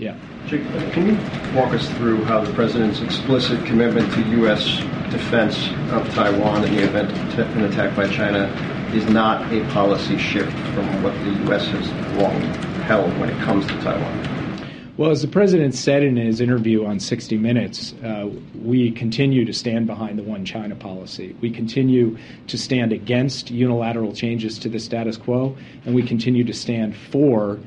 [0.00, 0.16] Yeah.
[0.46, 0.62] Jake,
[0.92, 4.78] can you walk us through how the president's explicit commitment to U.S.
[5.10, 8.46] defense of Taiwan in the event of an attack by China
[8.94, 11.66] is not a policy shift from what the U.S.
[11.66, 11.86] has
[12.20, 12.40] long
[12.82, 14.26] held when it comes to Taiwan?
[14.96, 19.52] Well, as the president said in his interview on 60 Minutes, uh, we continue to
[19.52, 21.36] stand behind the one China policy.
[21.40, 26.52] We continue to stand against unilateral changes to the status quo, and we continue to
[26.54, 27.58] stand for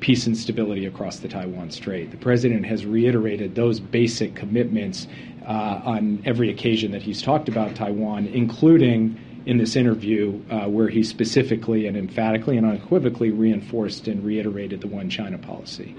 [0.00, 2.10] peace and stability across the Taiwan Strait.
[2.10, 5.06] The president has reiterated those basic commitments
[5.46, 10.88] uh, on every occasion that he's talked about Taiwan, including in this interview, uh, where
[10.88, 15.94] he specifically and emphatically and unequivocally reinforced and reiterated the one China policy.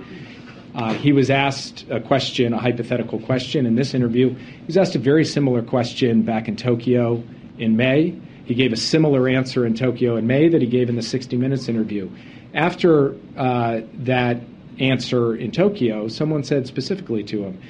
[0.76, 4.36] Uh, he was asked a question, a hypothetical question in this interview.
[4.36, 7.24] He was asked a very similar question back in Tokyo
[7.58, 8.20] in May.
[8.46, 11.36] He gave a similar answer in Tokyo in May that he gave in the 60
[11.38, 12.10] Minutes interview.
[12.58, 14.42] After uh, that
[14.80, 17.62] answer in Tokyo, someone said specifically to him,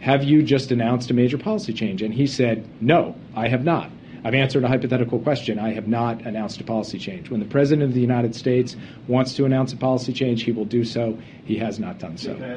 [0.00, 2.00] Have you just announced a major policy change?
[2.00, 3.90] And he said, No, I have not.
[4.22, 5.58] I've answered a hypothetical question.
[5.58, 7.28] I have not announced a policy change.
[7.28, 8.76] When the President of the United States
[9.08, 11.18] wants to announce a policy change, he will do so.
[11.44, 12.56] He has not done so.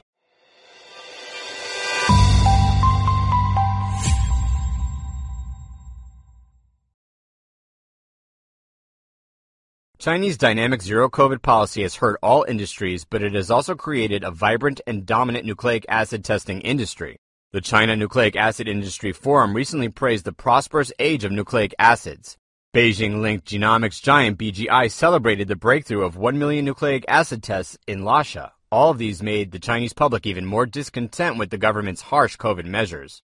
[10.00, 14.30] Chinese dynamic zero COVID policy has hurt all industries, but it has also created a
[14.30, 17.18] vibrant and dominant nucleic acid testing industry.
[17.52, 22.38] The China Nucleic Acid Industry Forum recently praised the prosperous age of nucleic acids.
[22.76, 28.04] Beijing linked genomics giant BGI celebrated the breakthrough of 1 million nucleic acid tests in
[28.04, 28.52] Lhasa.
[28.72, 32.66] All of these made the Chinese public even more discontent with the government's harsh COVID
[32.66, 33.24] measures.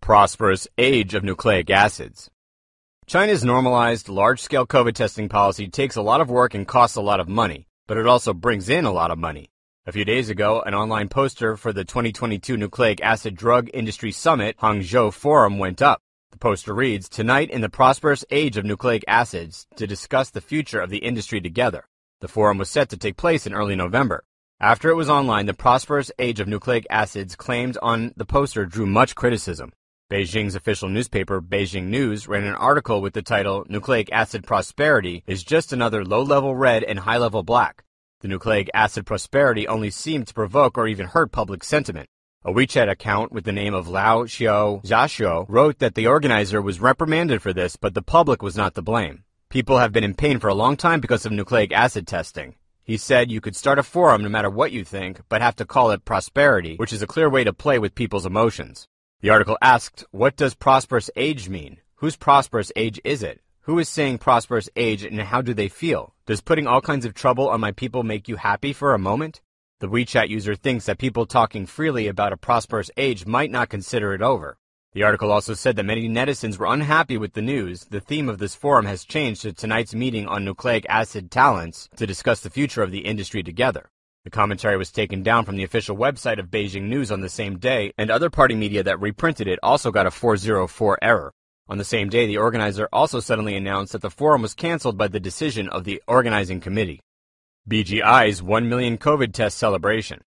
[0.00, 2.30] Prosperous age of nucleic acids.
[3.08, 7.00] China's normalized, large scale COVID testing policy takes a lot of work and costs a
[7.00, 9.48] lot of money, but it also brings in a lot of money.
[9.86, 14.56] A few days ago, an online poster for the 2022 Nucleic Acid Drug Industry Summit
[14.58, 16.00] Hangzhou Forum went up.
[16.32, 20.80] The poster reads, Tonight in the prosperous age of nucleic acids, to discuss the future
[20.80, 21.84] of the industry together.
[22.22, 24.24] The forum was set to take place in early November.
[24.58, 28.84] After it was online, the prosperous age of nucleic acids claimed on the poster drew
[28.84, 29.70] much criticism.
[30.08, 35.42] Beijing's official newspaper, Beijing News, ran an article with the title Nucleic Acid Prosperity is
[35.42, 37.82] just another low level red and high level black.
[38.20, 42.08] The nucleic acid prosperity only seemed to provoke or even hurt public sentiment.
[42.44, 46.78] A WeChat account with the name of Lao Xiao Xiaxiu wrote that the organizer was
[46.78, 49.24] reprimanded for this, but the public was not to blame.
[49.48, 52.54] People have been in pain for a long time because of nucleic acid testing.
[52.84, 55.64] He said you could start a forum no matter what you think, but have to
[55.64, 58.86] call it prosperity, which is a clear way to play with people's emotions.
[59.22, 61.78] The article asked, What does prosperous age mean?
[61.96, 63.40] Whose prosperous age is it?
[63.62, 66.14] Who is saying prosperous age and how do they feel?
[66.26, 69.40] Does putting all kinds of trouble on my people make you happy for a moment?
[69.80, 74.12] The WeChat user thinks that people talking freely about a prosperous age might not consider
[74.12, 74.58] it over.
[74.92, 77.86] The article also said that many netizens were unhappy with the news.
[77.86, 82.06] The theme of this forum has changed to tonight's meeting on nucleic acid talents to
[82.06, 83.88] discuss the future of the industry together.
[84.26, 87.60] The commentary was taken down from the official website of Beijing News on the same
[87.60, 91.32] day, and other party media that reprinted it also got a 404 error.
[91.68, 95.06] On the same day, the organizer also suddenly announced that the forum was canceled by
[95.06, 96.98] the decision of the organizing committee.
[97.70, 100.22] BGI's 1 million COVID test celebration.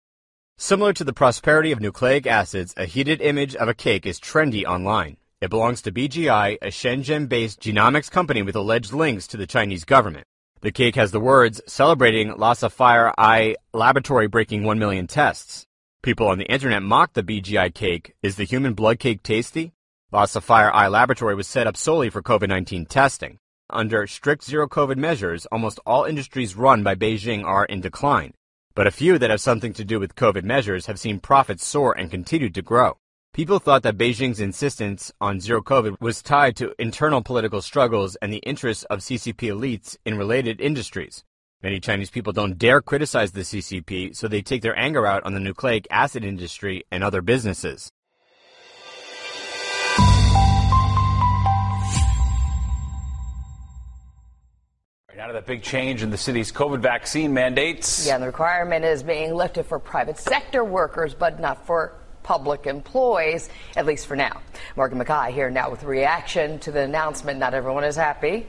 [0.57, 4.65] Similar to the prosperity of nucleic acids, a heated image of a cake is trendy
[4.65, 5.15] online.
[5.39, 9.85] It belongs to BGI, a Shenzhen based genomics company with alleged links to the Chinese
[9.85, 10.27] government.
[10.65, 15.67] The cake has the words celebrating La Sapphire Eye laboratory breaking 1 million tests.
[16.01, 18.15] People on the internet mock the BGI cake.
[18.23, 19.73] Is the human blood cake tasty?
[20.11, 23.37] La Sapphire Eye laboratory was set up solely for COVID 19 testing.
[23.69, 28.33] Under strict zero COVID measures, almost all industries run by Beijing are in decline.
[28.73, 31.95] But a few that have something to do with COVID measures have seen profits soar
[31.95, 32.97] and continue to grow.
[33.35, 38.31] People thought that Beijing's insistence on zero COVID was tied to internal political struggles and
[38.31, 41.25] the interests of CCP elites in related industries.
[41.61, 45.33] Many Chinese people don't dare criticize the CCP, so they take their anger out on
[45.33, 47.91] the nucleic acid industry and other businesses.
[55.19, 58.07] Out of that big change in the city's COVID vaccine mandates.
[58.07, 62.65] Yeah, and the requirement is being lifted for private sector workers, but not for public
[62.65, 64.41] employees, at least for now.
[64.75, 67.39] Morgan McKay here now with reaction to the announcement.
[67.39, 68.47] Not everyone is happy.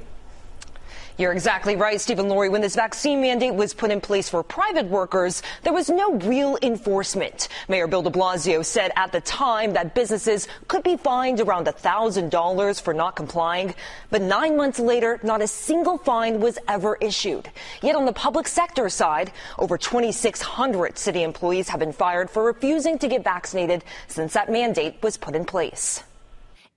[1.18, 2.50] You're exactly right, Stephen Laurie.
[2.50, 6.58] When this vaccine mandate was put in place for private workers, there was no real
[6.60, 7.48] enforcement.
[7.68, 12.82] Mayor Bill de Blasio said at the time that businesses could be fined around $1,000
[12.82, 13.74] for not complying.
[14.10, 17.48] But nine months later, not a single fine was ever issued.
[17.80, 22.98] Yet on the public sector side, over 2,600 city employees have been fired for refusing
[22.98, 26.02] to get vaccinated since that mandate was put in place.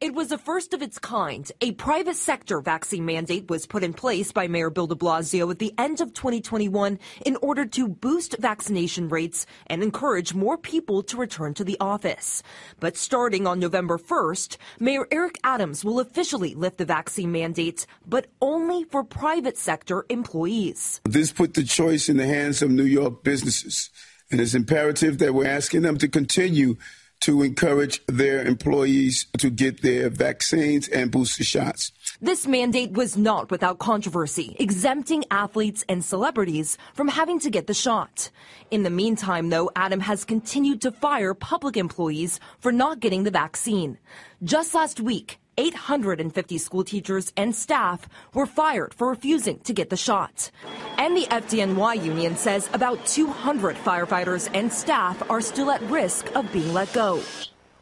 [0.01, 1.51] It was the first of its kind.
[1.59, 5.59] A private sector vaccine mandate was put in place by Mayor Bill de Blasio at
[5.59, 11.17] the end of 2021 in order to boost vaccination rates and encourage more people to
[11.17, 12.41] return to the office.
[12.79, 18.27] But starting on November 1st, Mayor Eric Adams will officially lift the vaccine mandate, but
[18.41, 21.01] only for private sector employees.
[21.03, 23.89] This put the choice in the hands of New York businesses,
[24.31, 26.77] and it's imperative that we're asking them to continue
[27.21, 31.91] to encourage their employees to get their vaccines and booster shots.
[32.21, 37.73] This mandate was not without controversy, exempting athletes and celebrities from having to get the
[37.73, 38.29] shot.
[38.71, 43.31] In the meantime, though, Adam has continued to fire public employees for not getting the
[43.31, 43.97] vaccine.
[44.43, 49.97] Just last week, 850 school teachers and staff were fired for refusing to get the
[49.97, 50.51] shot.
[50.97, 56.51] And the FDNY union says about 200 firefighters and staff are still at risk of
[56.53, 57.21] being let go.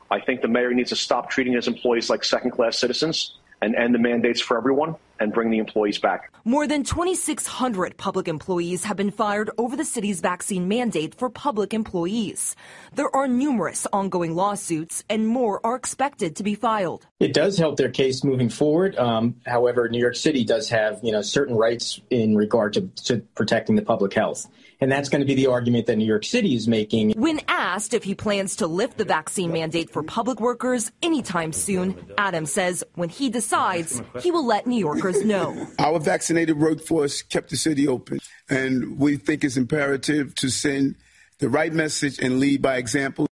[0.10, 3.76] I think the mayor needs to stop treating his employees like second class citizens and
[3.76, 6.32] end the mandates for everyone and bring the employees back.
[6.46, 11.74] More than 2,600 public employees have been fired over the city's vaccine mandate for public
[11.74, 12.56] employees.
[12.94, 17.06] There are numerous ongoing lawsuits, and more are expected to be filed.
[17.20, 18.96] It does help their case moving forward.
[18.98, 23.18] Um, however, New York City does have you know certain rights in regard to, to
[23.36, 24.48] protecting the public health.
[24.80, 27.12] And that's going to be the argument that New York City is making.
[27.12, 32.12] When asked if he plans to lift the vaccine mandate for public workers anytime soon,
[32.18, 35.68] Adams says when he decides, he will let New Yorkers know.
[35.80, 38.20] Our vaccinated workforce kept the city open,
[38.50, 40.96] and we think it's imperative to send
[41.40, 43.27] the right message and lead by example.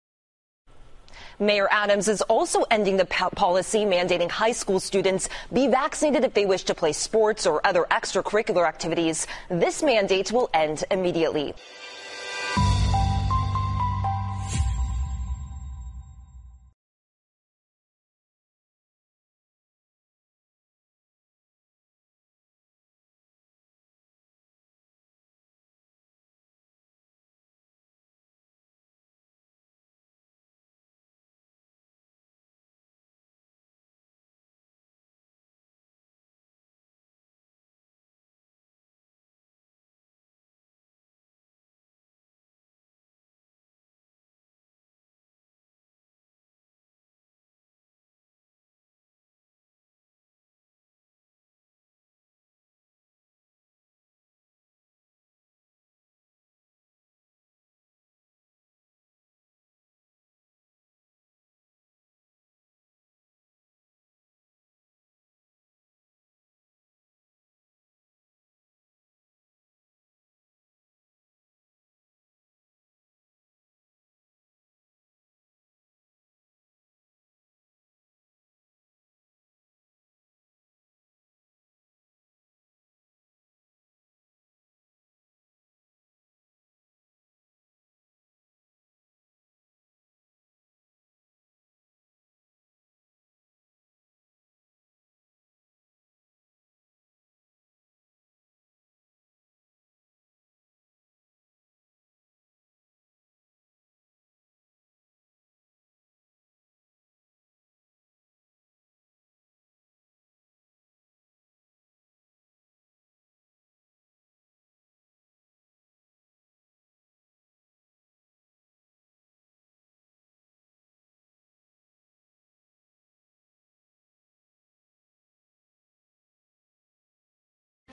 [1.43, 6.47] Mayor Adams is also ending the policy mandating high school students be vaccinated if they
[6.47, 9.27] wish to play sports or other extracurricular activities.
[9.51, 11.53] This mandate will end immediately.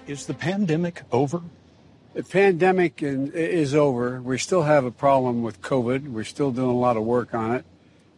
[0.08, 1.42] Is the pandemic over?
[2.14, 4.22] The pandemic is over.
[4.22, 6.12] We still have a problem with COVID.
[6.12, 7.66] We're still doing a lot of work on it.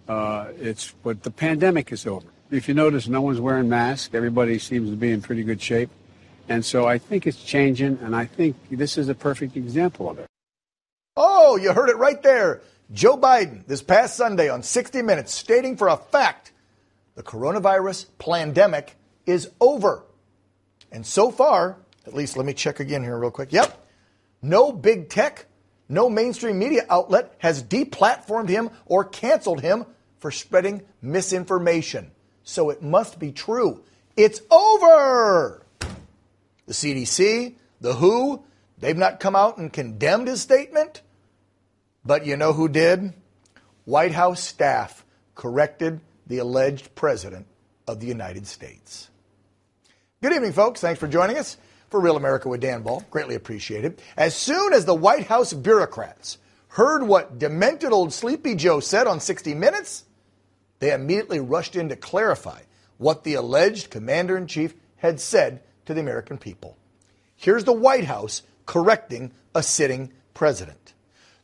[0.08, 2.28] Uh, it's but the pandemic is over.
[2.50, 4.14] If you notice, no one's wearing masks.
[4.14, 5.90] Everybody seems to be in pretty good shape,
[6.50, 8.00] and so I think it's changing.
[8.02, 10.28] And I think this is a perfect example of it.
[11.16, 12.62] Oh, you heard it right there.
[12.94, 16.52] Joe Biden this past Sunday on 60 Minutes stating for a fact
[17.16, 18.96] the coronavirus pandemic
[19.26, 20.04] is over.
[20.92, 23.52] And so far, at least let me check again here real quick.
[23.54, 23.88] Yep.
[24.42, 25.46] No big tech,
[25.88, 29.86] no mainstream media outlet has deplatformed him or canceled him
[30.20, 32.12] for spreading misinformation.
[32.44, 33.84] So it must be true.
[34.18, 35.64] It's over.
[36.66, 38.44] The CDC, the WHO,
[38.80, 41.02] they've not come out and condemned his statement.
[42.04, 43.14] But you know who did?
[43.86, 45.06] White House staff
[45.36, 47.46] corrected the alleged president
[47.88, 49.11] of the United States.
[50.24, 50.80] Good evening, folks.
[50.80, 51.58] Thanks for joining us
[51.90, 53.04] for Real America with Dan Ball.
[53.10, 54.00] Greatly appreciated.
[54.16, 56.38] As soon as the White House bureaucrats
[56.68, 60.04] heard what demented old Sleepy Joe said on 60 Minutes,
[60.78, 62.62] they immediately rushed in to clarify
[63.00, 66.78] what the alleged commander in chief had said to the American people.
[67.36, 70.94] Here's the White House correcting a sitting president.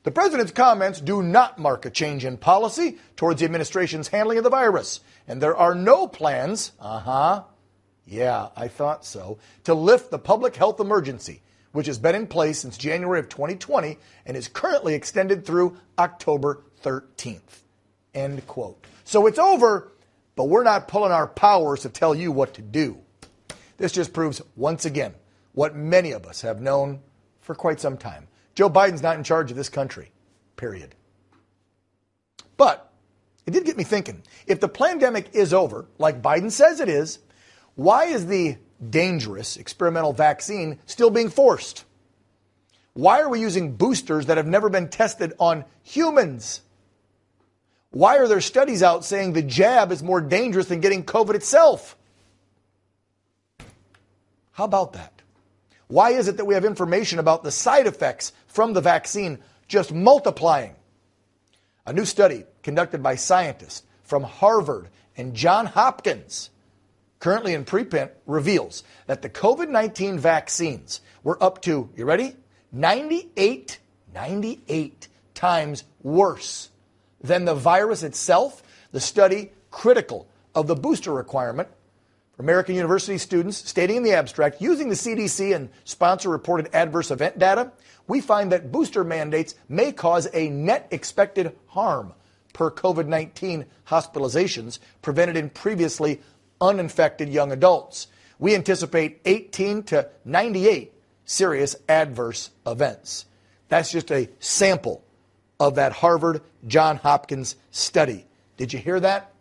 [0.04, 4.44] The president's comments do not mark a change in policy towards the administration's handling of
[4.44, 7.44] the virus, and there are no plans, uh huh,
[8.08, 11.42] yeah, I thought so, to lift the public health emergency,
[11.74, 16.64] which has been in place since January of 2020 and is currently extended through October
[16.84, 17.64] 13th.
[18.14, 18.84] End quote.
[19.04, 19.92] So it's over,
[20.36, 22.98] but we're not pulling our powers to tell you what to do.
[23.78, 25.14] This just proves once again
[25.54, 27.02] what many of us have known
[27.42, 28.28] for quite some time.
[28.56, 30.12] Joe Biden's not in charge of this country,
[30.56, 30.96] period.
[32.56, 32.92] But
[33.46, 37.20] it did get me thinking if the pandemic is over, like Biden says it is,
[37.78, 38.58] why is the
[38.90, 41.86] dangerous experimental vaccine still being forced?
[42.94, 46.62] Why are we using boosters that have never been tested on humans?
[47.92, 51.96] Why are there studies out saying the jab is more dangerous than getting COVID itself?
[54.54, 55.22] How about that?
[55.88, 59.94] Why is it that we have information about the side effects from the vaccine just
[59.94, 60.74] multiplying?
[61.86, 66.50] A new study conducted by scientists from Harvard and Johns Hopkins,
[67.20, 72.36] currently in preprint, reveals that the COVID 19 vaccines were up to, you ready?
[72.72, 73.80] 98,
[74.14, 76.70] 98 times worse
[77.22, 78.64] than the virus itself.
[78.92, 81.70] The study critical of the booster requirement
[82.38, 87.10] for American University students stating in the abstract, using the CDC and sponsor reported adverse
[87.12, 87.72] event data,
[88.08, 92.14] we find that booster mandates may cause a net expected harm
[92.54, 96.22] per COVID 19 hospitalizations prevented in previously
[96.62, 98.08] uninfected young adults.
[98.40, 100.94] We anticipate 18 to 98
[101.26, 103.26] serious adverse events.
[103.70, 105.04] That's just a sample
[105.60, 108.26] of that Harvard John Hopkins study.
[108.58, 109.34] Did you hear that?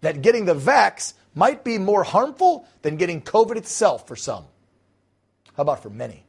[0.00, 4.44] That getting the vax might be more harmful than getting COVID itself for some.
[5.56, 6.24] How about for many?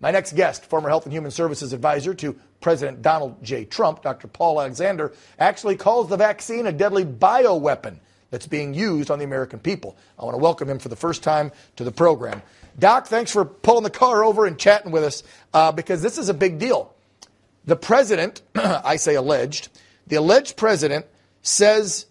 [0.00, 3.64] My next guest, former Health and Human Services advisor to President Donald J.
[3.64, 4.28] Trump, Dr.
[4.28, 7.98] Paul Alexander, actually calls the vaccine a deadly bioweapon
[8.30, 9.96] that's being used on the American people.
[10.18, 12.42] I want to welcome him for the first time to the program.
[12.78, 15.22] Doc, thanks for pulling the car over and chatting with us
[15.54, 16.94] uh, because this is a big deal.
[17.64, 19.68] The president, I say alleged,
[20.06, 21.06] the alleged president
[21.42, 22.06] says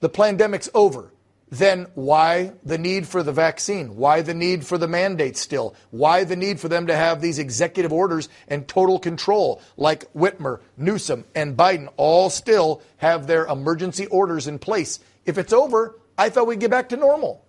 [0.00, 1.12] the pandemic's over
[1.52, 3.96] then why the need for the vaccine?
[3.96, 5.74] Why the need for the mandate still?
[5.90, 10.60] Why the need for them to have these executive orders and total control like Whitmer,
[10.78, 14.98] Newsom, and Biden all still have their emergency orders in place?
[15.24, 17.44] If it's over, I thought we'd get back to normal.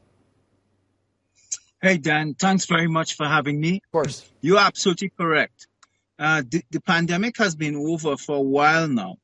[1.81, 3.81] Hey, Dan, thanks very much for having me.
[3.85, 4.31] Of course.
[4.41, 5.67] You're absolutely correct.
[6.17, 9.17] Uh, the, the, pandemic has been over for a while now.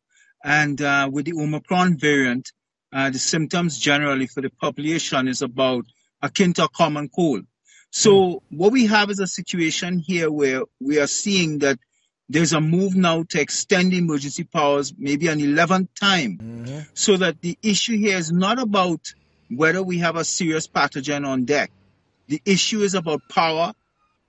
[0.44, 2.51] And uh, with the Omicron variant,
[2.91, 5.86] uh, the symptoms generally for the population is about
[6.22, 7.46] akin to a common cold.
[7.91, 8.41] So mm.
[8.50, 11.79] what we have is a situation here where we are seeing that
[12.29, 16.79] there's a move now to extend emergency powers maybe an 11th time mm-hmm.
[16.93, 19.13] so that the issue here is not about
[19.50, 21.71] whether we have a serious pathogen on deck.
[22.27, 23.74] The issue is about power.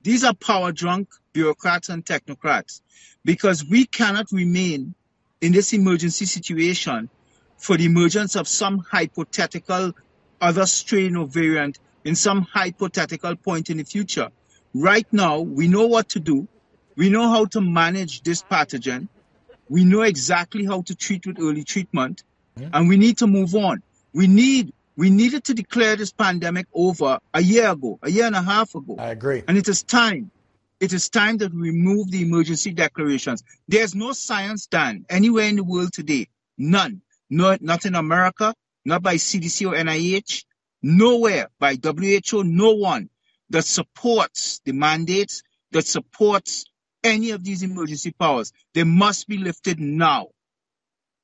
[0.03, 2.81] These are power drunk bureaucrats and technocrats
[3.23, 4.95] because we cannot remain
[5.43, 7.11] in this emergency situation
[7.59, 9.93] for the emergence of some hypothetical
[10.41, 14.31] other strain or variant in some hypothetical point in the future.
[14.73, 16.49] Right now, we know what to do.
[16.97, 19.09] We know how to manage this pathogen.
[19.69, 22.25] We know exactly how to treat with early treatment,
[22.57, 22.71] yeah.
[22.73, 23.83] and we need to move on.
[24.13, 28.37] We need we needed to declare this pandemic over a year ago, a year and
[28.37, 28.97] a half ago.
[28.99, 29.43] I agree.
[29.47, 30.31] And it is time.
[30.81, 33.45] It is time that we remove the emergency declarations.
[33.69, 36.29] There's no science done anywhere in the world today.
[36.59, 38.55] None no, not in America,
[38.85, 40.45] not by CDC or NIH,
[40.83, 43.09] nowhere by WHO, no one
[43.51, 46.65] that supports the mandates, that supports
[47.03, 48.53] any of these emergency powers.
[48.75, 50.29] They must be lifted now.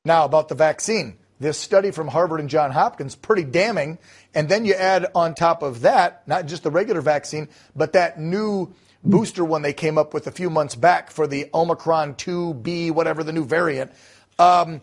[0.04, 1.18] Now, about the vaccine.
[1.38, 3.98] This study from Harvard and John Hopkins, pretty damning.
[4.34, 8.18] And then you add on top of that, not just the regular vaccine, but that
[8.18, 8.72] new
[9.04, 13.22] booster one they came up with a few months back for the Omicron 2B, whatever
[13.22, 13.92] the new variant.
[14.38, 14.80] Um,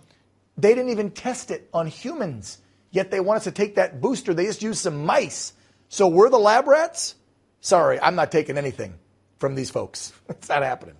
[0.58, 2.60] they didn't even test it on humans,
[2.92, 4.34] yet they want us to take that booster.
[4.34, 5.54] They just used some mice.
[5.90, 7.16] So we're the lab rats?
[7.62, 9.00] Sorry, I'm not taking anything
[9.44, 10.14] from these folks.
[10.30, 10.96] It's not happening.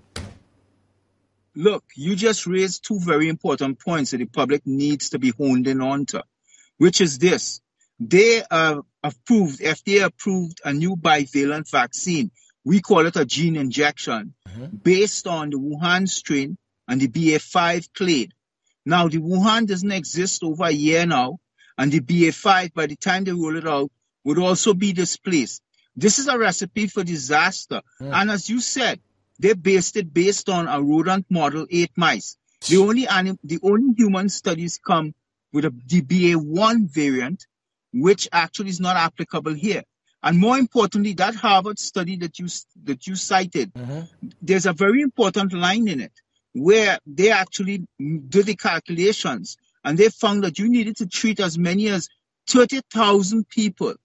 [1.56, 5.66] Look, you just raised two very important points that the public needs to be honed
[5.66, 6.26] in on to,
[6.78, 7.62] which is this.
[8.02, 12.32] They uh, approved, FDA approved a new bivalent vaccine.
[12.66, 14.76] We call it a gene injection mm-hmm.
[14.76, 18.34] based on the Wuhan strain and the BA5 clade.
[18.86, 21.40] Now, the Wuhan doesn't exist over a year now,
[21.78, 23.90] and the BA5, by the time they roll it out,
[24.26, 25.62] would also be displaced.
[25.96, 27.82] This is a recipe for disaster.
[28.02, 28.14] Mm.
[28.14, 29.00] And as you said,
[29.40, 32.38] they based it based on a rodent model, eight mice.
[32.70, 35.14] The only anim- the only human studies come
[35.52, 37.46] with a DBA1 variant,
[37.92, 39.84] which actually is not applicable here.
[40.22, 42.48] And more importantly, that Harvard study that you
[42.84, 44.30] that you cited, mm-hmm.
[44.42, 46.14] there's a very important line in it
[46.54, 51.58] where they actually did the calculations and they found that you needed to treat as
[51.58, 52.08] many as
[52.48, 53.96] 30,000 people,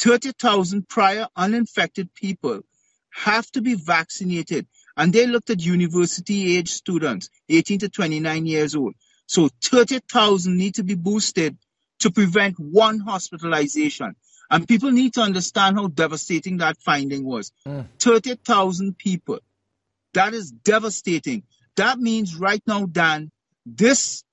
[0.00, 2.62] 30,000 prior uninfected people
[3.10, 4.66] have to be vaccinated.
[4.96, 8.94] And they looked at university age students, 18 to 29 years old.
[9.26, 11.56] So 30,000 need to be boosted
[12.00, 14.14] to prevent one hospitalization.
[14.50, 17.52] And people need to understand how devastating that finding was.
[17.66, 17.86] Mm.
[17.98, 19.40] 30,000 people.
[20.14, 21.42] That is devastating.
[21.76, 23.30] That means right now, Dan,
[23.66, 24.24] this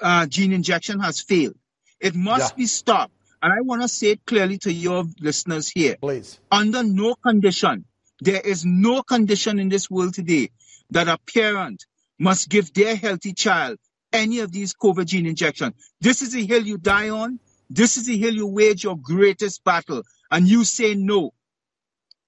[0.00, 1.56] uh, gene injection has failed.
[2.00, 2.56] It must yeah.
[2.56, 3.13] be stopped.
[3.44, 5.98] And I want to say it clearly to your listeners here.
[6.00, 6.40] Please.
[6.50, 7.84] Under no condition,
[8.20, 10.48] there is no condition in this world today
[10.92, 11.84] that a parent
[12.18, 13.76] must give their healthy child
[14.14, 15.74] any of these COVID gene injections.
[16.00, 17.38] This is the hill you die on.
[17.68, 20.04] This is the hill you wage your greatest battle.
[20.30, 21.34] And you say no.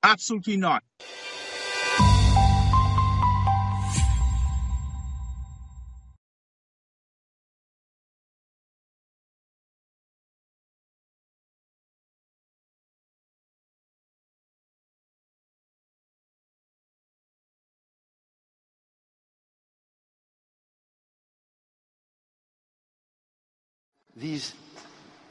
[0.02, 0.84] Absolutely not.
[24.16, 24.54] These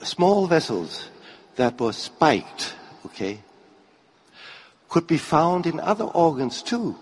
[0.01, 1.09] small vessels
[1.55, 3.39] that were spiked, okay,
[4.89, 6.95] could be found in other organs too.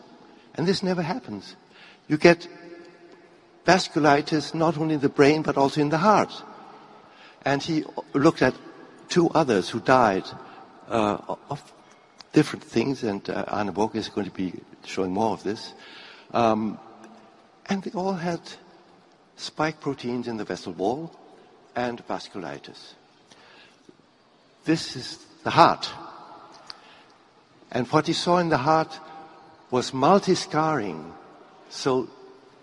[0.56, 1.56] And this never happens.
[2.08, 2.48] You get
[3.66, 6.32] vasculitis not only in the brain but also in the heart.
[7.46, 8.56] And he looked at
[9.10, 10.24] two others who died
[10.88, 11.18] uh,
[11.50, 11.74] of
[12.32, 14.54] different things, and uh, Arne Borg is going to be
[14.86, 15.74] showing more of this.
[16.34, 16.80] Um,
[17.66, 18.40] and they all had
[19.36, 21.12] spike proteins in the vessel wall,
[21.76, 22.94] and vasculitis.
[24.66, 25.90] This is the heart.
[27.72, 29.00] And what he saw in the heart
[29.72, 31.14] was multi-scarring.
[31.70, 32.08] So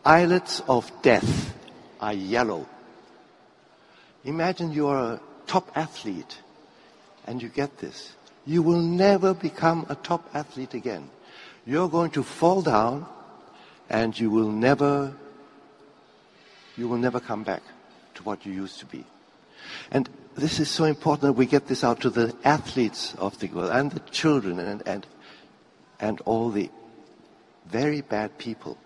[0.04, 1.54] islets of death
[2.00, 2.66] are yellow.
[4.24, 6.38] Imagine you're a top athlete
[7.26, 8.12] and you get this.
[8.46, 11.10] You will never become a top athlete again.
[11.66, 13.06] You're going to fall down
[13.88, 15.12] and you will never,
[16.76, 17.62] you will never come back
[18.20, 19.04] to what you used to be.
[19.90, 23.48] And this is so important that we get this out to the athletes of the
[23.48, 25.06] world and the children and, and,
[25.98, 26.70] and all the
[27.66, 28.78] very bad people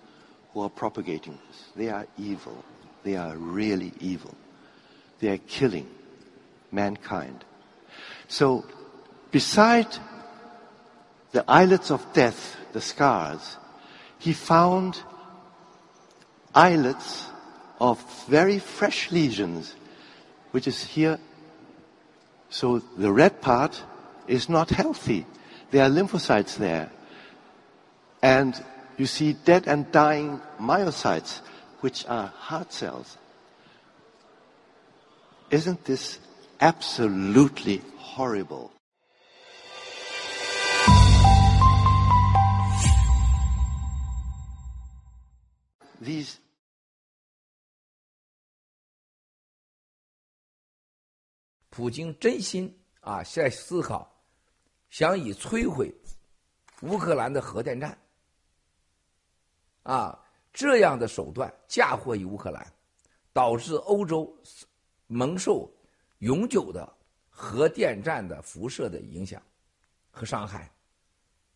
[0.52, 1.64] who are propagating this.
[1.76, 2.64] They are evil.
[3.02, 4.34] They are really evil.
[5.20, 5.88] They are killing
[6.72, 7.44] mankind.
[8.28, 8.64] So,
[9.30, 9.86] beside
[11.32, 13.56] the islets of death, the scars,
[14.18, 15.00] he found
[16.54, 17.26] islets
[17.80, 19.74] of very fresh lesions,
[20.52, 21.18] which is here.
[22.50, 23.82] So the red part
[24.26, 25.26] is not healthy.
[25.70, 26.90] There are lymphocytes there.
[28.22, 28.62] And
[28.96, 31.40] you see dead and dying myocytes,
[31.80, 33.18] which are heart cells.
[35.50, 36.18] Isn't this
[36.60, 38.72] absolutely horrible?
[46.00, 46.38] These
[51.74, 54.08] 普京真心啊在思考，
[54.90, 55.92] 想以摧毁
[56.82, 57.98] 乌克兰的核电站
[59.82, 60.16] 啊
[60.52, 62.64] 这样的手段嫁祸于乌克兰，
[63.32, 64.32] 导致欧洲
[65.08, 65.68] 蒙受
[66.18, 66.88] 永久的
[67.28, 69.42] 核电站的辐射的影响
[70.12, 70.72] 和伤害，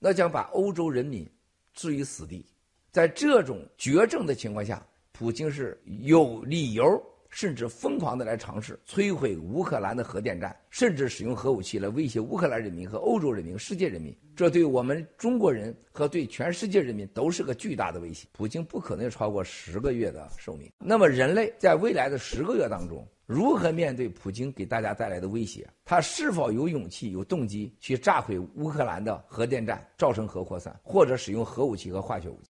[0.01, 1.31] 那将把欧洲人民
[1.73, 2.45] 置于死地。
[2.91, 14.17] 在这种绝症的情况下，普京是有理由甚至疯狂的来尝试摧毁乌克兰的核电站，甚至使用核武器来威胁乌克兰人民和欧洲人民、世界人民。
[14.35, 18.29] 这对我们中国人和对全世界人民都是个巨大的威胁。
[18.33, 20.71] 普京不可能超过十个月的寿命。
[20.79, 25.67] 那么，人类在未来的十个月当中，如何面对普京给大家带来的威胁？
[25.85, 32.51] 他是否有勇气、有动机去炸毁乌克兰的核电站，造成核扩散，或者使用核武器和化学武器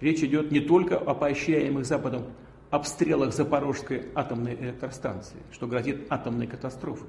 [0.00, 2.24] ？Речь идет не только о поощряемых Западом
[2.70, 7.08] обстрелах Запорожской атомной электростанции, что грозит атомной катастрофой,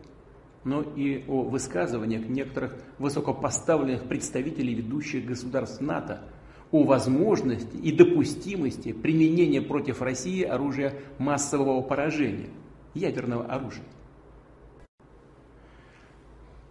[0.64, 6.22] но и о высказываниях некоторых высокопоставленных представителей ведущих государств НАТО
[6.72, 12.50] о возможности и допустимости применения против России оружия массового поражения,
[12.94, 13.84] ядерного оружия.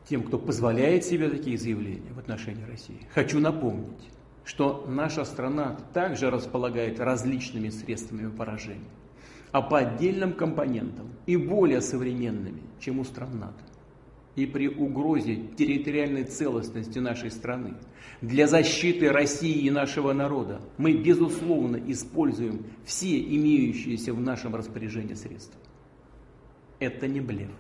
[0.09, 4.11] Тем, кто позволяет себе такие заявления в отношении России, хочу напомнить,
[4.44, 8.90] что наша страна также располагает различными средствами поражения,
[9.53, 13.64] а по отдельным компонентам и более современными, чем у стран НАТО.
[14.37, 17.74] И при угрозе территориальной целостности нашей страны
[18.20, 25.61] для защиты России и нашего народа мы, безусловно, используем все имеющиеся в нашем распоряжении средства.
[26.79, 27.50] Это не блеф.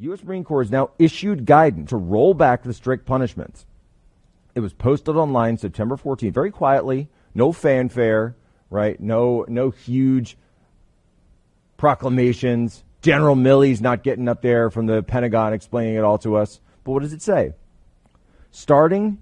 [0.00, 0.22] U.S.
[0.22, 3.66] Marine Corps has now issued guidance to roll back the strict punishments.
[4.54, 8.36] It was posted online September 14th, very quietly, no fanfare,
[8.70, 8.98] right?
[9.00, 10.36] No, no huge
[11.76, 12.84] proclamations.
[13.02, 16.60] General Milley's not getting up there from the Pentagon explaining it all to us.
[16.84, 17.54] But what does it say?
[18.50, 19.18] Starting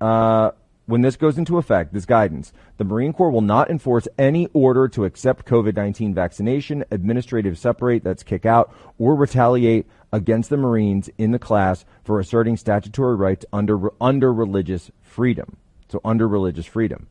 [0.00, 0.50] uh,
[0.88, 4.88] when this goes into effect, this guidance, the Marine Corps will not enforce any order
[4.88, 11.10] to accept COVID 19 vaccination, administrative separate, that's kick out, or retaliate against the Marines
[11.18, 15.56] in the class for asserting statutory rights under, under religious freedom.
[15.88, 17.08] So, under religious freedom.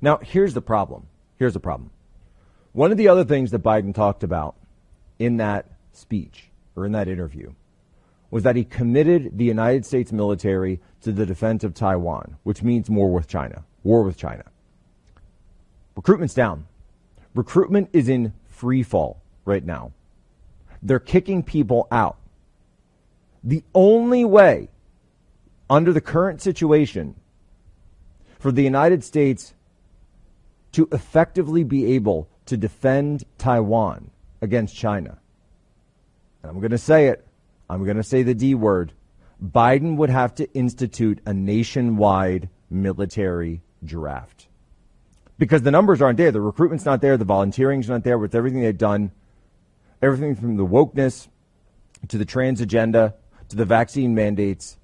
[0.00, 1.06] Now, here's the problem.
[1.38, 1.90] Here's the problem.
[2.72, 4.56] One of the other things that Biden talked about
[5.18, 7.52] in that speech or in that interview
[8.30, 12.90] was that he committed the United States military to the defense of Taiwan, which means
[12.90, 13.64] war with China.
[13.84, 14.44] War with China.
[15.94, 16.66] Recruitment's down.
[17.34, 19.92] Recruitment is in free fall right now.
[20.84, 22.18] They're kicking people out.
[23.42, 24.68] The only way,
[25.68, 27.16] under the current situation,
[28.38, 29.54] for the United States
[30.72, 34.10] to effectively be able to defend Taiwan
[34.42, 35.18] against China,
[36.42, 37.26] and I'm going to say it,
[37.70, 38.92] I'm going to say the D word.
[39.42, 44.48] Biden would have to institute a nationwide military draft.
[45.38, 46.30] Because the numbers aren't there.
[46.30, 47.16] The recruitment's not there.
[47.16, 49.10] The volunteering's not there with everything they've done.
[50.02, 51.28] Everything from the wokeness
[52.08, 53.14] to the trans agenda
[53.48, 54.78] to the vaccine mandates.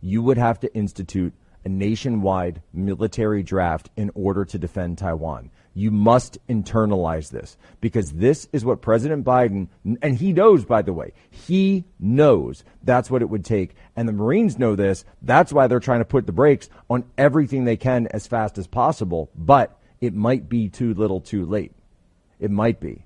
[0.00, 1.32] You would have to institute
[1.64, 5.50] a nationwide military draft in order to defend Taiwan.
[5.74, 9.68] You must internalize this because this is what President Biden,
[10.02, 13.74] and he knows, by the way, he knows that's what it would take.
[13.96, 15.04] And the Marines know this.
[15.22, 18.66] That's why they're trying to put the brakes on everything they can as fast as
[18.66, 19.30] possible.
[19.34, 21.72] But it might be too little too late.
[22.38, 23.04] It might be.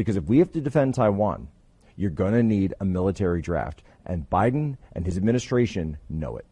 [0.00, 1.48] Because if we have to defend Taiwan,
[1.94, 3.82] you're going to need a military draft.
[4.06, 6.46] And Biden and his administration know it.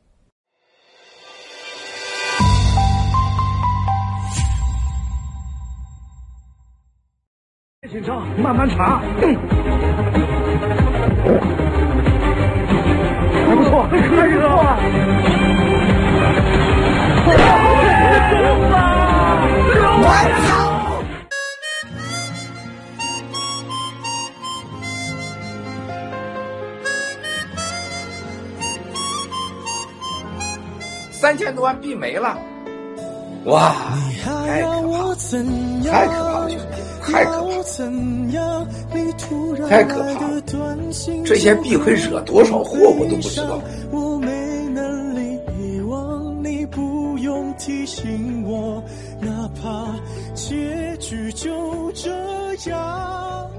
[31.28, 32.38] 三千多万币没了，
[33.44, 33.76] 哇，
[34.24, 35.14] 太可怕了，
[35.84, 36.64] 太可怕了，兄弟。
[37.04, 37.50] 太可怕，
[39.68, 40.40] 太可怕了！
[41.26, 43.60] 这些币会惹多少祸，我都不知道。
[43.90, 48.82] 我没能力遗忘你，不用提醒我，
[49.20, 49.94] 哪怕
[50.34, 52.08] 结局就这
[52.70, 53.50] 样，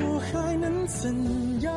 [0.00, 1.14] 我还能怎
[1.60, 1.72] 样？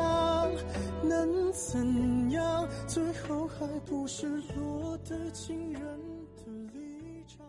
[1.10, 5.82] 能怎样最后还不是落得情人
[6.36, 7.44] 的立场？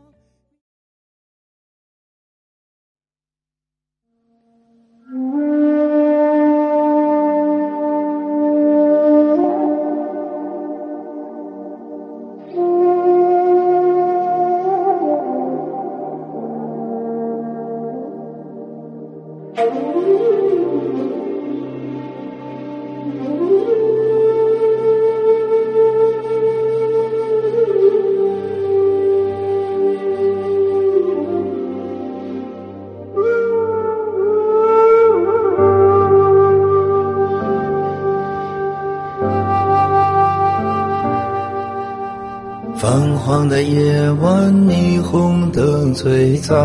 [44.19, 46.55] 晚，霓虹灯璀璨，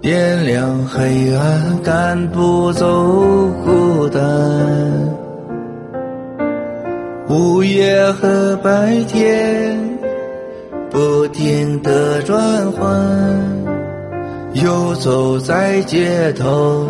[0.00, 2.86] 点亮黑暗，赶不走
[3.64, 4.20] 孤单。
[7.28, 9.78] 午夜和白天
[10.90, 13.00] 不停的转换，
[14.52, 16.86] 游走在街头，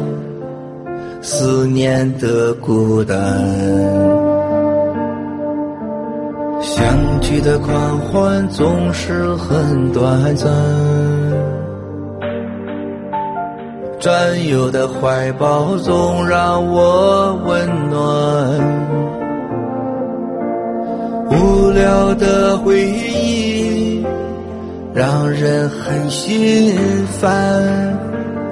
[1.20, 4.21] 思念的孤单。
[6.62, 10.48] 相聚的狂欢总是很短暂，
[13.98, 18.00] 战友的怀抱总让我温暖。
[21.30, 24.06] 无聊的回忆
[24.94, 26.76] 让人很心
[27.20, 27.98] 烦，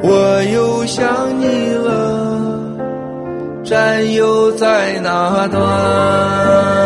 [0.03, 1.07] 我又想
[1.39, 2.59] 你了，
[3.63, 6.80] 战友在哪端？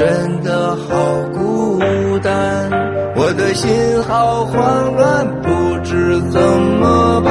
[0.00, 0.96] 真的好
[1.34, 1.78] 孤
[2.22, 2.70] 单，
[3.14, 3.70] 我的心
[4.08, 5.50] 好慌乱，不
[5.84, 7.30] 知怎么办。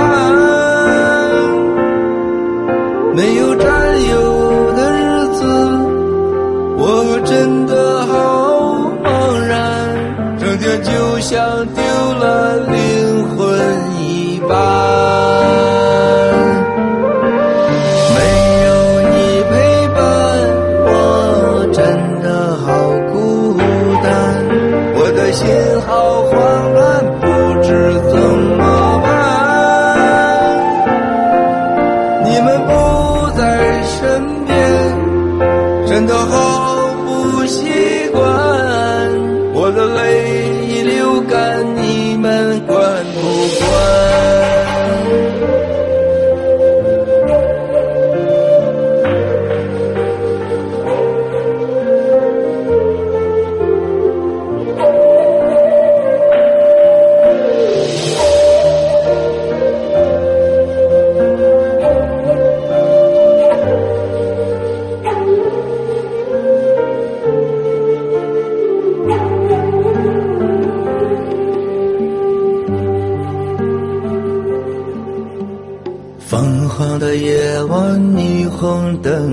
[3.15, 3.65] 没有战
[4.11, 5.43] 友的日子，
[6.77, 8.13] 我真的好
[9.03, 11.83] 茫然，整天就像丢
[12.19, 13.59] 了灵魂
[13.99, 15.68] 一般。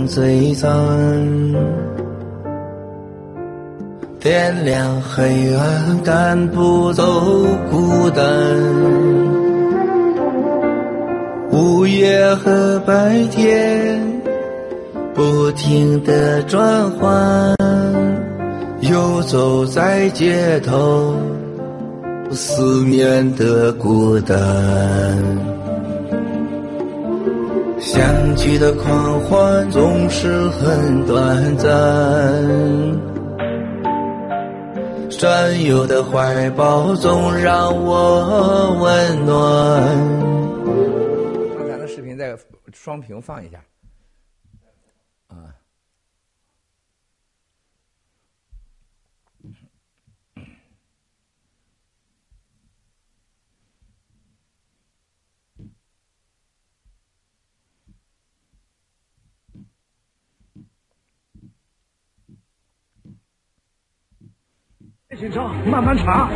[0.07, 0.69] 璀璨，
[4.21, 7.03] 点亮黑暗，赶不走
[7.71, 8.25] 孤单。
[11.53, 14.01] 午夜和白天
[15.15, 17.55] 不停的转换，
[18.81, 21.15] 游走在街头，
[22.31, 25.56] 思念的孤单。
[28.49, 31.69] 你的狂欢总是很短暂，
[35.11, 39.83] 战友的怀抱总让我温暖。
[41.59, 42.39] 刚才的视频再
[42.73, 43.59] 双屏放一下。
[65.19, 66.29] 先生，慢慢查。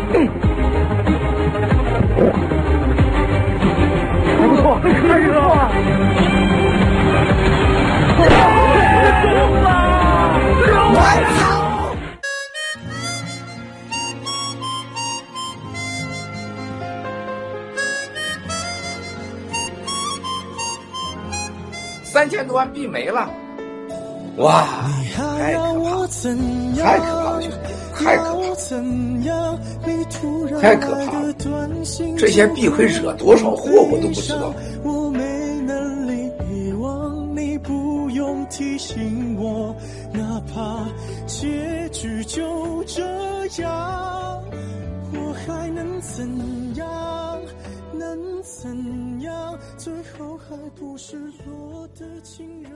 [4.41, 4.89] 还不错，可
[5.19, 5.71] 以了。
[10.93, 10.99] 我
[11.39, 11.41] 操！
[22.03, 23.29] 三千多万币没了，
[24.39, 24.65] 哇！
[25.15, 25.90] 太可怕，
[26.77, 27.51] 太可怕了，兄弟！
[27.95, 28.27] 太可
[30.45, 31.35] 怕，太可怕了！
[32.19, 34.53] 这些币会惹多少祸，我都不知道。
[34.85, 39.75] 我没能力遗忘你，不用提醒我，
[40.13, 40.87] 哪怕
[41.27, 43.03] 结局就这
[43.63, 44.43] 样，
[45.15, 46.29] 我还能怎
[46.77, 47.41] 样？
[47.93, 49.59] 能怎样？
[49.79, 52.71] 最后还不是落得情人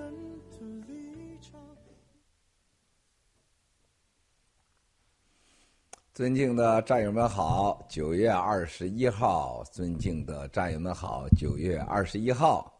[6.14, 12.72] 尊敬的战友们好，九月二十一号，尊敬的战友们好，九月二十一号，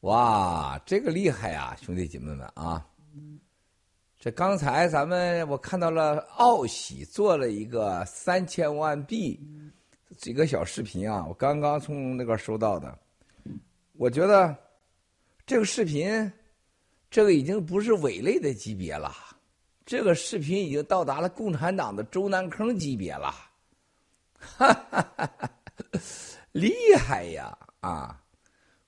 [0.00, 2.84] 哇，这个厉害呀，兄弟姐妹们啊！
[4.18, 9.40] 这刚才咱们我看到了奥喜做了一个三千万币，
[10.18, 12.98] 几个小视频啊，我刚刚从那个收到的，
[13.92, 14.56] 我觉得
[15.46, 16.32] 这个视频，
[17.08, 19.14] 这个已经不是伪类的级别了，
[19.86, 23.32] 这个视频已经到达了共产党的周南坑级别了，
[24.36, 25.50] 哈哈哈哈
[26.50, 28.20] 厉害呀啊！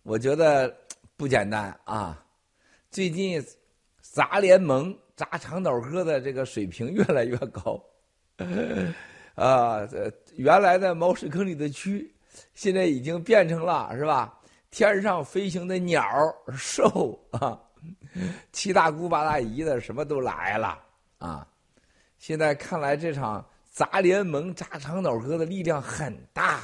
[0.03, 0.77] 我觉得
[1.17, 2.21] 不简单啊。
[2.91, 3.41] 最近
[4.01, 7.81] 砸联盟、砸长岛哥的这个水平越来越高，
[9.37, 9.87] 啊，
[10.35, 12.05] 原来的猫屎坑里的蛆，
[12.55, 14.37] 现在已经变成了是吧？
[14.73, 16.05] 天上飞行的鸟
[16.57, 17.57] 兽啊，
[18.51, 20.87] 七大姑八大姨的什么都来了
[21.19, 21.47] 啊！
[22.19, 26.61] 现在看来这场砸联盟、砸长岛哥的力量很大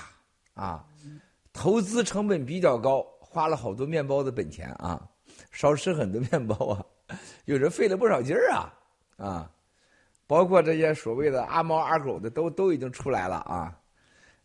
[0.54, 0.84] 啊，
[1.52, 5.00] 投资成本比较高，花了好多面包的本钱啊。
[5.50, 6.84] 少吃很多面包啊，
[7.44, 8.74] 有人费了不少劲儿啊
[9.16, 9.50] 啊！
[10.26, 13.76] 包括这些所谓的阿猫阿狗的都都已经出来了啊！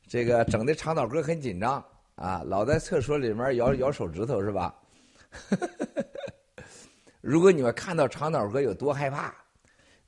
[0.08, 1.84] 这个整的长岛哥很紧张
[2.16, 4.76] 啊，老在厕所里面摇摇手指头是吧？
[7.22, 9.34] 如果你们看到长岛哥有多害怕，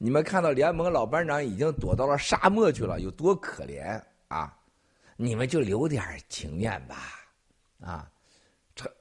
[0.03, 4.57] 你们看到联盟老班长已经躲到了沙漠去了，有多可怜啊！
[5.15, 6.95] 你们就留点情面吧
[7.79, 8.11] 啊！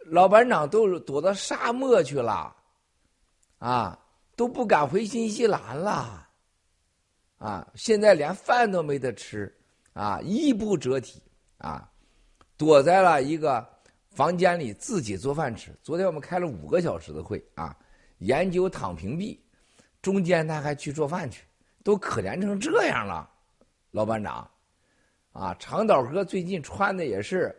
[0.04, 2.54] 老班长都躲到沙漠去了，
[3.56, 3.98] 啊，
[4.36, 6.28] 都不敢回新西兰了，
[7.38, 9.50] 啊，现在连饭都没得吃，
[9.94, 11.22] 啊，衣不遮体，
[11.56, 11.90] 啊，
[12.58, 13.66] 躲在了一个
[14.10, 15.74] 房间里自己做饭吃。
[15.82, 17.74] 昨天我们开了五个小时的会，啊，
[18.18, 19.42] 研究躺平币，
[20.02, 21.44] 中间他还去做饭去，
[21.82, 23.28] 都可怜成这样了，
[23.90, 24.50] 老班长，
[25.32, 27.54] 啊，长岛哥最近穿的也是。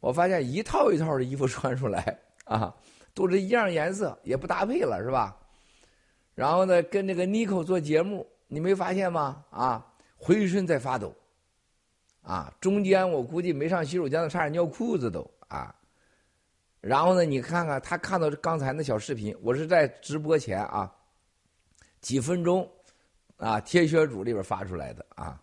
[0.00, 2.74] 我发现一套一套的衣服穿出来啊，
[3.12, 5.36] 都是一样颜色，也不搭配了，是吧？
[6.34, 9.44] 然后呢，跟这个妮蔻做节目，你没发现吗？
[9.50, 11.14] 啊，浑身在发抖，
[12.22, 15.74] 啊，中间我估计没上洗手间的差点尿裤子都啊。
[16.80, 20.90] 然后呢，你看看他看到刚才那小视频，我是在直播前啊，
[22.00, 22.68] 几分钟
[23.36, 25.40] 啊，贴学组里边发出来的啊。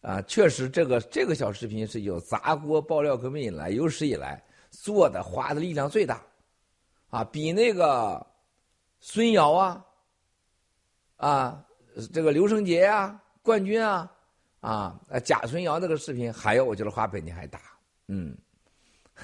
[0.00, 6.20] 啊，确实，这个这个小视频是有砸锅爆料革命以来有史以来做的花的力量最大，
[7.08, 8.26] 啊，比那个
[9.00, 9.82] 孙瑶啊，
[11.16, 11.64] 啊，
[12.12, 14.12] 这个刘成杰啊，冠军啊，
[14.60, 17.58] 啊，贾孙瑶那个视频还要，我觉得花本钱还大，
[18.08, 18.36] 嗯，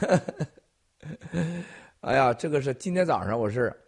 [2.00, 3.78] 哎呀，这个是今天早上我是，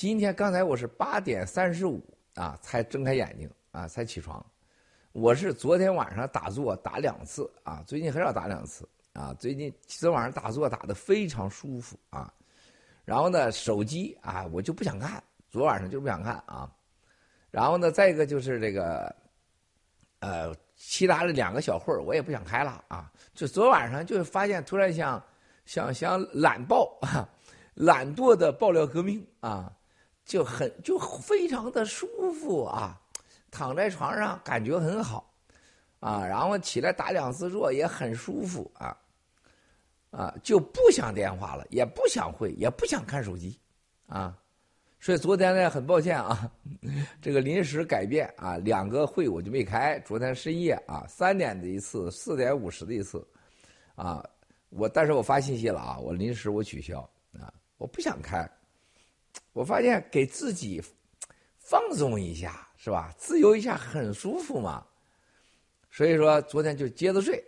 [0.00, 2.02] 今天刚才我是八点三十五
[2.34, 4.42] 啊才睁开眼睛啊才起床。
[5.12, 9.34] 我是昨天晚上打坐打两次啊，最近很少打两次啊。
[9.38, 12.32] 最近昨晚上打坐打的非常舒服啊。
[13.04, 16.74] 然后呢，手机啊，我就不想看，昨晚上就不想看啊。
[17.50, 19.14] 然后呢，再一个就是这个，
[20.20, 23.12] 呃，其他的两个小会儿我也不想开了啊。
[23.34, 25.22] 就昨晚上就发现突然想
[25.66, 27.28] 想想懒爆啊，
[27.74, 29.70] 懒惰的爆料革命啊，
[30.30, 32.96] 就很就非常的舒服啊。
[33.50, 35.28] 躺在床上感觉很好，
[35.98, 38.96] 啊，然后起来打两次坐也很舒服啊，
[40.12, 43.58] 啊，就不想电话了，也不想会，也不想看手机，
[44.06, 44.38] 啊，
[45.00, 46.48] 所以昨天呢，很抱歉啊，
[47.20, 49.98] 这个临时改变啊，两个会我就没开。
[50.06, 53.26] 昨天深夜啊，三点的一次，四点五十的一次，
[53.96, 54.24] 啊，
[54.68, 57.00] 我但是我发信息了啊，我临时我取消
[57.32, 58.48] 啊，我不想开，
[59.52, 60.82] 我发现给自己
[61.58, 62.66] 放松一下。
[62.82, 63.14] 是吧？
[63.18, 64.82] 自由一下很舒服嘛，
[65.90, 67.44] 所以说昨天就接着睡，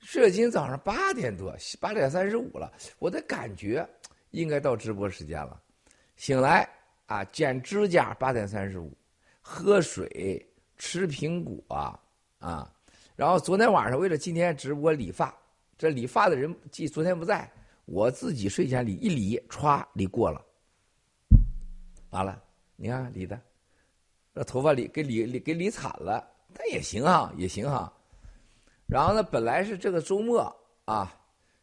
[0.00, 3.88] 睡到今天早上八点多，八点三十五了，我的感觉
[4.32, 5.58] 应该到直播时间了。
[6.16, 6.68] 醒来
[7.06, 8.94] 啊，剪指甲八点三十五，
[9.40, 11.98] 喝水，吃苹果
[12.38, 12.70] 啊，
[13.14, 15.34] 然后昨天晚上为了今天直播理发，
[15.78, 17.50] 这理发的人既昨天不在，
[17.86, 20.44] 我自己睡前理一理，歘理过了，
[22.16, 22.42] 完了，
[22.76, 23.38] 你看理的。
[24.34, 27.92] 这头发理给理给理惨了，但也行啊，也行哈。
[28.86, 30.54] 然后呢，本来是这个周末
[30.86, 31.14] 啊，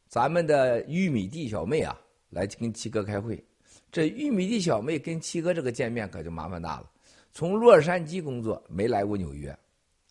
[0.07, 1.99] 咱们的玉米地小妹啊
[2.29, 3.43] 来跟七哥开会。
[3.91, 6.89] 这玉米地小妹跟七哥这个见面可就麻烦大了。
[7.31, 9.57] 从洛杉矶工作没来过纽约，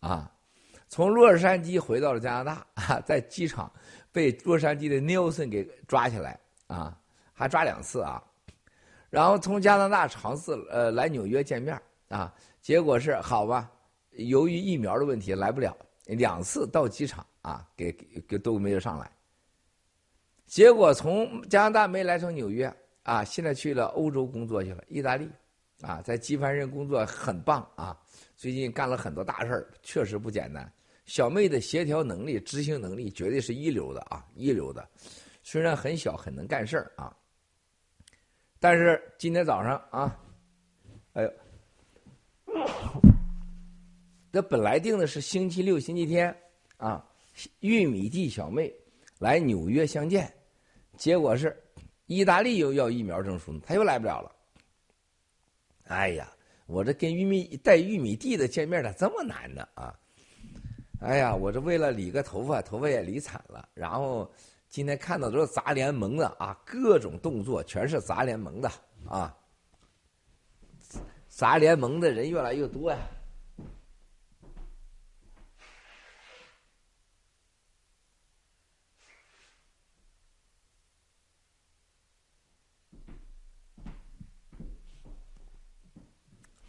[0.00, 0.32] 啊，
[0.88, 3.72] 从洛杉矶回到了加拿大啊，在机场
[4.10, 6.98] 被洛杉矶的 Nelson 给抓起来啊，
[7.32, 8.22] 还抓两次啊。
[9.12, 12.34] 然后从加拿大尝试呃来纽约见面啊。
[12.62, 13.70] 结果是好吧，
[14.12, 17.92] 由于疫苗的问题来不了，两次到机场啊，给
[18.26, 19.10] 给都没有上来。
[20.46, 25.28] 结果从加拿大没来成纽约啊，现在去了欧洲工作去了，意大利
[25.82, 27.94] 啊，在机帆人工作很棒啊，
[28.34, 30.72] 最近干了很多大事儿，确实不简单。
[31.04, 34.88] 小妹的协调能力、执行能力绝对是一流的啊，一流的。
[35.42, 37.14] 虽然很小，很能干事儿啊。
[38.62, 40.16] 但是今天早上啊，
[41.14, 41.32] 哎呦，
[44.30, 46.32] 这本来定的是星期六、星期天
[46.76, 47.04] 啊，
[47.58, 48.72] 玉米地小妹
[49.18, 50.32] 来纽约相见，
[50.96, 51.60] 结果是
[52.06, 54.30] 意大利又要疫苗证书，他又来不了了。
[55.88, 56.32] 哎呀，
[56.66, 59.92] 我这跟玉米带玉米地的见面咋这么难呢啊？
[61.00, 64.32] 哎呀，我这为了理个头发，头发也理惨了，然后。
[64.72, 68.72] 今天看到都是砸联盟的啊，各种动作全是砸联盟的
[69.06, 69.36] 啊，
[71.28, 72.96] 砸联盟的人越来越多呀。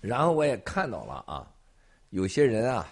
[0.02, 1.56] 然后我也看到了啊，
[2.10, 2.86] 有些人啊。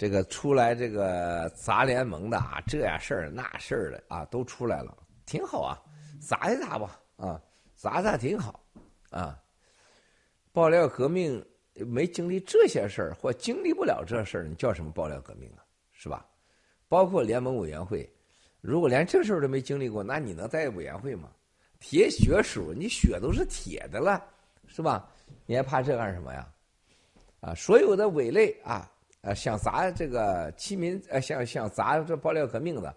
[0.00, 4.96] 这个出来这个砸联盟的啊，这样事儿那事儿的啊，都出来了，
[5.26, 5.76] 挺好啊，
[6.18, 7.38] 砸一砸吧啊，
[7.76, 8.64] 砸砸挺好
[9.10, 9.38] 啊。
[10.52, 11.44] 爆料革命
[11.74, 15.60] 没经历这些事儿，或经历不了这事儿，你叫什么爆料革命啊？
[15.92, 16.26] 是吧？
[16.88, 18.10] 包括联盟委员会，
[18.62, 21.28] 如果连这事儿都没经历过，那你能在委员会吗？
[21.78, 24.24] 铁血鼠，你血都是铁的了，
[24.66, 25.06] 是吧？
[25.44, 26.48] 你还怕这干什么呀？
[27.40, 28.90] 啊，所有的伪类啊。
[29.22, 32.94] 呃，想砸这个亲民，呃，想想砸这爆料革命的，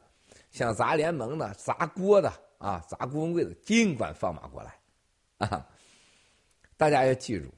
[0.51, 4.79] 想砸联盟的，砸锅的啊，砸郭文贵的，尽管放马过来，
[5.39, 5.69] 啊！
[6.77, 7.53] 大家要记住，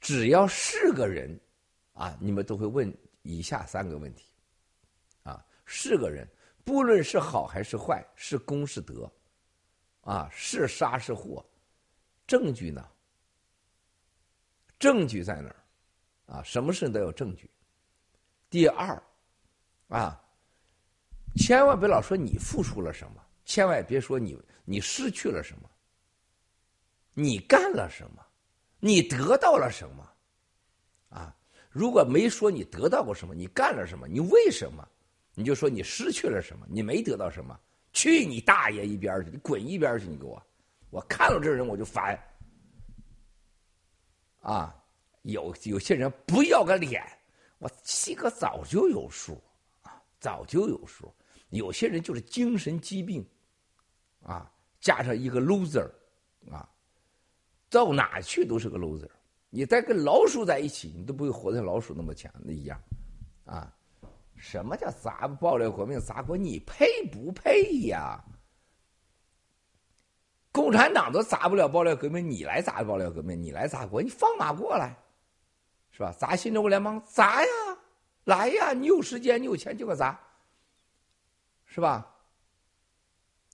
[0.00, 1.38] 只要是个人，
[1.94, 4.24] 啊，你们都会问以下三个问题，
[5.24, 6.26] 啊，是个人，
[6.64, 9.10] 不论是好还是坏，是功是德，
[10.02, 11.44] 啊，是杀是祸，
[12.24, 12.88] 证据呢？
[14.78, 15.56] 证据在哪儿？
[16.36, 17.50] 啊，什么事都有证据。
[18.48, 19.02] 第二，
[19.88, 20.22] 啊，
[21.36, 25.68] 千万别老说你付出了什么，千万别说你你失去了什么，
[27.12, 28.24] 你干了什么，
[28.78, 30.12] 你得到了什么，
[31.10, 31.36] 啊，
[31.70, 34.86] 如果没说你得到过什么，你干了什么，你为什么，
[35.34, 37.58] 你就说你失去了什么，你没得到什么，
[37.92, 40.40] 去你大爷一边去，你滚一边去，你给我，
[40.90, 42.18] 我看到这人我就烦，
[44.40, 44.74] 啊，
[45.22, 47.04] 有有些人不要个脸。
[47.58, 49.42] 我七哥早就有数
[49.82, 51.12] 啊，早就有数。
[51.50, 53.26] 有些人就是精神疾病，
[54.22, 55.88] 啊，加上一个 loser，
[56.50, 56.68] 啊，
[57.70, 59.08] 到哪去都是个 loser。
[59.48, 62.78] 你再跟老鼠在一起，你都不会活像老鼠那么强那一样，
[63.44, 63.72] 啊，
[64.34, 66.36] 什么叫砸爆料革命砸锅？
[66.36, 68.22] 你配不配呀？
[70.52, 74.98] 共产党都砸不了爆料革命，你来砸爆料革命，你来砸锅，你放马过来。
[75.96, 76.12] 是吧？
[76.12, 77.48] 砸新中国联邦，砸呀，
[78.24, 78.74] 来呀！
[78.74, 80.20] 你有时间，你有钱就给砸，
[81.64, 82.06] 是吧？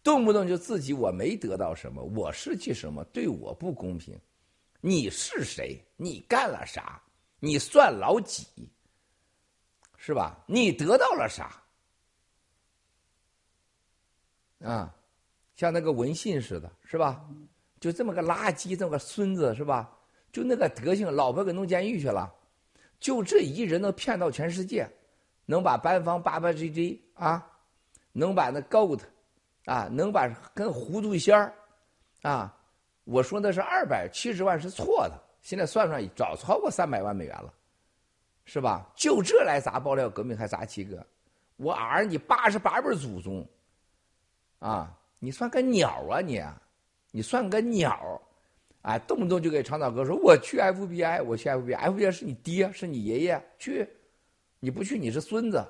[0.02, 4.18] 动不动就自己我没得到什么，我失去什么，对我不公平。
[4.80, 5.80] 你是谁？
[5.96, 7.00] 你干了啥？
[7.38, 8.44] 你算老几？
[9.96, 10.36] 是吧？
[10.48, 11.62] 你得到了啥？
[14.64, 14.92] 啊，
[15.54, 17.24] 像那个文信似的，是吧？
[17.78, 19.96] 就这么个垃圾，这么个孙子，是吧？
[20.32, 22.32] 就那个德行，老婆给弄监狱去了，
[22.98, 24.88] 就这一人能骗到全世界，
[25.44, 27.46] 能把班方八八 G G 啊，
[28.12, 29.00] 能把那 Goat
[29.66, 31.54] 啊，能把跟糊涂仙儿
[32.22, 32.56] 啊，
[33.04, 37.52] 我说那是二百七十万是错的，现在算算早超过三百万美元了，
[38.46, 38.90] 是吧？
[38.96, 41.06] 就这来砸爆料革命还砸七哥，
[41.56, 43.46] 我儿你八十八辈祖宗，
[44.60, 46.42] 啊，你算个鸟啊你，
[47.10, 48.18] 你算个鸟。
[48.82, 53.88] 哎，动不动就给长岛哥说我去 FBI，我去 FBI，FBI 是你爹，是你爷爷去，
[54.58, 55.64] 你不去你是孙子，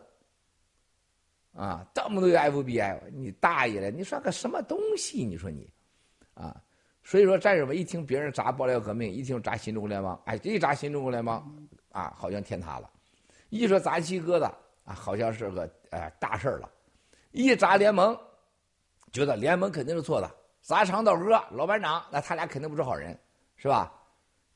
[1.55, 5.27] 啊，动不动就 FBI，你大爷的，你算个什么东西？
[5.27, 5.71] 你说你，
[6.33, 6.59] 啊，
[7.03, 11.47] 所以说战友们一听别人砸爆料革命，一听砸新中国联邦，哎，一砸新中国联邦，
[11.91, 12.89] 啊，好像天塌了；
[13.51, 14.47] 一说砸七哥的，
[14.85, 16.67] 啊，好像是个哎大事了；
[17.33, 18.19] 一砸联盟，
[19.13, 20.35] 觉得联盟肯定是错的。
[20.63, 23.19] 砸长岛哥老班长，那他俩肯定不是好人，
[23.57, 23.93] 是吧？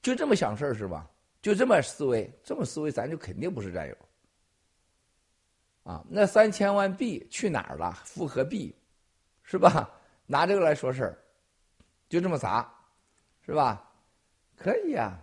[0.00, 1.06] 就这么想事儿是吧？
[1.42, 3.96] 就这么思维，这么思维，咱就肯定不是战友。
[5.82, 7.92] 啊，那三千万币去哪儿了？
[8.04, 8.74] 复合币，
[9.42, 9.90] 是吧？
[10.26, 11.18] 拿这个来说事儿，
[12.08, 12.72] 就这么砸，
[13.44, 13.82] 是吧？
[14.56, 15.18] 可以呀。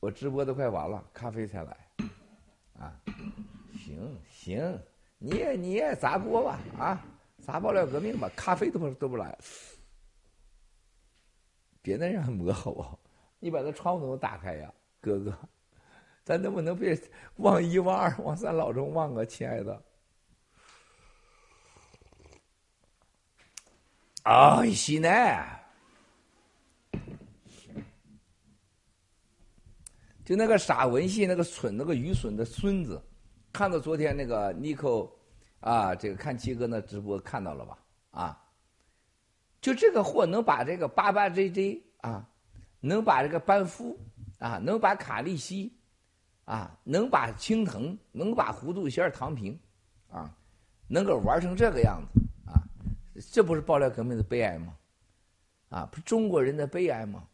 [0.00, 1.76] 我直播都快完了，咖啡才来。
[2.78, 2.94] 啊，
[3.76, 4.80] 行行，
[5.18, 7.04] 你也你也砸锅吧啊！
[7.40, 9.36] 砸爆料革命吧，咖啡都不都不来，
[11.82, 12.98] 别那样磨好不好？
[13.38, 15.36] 你把那窗户都打开呀，哥哥，
[16.22, 16.96] 咱能不能别
[17.36, 19.82] 忘一忘二忘三，老中忘啊，亲爱的。
[24.22, 25.58] 啊，西奈。
[30.22, 33.02] 就那个傻文信，那个蠢，那个愚蠢的孙子，
[33.52, 35.10] 看到昨天那个尼克，
[35.60, 37.78] 啊，这个看七哥那直播看到了吧？
[38.10, 38.44] 啊，
[39.60, 42.28] 就这个货能把这个八八 JJ 啊，
[42.80, 43.98] 能把这个班夫
[44.38, 45.72] 啊，能把卡利西
[46.44, 49.58] 啊，能把青藤，能把糊涂仙唐平
[50.10, 50.34] 啊，
[50.88, 52.60] 能够玩成这个样子啊，
[53.32, 54.76] 这不是爆料革命的悲哀吗？
[55.68, 57.24] 啊，不是中国人的悲哀吗？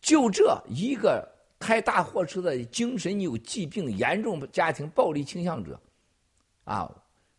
[0.00, 1.36] 就这一个。
[1.58, 5.80] 开大货车的精神有疾病、严重家庭暴力倾向者，
[6.64, 6.86] 啊，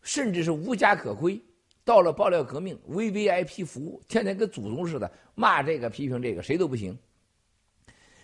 [0.08, 1.38] 甚至是无家可归，
[1.84, 6.98] 到了爆料革命 VVIP 服务，天天跟祖宗似的骂这个批评这个，谁都不行。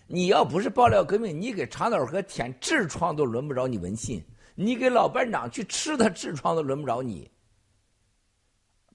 [0.07, 4.19] 你要不是爆料革命，你给长岛河舔痔疮都轮不着你文信，
[4.55, 7.29] 你给老班长去吃他痔疮都轮不着你。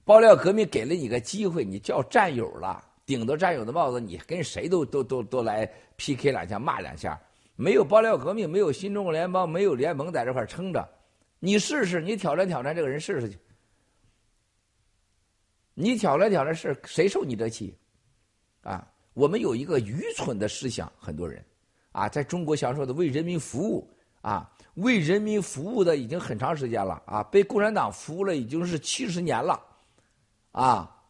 [0.03, 2.83] 爆料革命给了你个机会，你叫战友了。
[3.05, 5.65] 顶着战友的帽子，你跟谁都都都都来
[5.95, 7.17] PK 两下，骂两下。
[7.55, 10.85] 没有爆料革命，没有新中国联邦，没有联盟在这块撑着，
[11.43, 13.37] 你试试，你挑战挑战这个人试试去。
[15.73, 17.75] 你挑战挑战是谁受你这气？
[18.61, 21.43] 啊，我们有一个愚蠢的思想，很多人
[21.91, 23.89] 啊，在中国享受的为人民服务
[24.21, 29.59] 啊，为人民服务的已经很长时间了啊，被共产党服务了已经是七十年了，
[30.51, 31.03] 啊，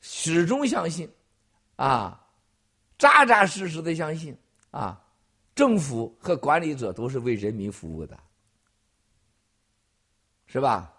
[0.00, 1.10] 始终相信。
[1.76, 2.22] 啊，
[2.98, 4.36] 扎扎实实的相信
[4.70, 5.02] 啊，
[5.54, 8.18] 政府和管理者都是为人民服务的，
[10.56, 10.90] 是吧？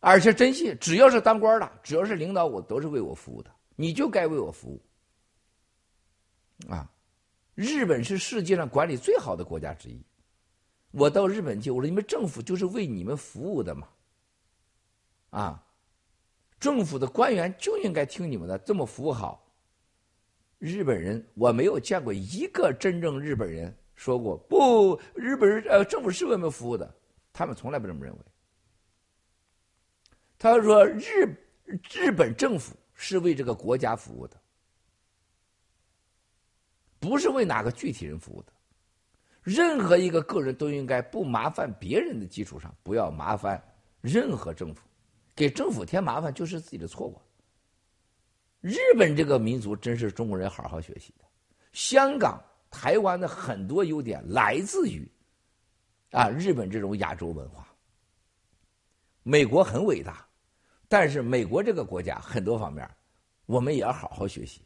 [0.00, 4.82] 而且真信，只要是当官的，只要是领导，我都是为我服务的，你就该为我服务。
[6.68, 6.90] 啊，
[7.54, 10.04] 日本是世界上管理最好的国家之一。
[10.90, 13.86] 我到日本去，我说你们政府就是为你们服务的嘛，
[15.30, 15.62] 啊。
[16.58, 19.48] 政府的官员就应该听你们的，这么服务好。
[20.58, 26.92] 日本人我没有见过一个真正日本人说过不，日本人呃政府是为我们服务的，
[27.36, 28.20] 他们从来不这么认为。
[30.38, 31.36] 他说日
[31.92, 34.40] 日本政府是为这个国家服务的，
[36.98, 38.52] 不是为哪个具体人服务的。
[39.42, 43.62] 任何一个个人都应该不麻烦别人的基础上，不要麻烦
[44.00, 44.80] 任何政府。
[45.34, 47.20] 给政府添麻烦就是自己的错误。
[48.62, 51.24] 日本这个民族真是中国人好好学习的。
[51.72, 55.06] 香港、台湾的很多优点来自于
[56.16, 57.68] 啊日本这种亚洲文化。
[59.22, 60.26] 美国很伟大，
[60.88, 62.88] 但是美国这个国家很多方面
[63.44, 64.62] 我们也要好好学习。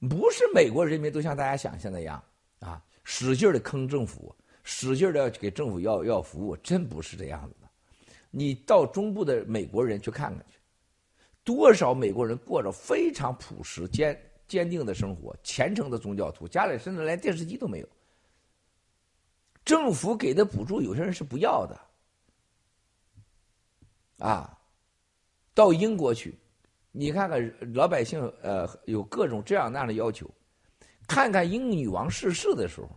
[0.00, 2.20] 不是美国人民都像大家想象那样
[2.58, 4.34] 啊，使劲的坑政府，
[4.64, 7.68] 使劲的要给政府要要服务，真不是这样子的。
[8.32, 10.58] 你到中部的美国人去看看去，
[11.44, 17.88] 多少美国人过着非常朴实、坚坚定的生活，虔诚的宗教徒，家里甚至连电视机都没有。
[19.64, 21.80] 政府给的补助，有些人是不要的。
[24.18, 24.58] 啊，
[25.54, 26.38] 到英国去，
[26.90, 30.30] 你看看老百姓，呃，有各种这样那样的要求。
[31.06, 32.88] 看看英女王逝世的时候，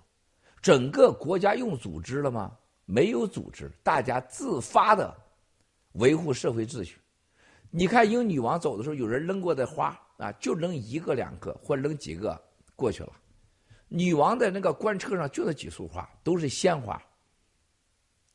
[0.61, 2.55] 整个国家用组织了吗？
[2.85, 5.15] 没有组织，大家自发的。
[5.93, 6.99] 维护社会秩序，
[7.71, 12.39] 你看英女王走的时候，有人扔过的花啊，就扔一个两个，或扔几个
[12.75, 13.13] 过去了。
[13.87, 17.01] 女王的那个官车上就那几束花，都是鲜花。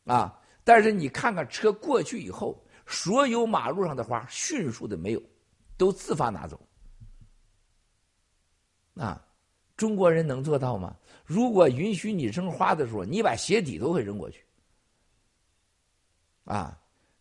[0.05, 5.23] 啊，但是你看看车过去以后，所有马路上的花迅速的没有，
[5.77, 6.61] 都自发拿走。
[8.95, 9.25] 啊，
[9.77, 10.97] 中国人能做到吗？
[11.25, 14.45] 如果允许你扔花的时候，你把鞋底都会扔过去。
[16.45, 16.77] 啊。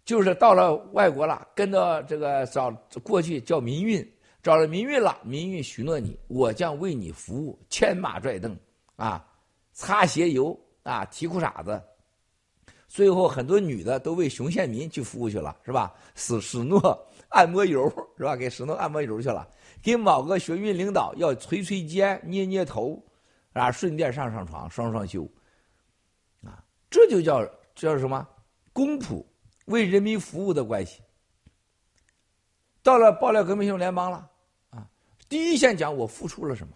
[0.06, 2.72] 就是到了外国了，跟着这个找
[3.04, 8.58] 过去叫民运，找了民运了，民运许诺你，我将为你服务，牵马拽凳，
[8.96, 9.26] 啊，
[9.74, 11.82] 擦鞋油啊，提裤衩子，
[12.88, 15.94] 最后很多女的都为熊县民去服务去了，是吧？
[16.16, 16.80] 史史诺
[17.30, 17.88] 按摩油
[18.18, 18.36] 是吧？
[18.36, 19.48] 给史诺按摩油去了，
[19.84, 23.02] 给某个学运领导要捶捶肩、捏捏头，
[23.54, 25.30] 啊，顺便上上床、双双休，
[26.44, 28.28] 啊，这就叫叫什么
[28.72, 29.24] 公仆。
[29.66, 31.00] 为人民服务的关系，
[32.90, 34.28] 到了爆料革命英雄联邦了，
[34.72, 34.90] 啊，
[35.30, 36.74] 第一线讲我付出了什么，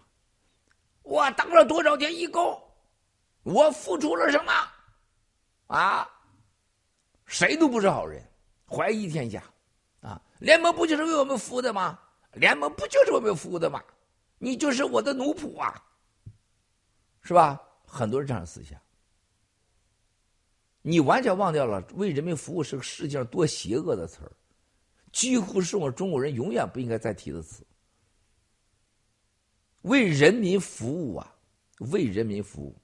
[1.02, 2.62] 我当了多少天义工，
[3.42, 4.54] 我付出了什么，
[5.76, 6.08] 啊，
[7.26, 8.24] 谁都不是好人，
[8.70, 9.44] 怀疑天下，
[10.02, 11.98] 啊，联盟不就是为我们服务的吗？
[12.34, 13.84] 联盟不就是为我们服务的吗？
[14.38, 15.84] 你就是我的奴仆啊，
[17.24, 17.60] 是吧？
[17.88, 18.80] 很多人这样思想。
[20.84, 24.32] 你完全忘掉了，为人民服务是个世界上多邪恶的词儿，
[25.14, 27.66] 几乎是我们中国人永远不应该再提的词。
[29.84, 31.36] 为人民服务啊，
[31.92, 32.76] 为人民服务，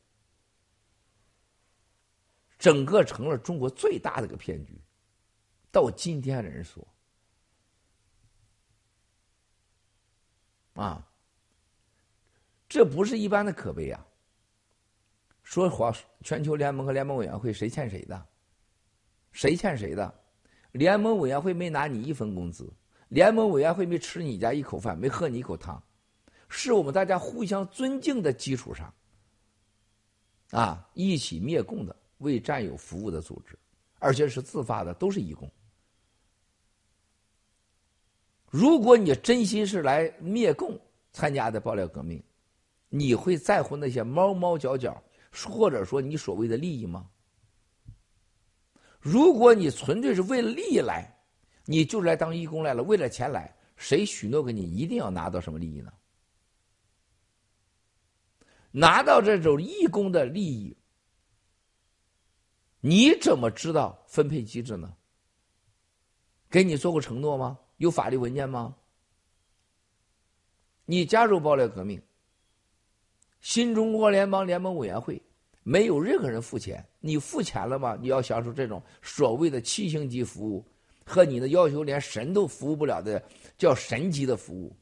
[2.58, 4.80] 整个成了中国最大的一个骗局。
[5.72, 6.88] 到今天的人说，
[10.74, 11.08] 啊，
[12.68, 14.06] 这不是一般的可悲啊。
[15.42, 18.28] 说话，全球联盟和联盟委员会谁欠谁的？
[19.32, 20.19] 谁欠谁的？
[20.72, 22.72] 联盟委员会没拿你一分工资，
[23.08, 25.82] 联盟委员会没吃你家一口饭，没喝你一口汤，
[26.48, 28.94] 是我们大家互相尊敬的基础上，
[30.52, 33.58] 啊，一起灭共的为战友服务的组织，
[34.00, 35.50] 而且是自发的，都是义工。
[38.50, 40.80] 如果你真心是来灭共
[41.12, 42.22] 参加的爆料革命，
[42.90, 45.02] 你会在乎那些猫猫角角？
[45.46, 47.08] 或者说你所谓的利益吗？
[49.00, 51.18] 如果你纯粹是为了利益来，
[51.66, 55.94] 你就是来当义工来了，为了钱来，谁许诺给你一定要拿到什么利益呢？
[58.72, 60.78] 拿到这种义工的利益，
[62.82, 64.94] 你怎么知道分配机制呢？
[66.50, 67.58] 给你做过承诺吗？
[67.78, 68.76] 有法律文件吗？
[70.86, 72.02] 你加入爆料革命。
[73.42, 75.22] 新中国联邦联盟委员会
[75.64, 77.98] 没有任何人付钱，你付钱了吗？
[78.00, 80.66] 你要享受这种所谓的七星级服务，
[81.06, 83.24] 和你的要求连神都服务不了的
[83.58, 84.76] 叫神级的服务。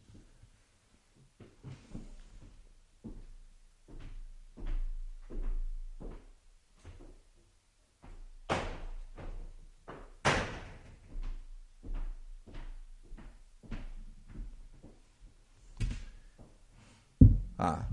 [17.57, 17.85] 啊。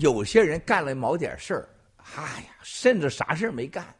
[0.00, 1.68] 有些人干了某点事儿，
[2.16, 3.94] 哎呀，甚至啥事没干，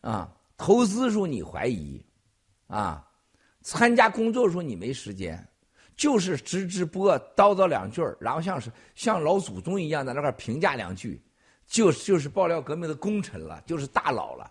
[0.00, 2.04] 啊，投资时候你怀疑，
[2.66, 3.06] 啊，
[3.62, 5.42] 参加工作时候你没时间，
[5.96, 11.22] 就是直直播叨叨两句然后像是像老祖宗一样在那块评价两句，
[11.66, 14.50] 就就是爆料革命的功臣了，就是大佬了。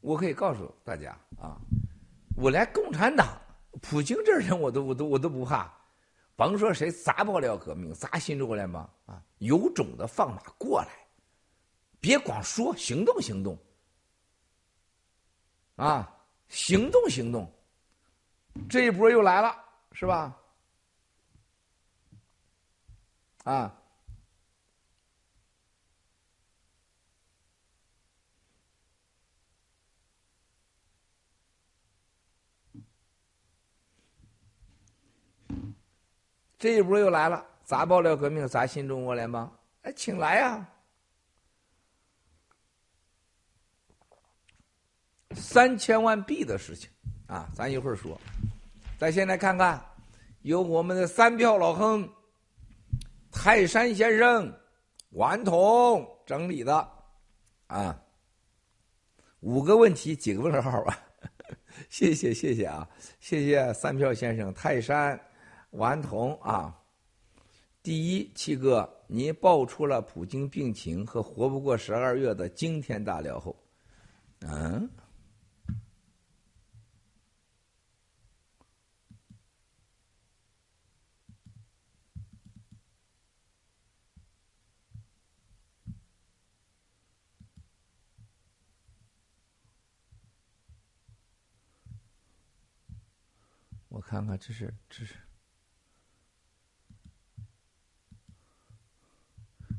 [0.00, 1.58] 我可以告诉大家啊，
[2.36, 3.38] 我连共产党、
[3.82, 5.70] 普京这人我都我都我都不怕。
[6.36, 9.22] 甭说谁砸爆料革命，砸新中国联邦啊！
[9.38, 10.88] 有种的放马过来，
[12.00, 13.56] 别光说，行动行动，
[15.76, 16.12] 啊，
[16.48, 17.50] 行动行动，
[18.68, 19.56] 这一波又来了，
[19.92, 20.36] 是吧？
[23.44, 23.80] 啊。
[36.58, 39.50] 这一波又来了，砸爆料革命，砸新中国联邦，
[39.82, 40.66] 哎，请来呀！
[45.34, 46.88] 三千万币的事情
[47.26, 48.18] 啊，咱一会儿说。
[48.96, 49.84] 咱先来看看，
[50.42, 52.08] 由我们的三票老亨
[53.32, 54.56] 泰山先生
[55.10, 56.88] 顽童整理的
[57.66, 58.00] 啊，
[59.40, 60.98] 五个问题，几个问号啊？
[61.90, 62.88] 谢谢谢谢啊，
[63.18, 65.20] 谢谢三票先生泰山。
[65.74, 66.80] 顽童啊！
[67.82, 73.56] 第一，七哥，您爆出了普京病情和活不过十二月的惊天大料后，
[74.40, 74.88] 嗯，
[93.88, 95.23] 我看看，这是这是。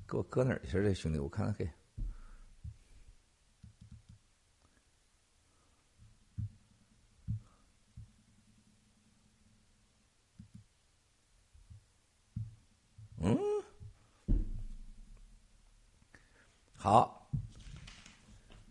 [0.07, 1.67] 给我搁哪儿去这兄弟，我看看给。
[13.17, 13.35] 嗯，
[16.75, 17.27] 好，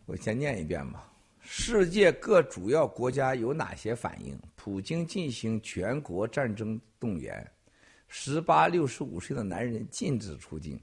[0.07, 1.11] 我先念一遍吧。
[1.41, 4.39] 世界各主要国家有哪些反应？
[4.55, 7.53] 普京进行全国战争动员，
[8.07, 10.81] 十八六十五岁的男人禁止出境。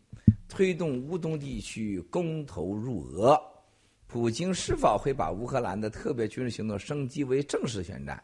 [0.51, 3.41] 推动乌东地区公投入俄，
[4.05, 8.21] 普京是否会把乌克兰的特别军事行动升级为正式宣战？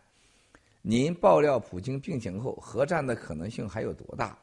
[0.82, 4.38] 您爆料普京病情后，核战的可能性还有多大？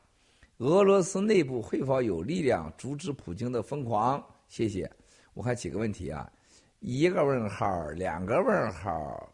[0.57, 4.25] 俄罗斯内部会否有力量阻止普京的疯狂？
[4.49, 4.91] 谢谢。
[5.35, 6.33] 我看几个问题啊，
[6.81, 9.31] 一个问号，两个问号，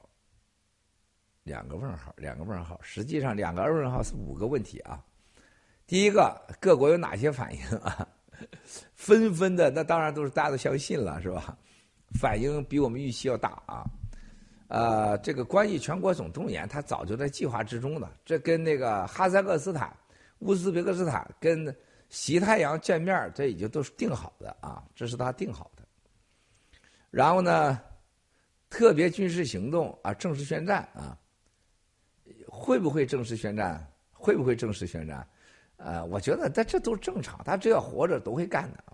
[1.45, 2.77] 两个问号，两个问号。
[2.83, 5.01] 实际上，两个问号是五个问题啊。
[5.87, 8.09] 第一个，各国有哪些反应啊？
[8.95, 11.57] 纷纷的，那当然都是大家都相信了，是吧？
[12.19, 13.85] 反应比我们预期要大啊！
[14.69, 18.13] 呃，这个关于全国总动员，他早就在计划之中了。
[18.25, 19.97] 这跟那个哈萨克斯坦、
[20.41, 21.75] 乌兹别克斯坦跟
[22.09, 25.85] 西太阳见面，这已经都是定好的啊，这是他定好的。
[27.11, 27.81] 然后呢，
[28.69, 31.17] 特别军事行动啊，正式宣战啊，
[32.49, 33.85] 会不会正式宣战？
[34.13, 35.27] 会不会正式宣战？
[35.83, 38.85] 呃，我觉得这这都正常，他只要活着都会干的。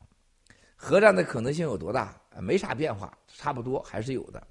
[0.76, 2.16] 核战的可能性有多大？
[2.39, 4.47] 没啥变化，差不多还是有的。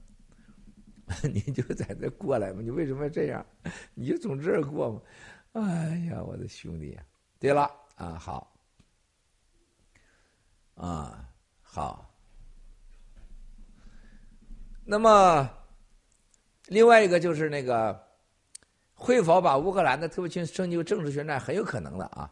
[1.32, 2.62] 你就在这过来嘛？
[2.62, 3.46] 你为什么要这样？
[3.94, 5.02] 你就从这儿过嘛？
[5.54, 7.06] 哎呀，我的兄弟呀！
[7.40, 8.52] 对了啊，好
[10.76, 11.30] 啊，
[11.62, 12.12] 好。
[14.84, 15.50] 那么
[16.68, 18.05] 另外一个就是那个
[18.96, 21.40] 会否把乌克兰的特别军升级为正式宣战？
[21.40, 22.32] 很有可能的啊。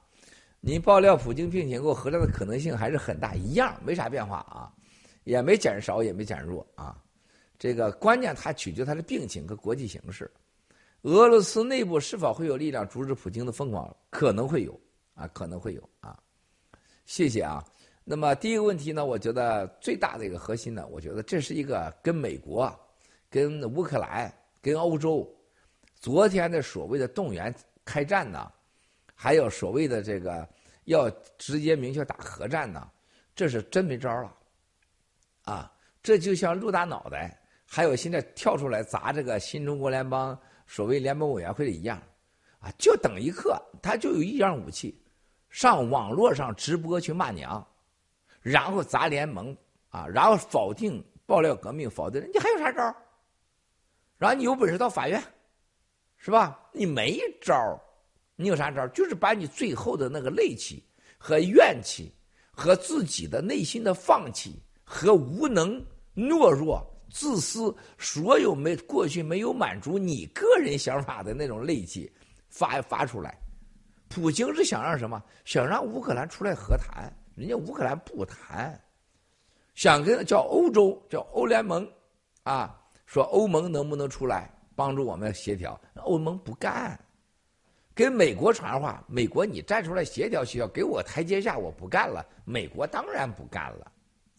[0.61, 4.71] 您爆料普京并且过核战的可能性还是很大，一样没啥变化啊，
[5.25, 6.97] 也没减少，也没减弱啊。
[7.59, 10.31] 这个关键，它取决它的病情和国际形势。
[11.01, 13.93] 俄罗斯内部是否会有力量阻止普京的疯狂？
[14.09, 14.79] 可能会有
[15.15, 16.17] 啊，可能会有啊。
[17.05, 17.61] 谢谢啊。
[18.05, 22.73] 那么第一个问题呢，我觉得最大的一个核心呢，我觉得这是一个跟美国、
[23.29, 25.29] 跟乌克兰、跟欧洲
[26.03, 27.51] 昨天的所谓的动员
[27.83, 28.51] 开战呢。
[29.15, 30.45] 还有所谓的这个
[30.83, 32.89] 要直接明确打核战呢，
[33.33, 34.35] 这是真没招了，
[35.43, 40.37] 啊，这就像陆大脑袋，还有现在跳出来砸这个新中国联邦
[40.67, 42.01] 所谓联盟委员会的一样，
[42.59, 44.99] 啊，就等一刻，他就有一样武器，
[45.49, 47.65] 上网络上直播去骂娘，
[48.41, 49.55] 然后砸联盟
[49.89, 52.93] 啊，然后否定爆料革命，否定你还有啥招？
[54.17, 55.23] 然后你有本事到法院，
[56.23, 56.57] 是吧？
[56.71, 57.77] 你没招。
[58.37, 58.87] 你有啥招？
[58.87, 60.81] 就是把你最后的那个戾气
[61.17, 62.09] 和怨气，
[62.49, 72.09] 和自己的内心的放弃和无能、懦弱、自私，所有没过去没有满足你个人想法的那种戾气
[72.47, 73.37] 发发出来。
[74.07, 75.21] 普京是想让什么？
[75.43, 78.81] 想让乌克兰出来和谈，人家乌克兰不谈，
[79.75, 81.85] 想跟叫欧洲叫欧联盟
[82.43, 85.79] 啊，说欧盟能不能出来帮助我们协调？
[85.95, 86.99] 欧盟不干。
[87.95, 92.25] 跟美国传话，美国你站出来协调协调，给我台阶下，我不干了。
[92.43, 93.91] 美国当然不干了，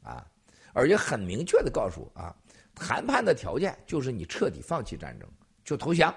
[0.02, 0.26] 啊，
[0.72, 2.34] 而且很明确的告诉啊，
[2.74, 5.28] 谈判的条件就是你彻底放弃战争，
[5.62, 6.12] 就投降。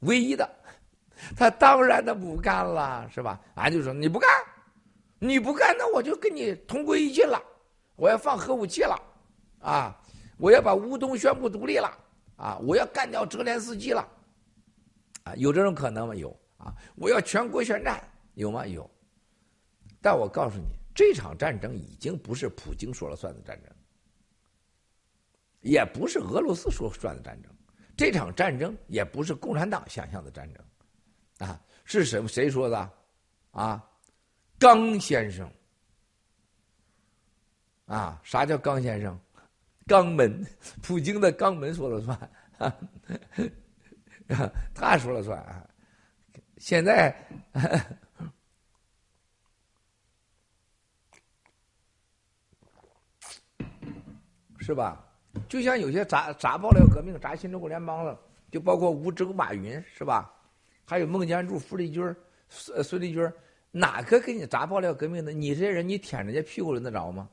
[0.00, 0.50] 唯一的，
[1.36, 3.40] 他当然的不干了，是吧？
[3.54, 4.28] 俺就说你不干，
[5.20, 7.40] 你不干，那我就跟你同归于尽了，
[7.94, 9.00] 我要放核武器了，
[9.60, 9.96] 啊，
[10.38, 11.96] 我要把乌东宣布独立了，
[12.40, 14.00] 啊，我要干掉泽连斯基了。
[15.24, 16.14] 啊，有这种可能吗？
[16.14, 16.74] 有啊！
[16.96, 18.02] 我要全国宣战，
[18.34, 18.66] 有吗？
[18.66, 18.90] 有。
[20.00, 20.64] 但我告诉你，
[20.94, 23.70] 这场战争已经不是普京说了算的战争，
[25.60, 27.52] 也不是俄罗斯说算的战争，
[27.94, 30.64] 这场战争也不是共产党想象的战争，
[31.46, 32.26] 啊，是什么？
[32.26, 32.90] 谁说的？
[33.50, 33.86] 啊，
[34.58, 35.52] 刚先生。
[37.84, 39.20] 啊，啥叫刚先生？
[39.90, 40.46] 肛门，
[40.80, 42.16] 普京的肛门说了算。
[44.72, 45.66] 他说了算啊！
[46.58, 47.12] 现在
[54.60, 55.04] 是吧？
[55.48, 58.16] 就像有些砸砸爆料革命、砸新中国联邦了，
[58.52, 60.32] 就包括吴征、马云，是吧？
[60.84, 62.14] 还有孟建柱、傅立军、
[62.48, 63.28] 孙孙立军，
[63.72, 65.32] 哪个给你砸爆料革命的？
[65.32, 67.28] 你这些人，你舔人家屁股轮得着吗？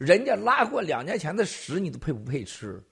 [0.00, 2.82] 人家拉过两年前的屎，你都配不配吃？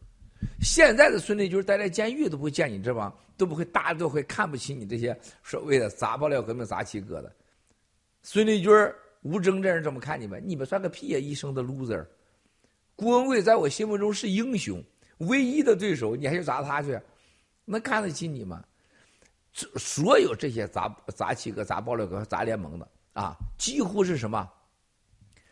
[0.60, 7.34] 现在的孙立军待在监狱都不会见你这帮，都不会，大家都会看不起你这些所谓的砸爆料革命、砸七哥的。
[8.22, 8.70] 孙立军、
[9.22, 10.42] 吴征这人怎么看你们？
[10.46, 11.18] 你们算个屁呀！
[11.18, 12.06] 一生的 loser。
[12.94, 14.84] 郭文贵在我心目中是英雄，
[15.20, 17.00] 唯一的对手，你还去砸他去？
[17.64, 18.62] 能看得起你吗？
[19.76, 24.46] 所有这些砸砸七哥、砸爆料哥、砸联盟的啊，几乎是什么？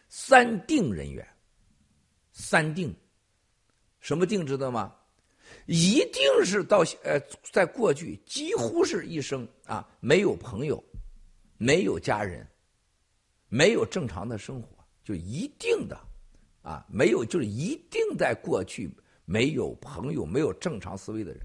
[0.09, 1.27] 三定人员，
[2.37, 2.95] 三定。
[3.99, 4.95] 什么定知道吗？
[5.65, 7.19] 一定是到呃，
[7.51, 10.83] 在过去几乎是一生啊，没有朋友，
[11.57, 12.47] 没有家人，
[13.49, 14.69] 没有正常的生活，
[15.03, 15.99] 就一定的
[16.63, 18.91] 啊，没有就是一定在过去
[19.25, 21.41] 没有朋友，没有正常思维的人。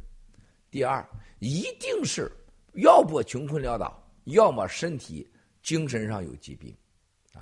[0.69, 1.07] 第二，
[1.39, 2.31] 一定是
[2.73, 5.31] 要不穷困潦倒，要么身体
[5.63, 6.75] 精神上有疾病，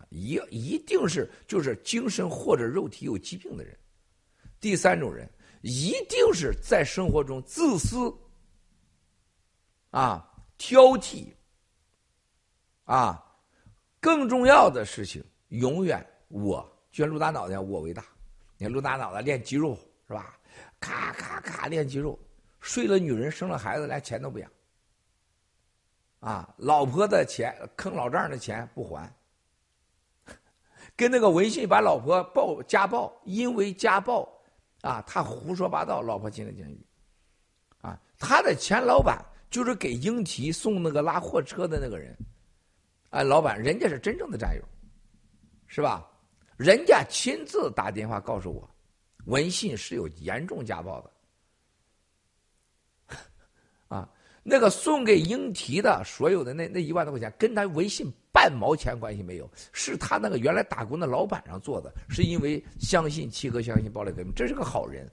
[0.09, 3.77] 一一定是就是精神或者肉体有疾病的人。
[4.59, 5.29] 第三种人
[5.61, 8.13] 一定是在生活中自私、
[9.91, 10.25] 啊
[10.57, 11.33] 挑剔、
[12.83, 13.25] 啊
[13.99, 18.05] 更重要的事情永远我，就像鹿大脑袋，我为大。
[18.57, 19.77] 你看鹿大脑袋练肌肉
[20.07, 20.37] 是吧？
[20.79, 22.17] 咔咔咔练肌肉，
[22.59, 24.51] 睡了女人，生了孩子，连钱都不养。
[26.19, 29.09] 啊，老婆的钱坑老丈人的钱不还，
[30.99, 34.27] 跟那个文信把老婆暴家暴，因为家暴，
[34.81, 36.85] 啊，他胡说八道，老婆进了监狱。
[37.79, 42.13] 啊，他的前老板就是给英提送那个拉货车的那个人，
[43.11, 44.63] 啊，老板人家是真正的战友，
[45.67, 46.05] 是吧？
[46.57, 48.69] 人家亲自打电话告诉我，
[49.23, 51.09] 文信是有严重家暴的。
[54.49, 65.07] 那个送给英提的所有的那那一万多块钱，跟他微信半毛钱关系没有，是他那个原来打工的老板上做的，是因为相信七哥，相信暴力革命，这是个好人，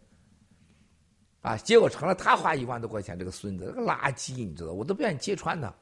[1.43, 5.73] 啊，结果成了他花一万多块钱，这个孙子，这个垃圾，你知道，我都不愿意揭穿他。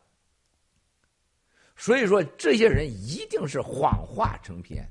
[1.76, 4.84] 所以说，这些人一定是谎话成篇，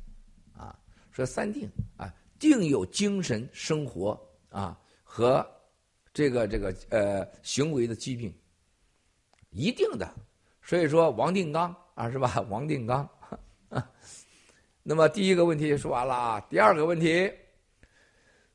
[0.53, 0.77] 啊，
[1.11, 5.45] 说三定啊，定有精神生活啊和
[6.13, 8.33] 这个这个呃行为的疾病。
[9.53, 10.09] 一定的，
[10.61, 12.43] 所以说王定刚啊，是吧？
[12.49, 13.07] 王定刚，
[14.83, 16.39] 那么第一个问题说完了啊。
[16.49, 17.31] 第二个问题，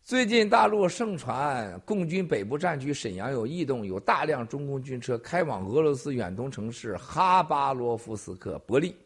[0.02, 8.96] 最近大陆盛传共军北部战区沈阳有异动，有大量中共军车开往俄罗斯远东城市哈巴罗夫斯克伯利。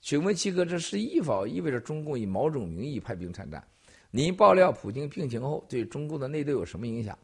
[0.00, 3.62] 请问七哥，这是意否意味着中共以某种名义派兵参战？
[4.10, 7.16] 您爆料普京病情后对中共的内斗有什么影响？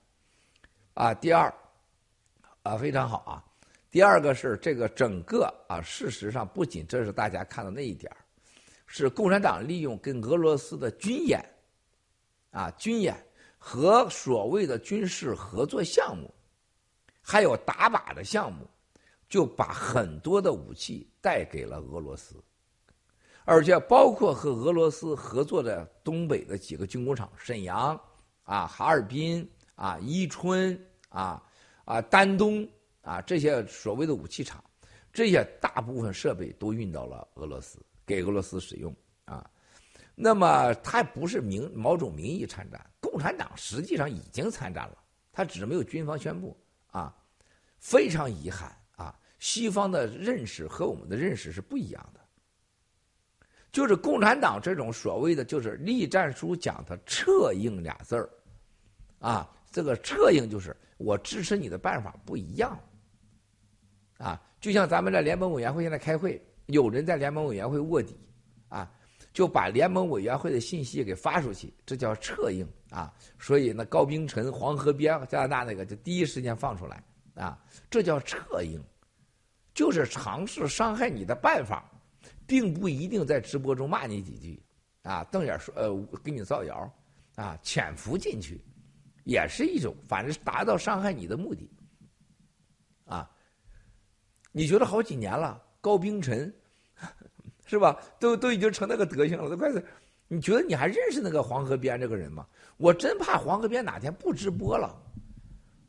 [0.95, 1.53] 啊，第二，
[2.63, 3.43] 啊，非常好啊。
[3.97, 8.15] 第二个是这个整个啊，事实上不仅这是大家看到那一点
[8.87, 11.43] 是共产党利用跟俄罗斯的军演，
[12.51, 13.17] 啊军演
[13.57, 16.31] 和所谓的军事合作项目，
[17.23, 18.69] 还有打靶的项目，
[19.31, 22.35] 就把很多的武器带给了俄罗斯，
[23.47, 27.99] 而且包括和俄罗斯合作的东北的几个军工厂，沈阳
[28.43, 30.79] 啊、哈尔滨啊、伊春
[31.09, 31.43] 啊、
[31.87, 32.69] 啊丹东。
[33.07, 34.63] 啊，这些所谓的武器厂，
[35.13, 38.93] 这些大部分设备都运到了俄罗斯，给俄罗斯使用
[39.25, 39.49] 啊。
[40.17, 44.99] 那么，它不是名某种名义参战，共产党实际上已经参战了，
[45.31, 46.57] 他只是没有军方宣布
[46.89, 47.17] 啊。
[47.79, 52.21] 非常遗憾啊，西方的认识和我们的认识是不一样的。
[53.71, 58.29] 就是共产党这种所谓的，就是栗战书讲的“策应”俩字儿，
[59.21, 62.77] 啊，这个“策应”就是我支持你的办法不一样。
[64.19, 68.17] 啊，就像咱们这联盟委员会现在开会，有人在联盟委员会卧底，
[68.69, 68.91] 啊，
[69.33, 73.13] 就把联盟委员会的信息给发出去，这叫策应啊。
[73.39, 77.05] 所以那，高冰晨、黄河边加拿大那个就第一时间放出来
[77.35, 78.83] 啊，这叫策应，
[79.75, 81.85] 就是尝试伤害你的办法，
[82.47, 84.63] 并不一定在直播中骂你几句，
[85.03, 85.95] 啊，瞪眼说呃
[86.25, 86.91] 给你造谣，
[87.35, 88.59] 啊，潜伏进去，
[89.25, 91.71] 也是一种，反正达到伤害你的目的，
[93.05, 93.31] 啊。
[94.57, 96.51] 你觉得好几年了，高冰晨，
[97.67, 98.01] 是吧？
[98.19, 99.85] 都都已经成那个德行了，都快是。
[100.29, 102.47] 你觉得你还认识那个黄河边这个人吗？
[102.79, 104.99] 我真怕黄河边哪天不直播了，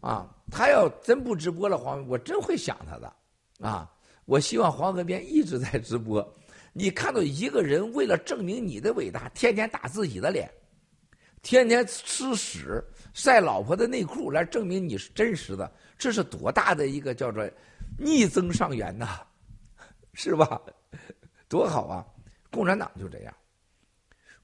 [0.02, 3.14] 啊，他要真不直播了，黄我真会想他的，
[3.62, 3.90] 啊，
[4.26, 6.36] 我希望黄河边一直在直播。
[6.74, 10.52] 你看到一个人为了证明你的伟大，天天打自己的脸，
[11.42, 17.50] 天天吃屎晒老婆的内裤来证明你是真实的，这是多大的一个叫做。
[17.98, 19.20] 逆增上缘呐，
[20.14, 20.62] 是吧？
[21.48, 22.06] 多好啊！
[22.52, 23.34] 共产党就这样。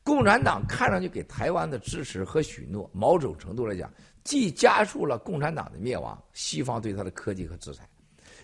[0.04, 3.92] 共产党看上去给台湾的支持和许诺，某种程度来讲，
[4.24, 7.88] 既加速了共产党的灭亡，西方对他的科技和制裁，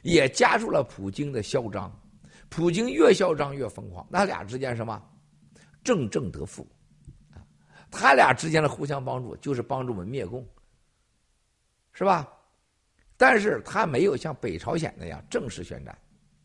[0.02, 1.92] 也加速了普京的嚣张。
[2.50, 5.02] 普京越嚣张越疯狂，那俩之间什么？
[5.84, 6.68] 正正得负。
[7.92, 10.48] 他俩之间的互相帮助，就是帮助我们灭共，
[11.94, 12.28] 是吧？
[13.20, 16.00] 但是他没有像北朝鲜那样正式宣战，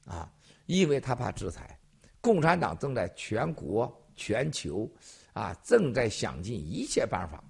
[0.07, 0.29] 啊，
[0.67, 1.79] 因为他怕制裁。
[2.21, 4.91] 共产党正在全国、全球，
[5.35, 7.45] 啊，正在想尽一切办法，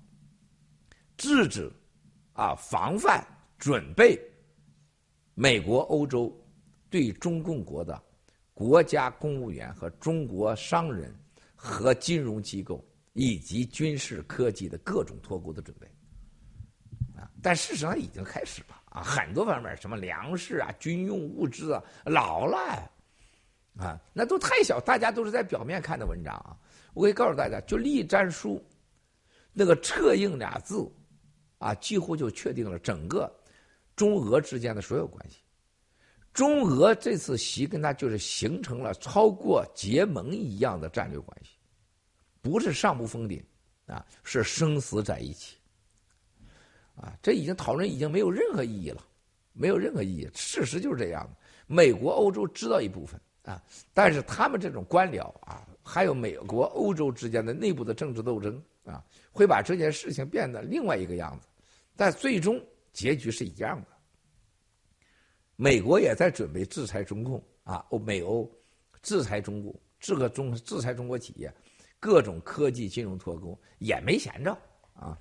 [1.17, 1.73] 制止，
[2.35, 4.21] 啊，防范、准备
[5.33, 6.31] 美国、欧洲
[6.91, 7.99] 对中共国的
[8.53, 11.19] 国家公务员和中国商人
[11.57, 15.87] 和金融机构以及军事科技的各种脱钩的准备，
[17.17, 18.83] 啊，但事实上已经开始了。
[18.95, 22.89] 啊，很多方面，什么粮食啊、军用物资啊，老了，
[23.77, 26.57] 啊，那都太小，大家都是在表面看的文章啊。
[26.95, 28.65] 我可以告诉大家，就立战书，
[29.53, 30.89] 那个“策应”俩字，
[31.59, 33.29] 啊，几乎就确定了整个
[33.97, 35.39] 中俄之间的所有关系。
[36.33, 41.51] 中俄这次习跟他就是形成了超过结盟一样的战略关系，
[42.41, 43.45] 不是上不封顶，
[43.87, 45.57] 啊，是生死在一起。
[46.97, 49.05] 啊，这已经讨论已经没有任何意义了，
[49.53, 50.29] 没有任何意义。
[50.35, 51.29] 事实就是这样。
[51.67, 61.49] 美国、欧洲知道一部分啊，但是他们这种官僚啊，还有美国、欧洲之间的内部的政治斗争啊，会把这件事情变得另外一个样子。
[61.97, 62.61] 但最终
[62.93, 63.89] 结局是一样的。
[65.57, 68.51] 美国也在准备制裁中共啊，欧美欧
[69.03, 71.53] 制裁中国，制个中制裁中国企业，
[71.99, 74.53] 各种科技金融脱钩也没闲着
[74.95, 75.17] 啊。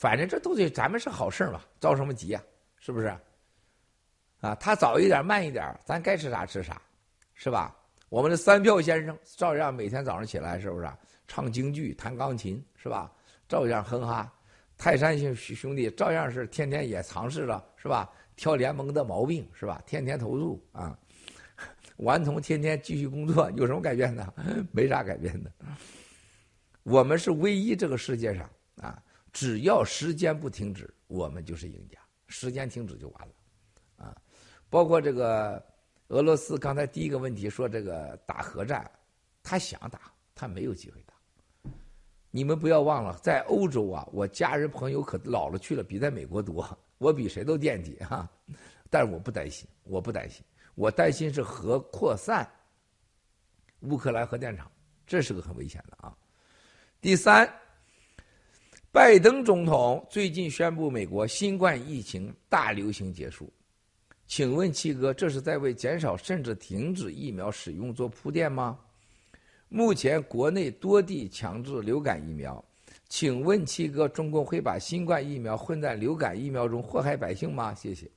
[0.00, 2.42] 反正这都对咱们是好事嘛，着什么急呀？
[2.78, 3.14] 是不是？
[4.40, 6.80] 啊，他早一点慢一点，咱该吃啥吃啥，
[7.34, 7.76] 是吧？
[8.08, 10.90] 我们的三票先生照样每天早上起来，是不是
[11.28, 13.12] 唱京剧、弹钢琴，是吧？
[13.46, 14.32] 照样哼哈。
[14.78, 18.10] 泰山兄兄弟照样是天天也尝试着，是吧？
[18.36, 19.82] 挑联盟的毛病，是吧？
[19.84, 20.98] 天天投诉啊。
[21.98, 24.32] 顽童天天继续工作，有什么改变呢？
[24.72, 25.52] 没啥改变的。
[26.84, 28.48] 我们是唯一这个世界上
[28.80, 28.98] 啊。
[29.32, 31.98] 只要时间不停止，我们就是赢家。
[32.32, 33.34] 时间停止就完了，
[34.04, 34.16] 啊，
[34.68, 35.60] 包括这个
[36.08, 38.88] 俄罗斯刚才第一个问题说这个打核战，
[39.42, 41.14] 他想打，他没有机会打。
[42.30, 48.30] 你们不要忘了，在欧洲啊，我家人朋友可老了去了，比在美国多，我比谁都惦记哈。
[48.88, 50.44] 但是我不担心，我不担心，
[50.76, 52.48] 我担心是核扩散，
[53.80, 54.70] 乌克兰核电厂，
[55.04, 56.16] 这是个很危险的啊。
[57.00, 57.52] 第三。
[58.92, 63.48] 拜登总统最近宣布，美国新冠疫情大流行结束。
[64.26, 68.76] 请问七哥，这是在为减少甚至停止疫苗使用做铺垫吗？
[69.68, 72.64] 目前国内多地强制流感疫苗，
[73.08, 77.72] 请问七哥，中共会把新冠疫苗混在流感疫苗中祸害百姓吗？
[77.72, 78.10] 谢谢。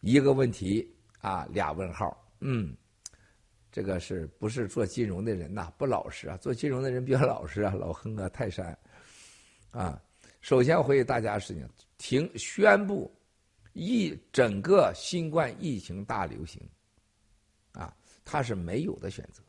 [0.00, 0.86] 一个问题
[1.22, 2.14] 啊，俩问号。
[2.40, 2.76] 嗯，
[3.72, 5.72] 这个是不是做金融的人呐？
[5.78, 6.36] 不老实啊！
[6.36, 8.76] 做金融的人比较老实啊，老亨啊，泰山。
[9.74, 10.00] 啊，
[10.40, 11.68] 首先回忆大家的事情，
[11.98, 13.12] 停宣布
[13.72, 16.62] 疫整个新冠疫情大流行，
[17.72, 17.92] 啊，
[18.24, 19.42] 他是没有的选择。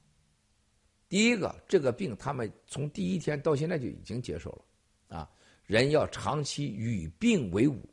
[1.07, 5.29] 第一个，这个病他们从第一天到现在就已经接受了，啊，
[5.63, 7.87] 人要长期与病为伍，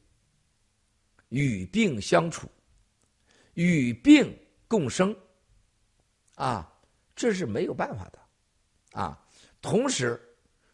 [1.28, 2.48] 与病相处，
[3.52, 4.34] 与病
[4.66, 5.14] 共生，
[6.36, 6.72] 啊，
[7.14, 8.18] 这是没有办法的，
[8.98, 9.22] 啊，
[9.60, 10.18] 同时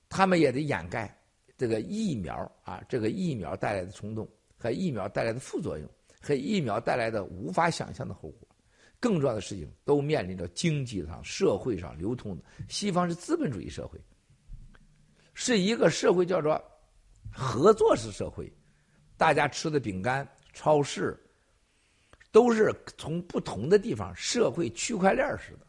[0.08, 1.12] 他们也得掩盖。
[1.58, 5.90] 这个疫苗啊，这个疫苗带来的冲动和疫苗带来的副作用，
[6.22, 8.48] 和疫苗带来的无法想象的后果，
[9.00, 12.44] 更重要的事情都面临着经济上、社会上流通的。
[12.68, 14.00] 西方是资本主义社会，
[15.34, 16.62] 是一个社会叫做
[17.32, 18.52] 合作式社会，
[19.16, 21.20] 大家吃的饼干、超市
[22.30, 25.66] 都是从不同的地方，社会区块链似的，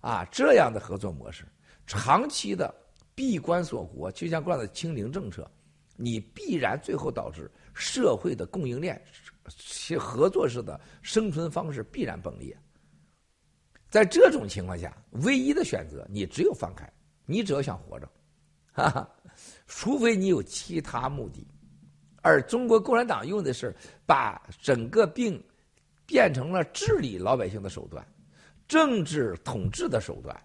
[0.00, 1.44] 啊，这样的合作模式，
[1.86, 2.74] 长期的。
[3.14, 5.50] 闭关锁国，就像惯的清零政策，
[5.96, 9.00] 你必然最后导致社会的供应链
[9.48, 12.56] 其合作式的生存方式必然崩裂。
[13.88, 16.92] 在这种情况下，唯一的选择你只有放开，
[17.26, 18.10] 你只要想活着，
[18.72, 19.08] 哈哈，
[19.66, 21.46] 除非你有其他目的。
[22.20, 23.72] 而中国共产党用的是
[24.06, 25.40] 把整个病
[26.06, 28.04] 变成了治理老百姓的手段，
[28.66, 30.36] 政治统治的手段。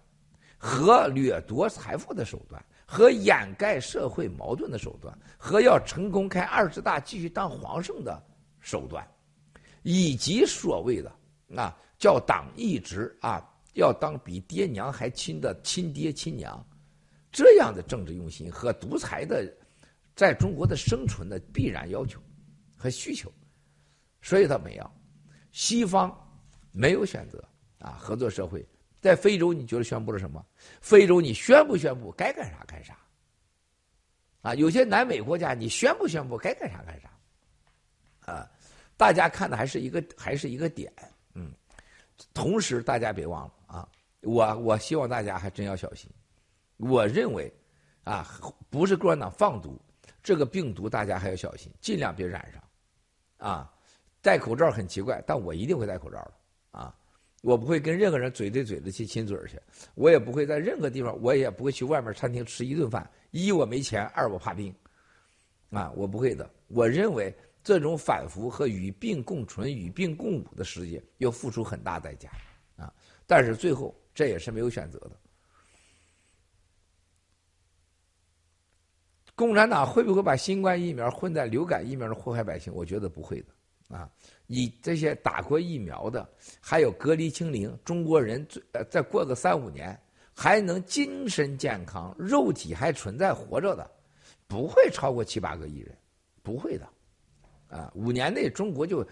[0.62, 8.22] 和掠夺财富的手段，和掩盖社会矛盾的手段，和要成功开二十大继续当皇上的
[8.60, 9.08] 手段，
[9.82, 11.10] 以及所谓的
[11.56, 13.42] 啊叫党一直啊
[13.72, 16.62] 要当比爹娘还亲的亲爹亲娘，
[17.32, 19.50] 这样的政治用心和独裁的，
[20.14, 22.20] 在中国的生存的必然要求
[22.76, 23.32] 和需求，
[24.20, 24.90] 所以他没有，
[25.52, 26.14] 西方
[26.70, 27.42] 没有选择
[27.78, 28.62] 啊合作社会。
[29.00, 30.44] 在非洲，你觉得宣布了什么？
[30.80, 32.12] 非洲，你宣不宣布？
[32.12, 32.96] 该干啥干啥。
[34.42, 36.36] 啊，有些南美国家，你宣不宣布？
[36.36, 37.10] 该干啥干啥。
[38.32, 38.50] 啊，
[38.96, 40.92] 大家看的还是一个，还是一个点。
[41.34, 41.52] 嗯，
[42.34, 43.88] 同时大家别忘了啊，
[44.20, 46.10] 我我希望大家还真要小心。
[46.76, 47.52] 我认为，
[48.04, 48.26] 啊，
[48.68, 49.80] 不是共产党放毒，
[50.22, 52.62] 这个病毒大家还要小心，尽量别染上。
[53.50, 53.72] 啊，
[54.22, 56.34] 戴口罩很奇怪，但我一定会戴口罩的。
[57.40, 59.58] 我不会跟任何人嘴对嘴的去亲嘴去，
[59.94, 63.10] 我也不会在任何地方，我也不会去外面餐厅吃一顿饭。
[63.30, 64.74] 一我没钱，二我怕病，
[65.70, 66.48] 啊，我不会的。
[66.68, 72.30] 我认为这种反复和与病共存、与病共舞的世界要付出很大代价，
[72.76, 72.92] 啊，
[73.26, 75.12] 但是最后这也是没有选择的。
[79.34, 82.70] 共产党会不会把新冠疫苗混在流感疫苗中祸害百姓？
[82.74, 83.54] 我觉得不会的，
[83.90, 84.10] 啊。
[84.46, 86.28] 你这些打过疫苗的，
[86.60, 89.96] 还有隔离清零，中国人最呃再过个三五年，
[90.34, 93.88] 还能精神健康、肉体还存在活着的，
[94.48, 95.96] 不会超过七八个亿人，
[96.42, 96.88] 不会的，
[97.68, 99.06] 啊，五年内中国就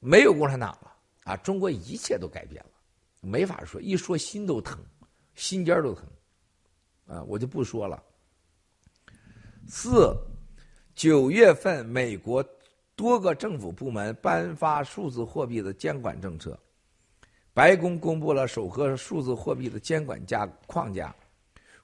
[0.00, 2.70] 没有共产党了啊，中国一切都改变了，
[3.20, 4.78] 没法说，一说心都疼，
[5.34, 6.06] 心尖都疼，
[7.06, 8.02] 啊，我就不说了。
[9.68, 10.16] 四，
[10.94, 12.42] 九月份美国
[13.02, 16.56] 多个政府部门颁发数字货币的监管政策，
[17.52, 21.12] 白宫公布了首个数字货币的监管架框架。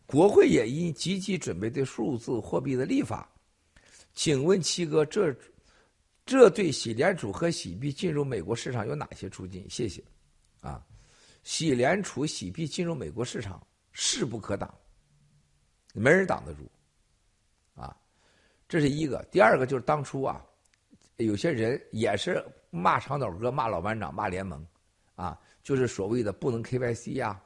[0.06, 3.28] 国会也应积极准备对数字货币的立法。
[4.14, 5.34] 请问七哥，这
[6.24, 9.68] 这对洗联储和洗币进入美国市场有哪些促进？
[9.68, 10.00] 谢谢。
[10.60, 10.80] 啊，
[11.42, 13.60] 洗联储、洗币进入美国市场
[13.90, 14.72] 势不可挡，
[15.94, 16.70] 没人挡得住。
[17.74, 17.96] 啊，
[18.68, 19.20] 这是一个。
[19.32, 20.44] 第二个就是当初啊，
[21.18, 24.66] 有些人也是骂长岛哥、骂老班长、骂联盟，
[25.14, 27.40] 啊，就是所谓的不能 KYC 呀，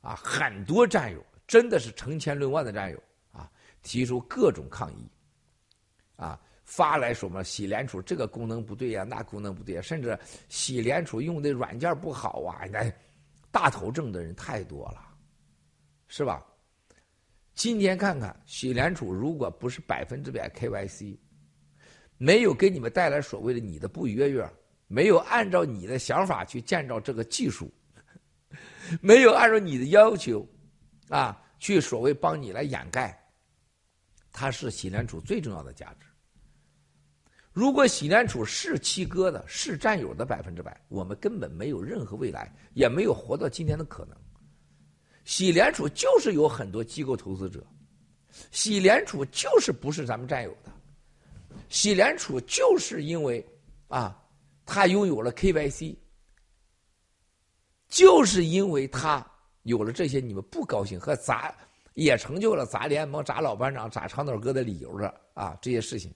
[0.00, 1.24] 啊，很多战友。
[1.46, 3.02] 真的是成千论万的战友
[3.32, 3.50] 啊，
[3.82, 5.10] 提出各种抗议，
[6.14, 10.16] 啊，发来什么洗联储这个功能不对呀，那功能不对呀，甚至
[10.48, 12.88] 洗联储用的软件不好啊，那
[13.50, 15.04] 大头症的人太多了，
[16.06, 16.46] 是吧？
[17.52, 21.18] 今天看看洗联储，如果不是百分之百 KYC，
[22.22, 24.46] 没有给你们带来所谓的你的不约约，
[24.88, 27.72] 没有按照你的想法去建造这个技术，
[29.00, 30.46] 没有按照你的要求。
[31.08, 33.18] 啊，去所谓帮你来掩盖，
[34.30, 36.06] 它是洗联储最重要的价值。
[37.52, 44.16] 如果洗联储是七哥的，是战友的百分之百，我们根本没有任何未来，也没有活到今天的可能。
[45.24, 47.66] 洗联储就是有很多机构投资者，
[48.52, 50.70] 洗联储就是不是咱们战友的，
[51.68, 53.44] 洗联储就是因为
[53.88, 54.20] 啊，
[54.64, 55.96] 他拥有了 KYC，
[57.88, 59.26] 就是因为他。
[59.64, 61.54] 有了这些，你们不高兴和砸，
[61.92, 65.56] 也成就了砸联盟、砸老班长、砸长岛哥的理由了啊！
[65.60, 66.10] 这些事情，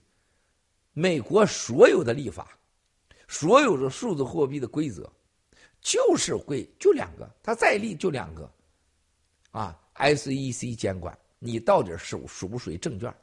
[0.93, 2.57] 美国所有的立法，
[3.27, 5.07] 所有的数字货币的规则，
[5.79, 8.51] 就是会就两个，它再立就两个，
[9.51, 13.15] 啊，SEC 监管你到底属属不属于证券，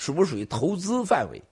[0.00, 1.42] 属不属于投资范围，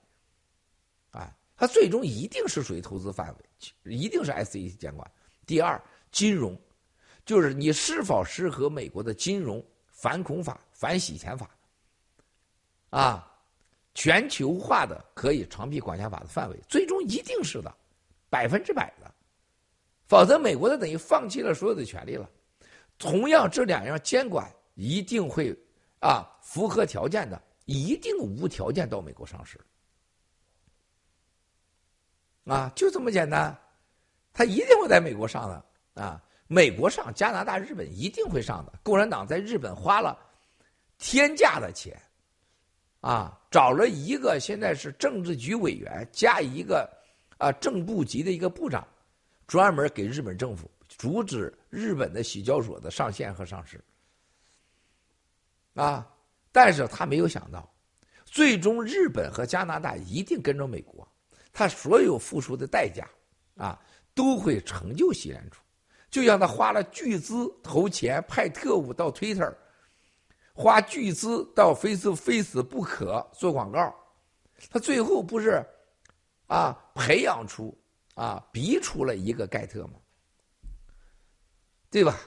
[1.11, 5.11] 啊，它最终一定是属于投资范围，一定是 SEC 监管。
[5.45, 5.79] 第二，
[6.11, 6.59] 金融。
[7.25, 11.47] 就是你是否适合美国的金融反恐法、反洗钱法，
[12.89, 13.31] 啊，
[13.93, 17.71] 全球化的可以长臂管辖法的范围，最终一定是的，
[18.31, 19.13] 百分之百的，
[20.07, 22.27] 否则美国的等于放弃了所有的权利了。
[22.97, 25.55] 同样，这两样监管一定会
[25.99, 27.39] 啊符合条件的，
[27.69, 29.59] 一定无条件到美国上市，
[32.45, 33.55] 啊，就这么简单，
[34.33, 36.19] 他一定会在美国上的啊。
[36.47, 38.73] 美国上，加拿大、日本一定会上的。
[38.81, 40.17] 共产党在日本花了
[40.97, 41.95] 天价的钱，
[43.01, 46.91] 啊，找了一个现在是政治局委员加一个
[47.37, 48.87] 啊正部级的一个部长，
[49.45, 53.79] 专门给日本政府阻止日本的洗交所的上线和上市。
[55.75, 56.11] 啊，
[56.51, 57.71] 但是他没有想到，
[58.25, 61.07] 最终日本和加拿大一定跟着美国，
[61.53, 63.07] 他所有付出的代价
[63.55, 63.79] 啊，
[64.13, 65.61] 都会成就洗联储。
[66.09, 69.53] 就像他花了巨资投钱派特务到 Twitter，
[70.53, 73.93] 花巨资到非死非死不可做广告，
[74.71, 75.63] 他最后不是
[76.47, 77.77] 啊培养出
[78.15, 79.99] 啊逼出了一个盖特吗？
[81.91, 82.19] 对吧？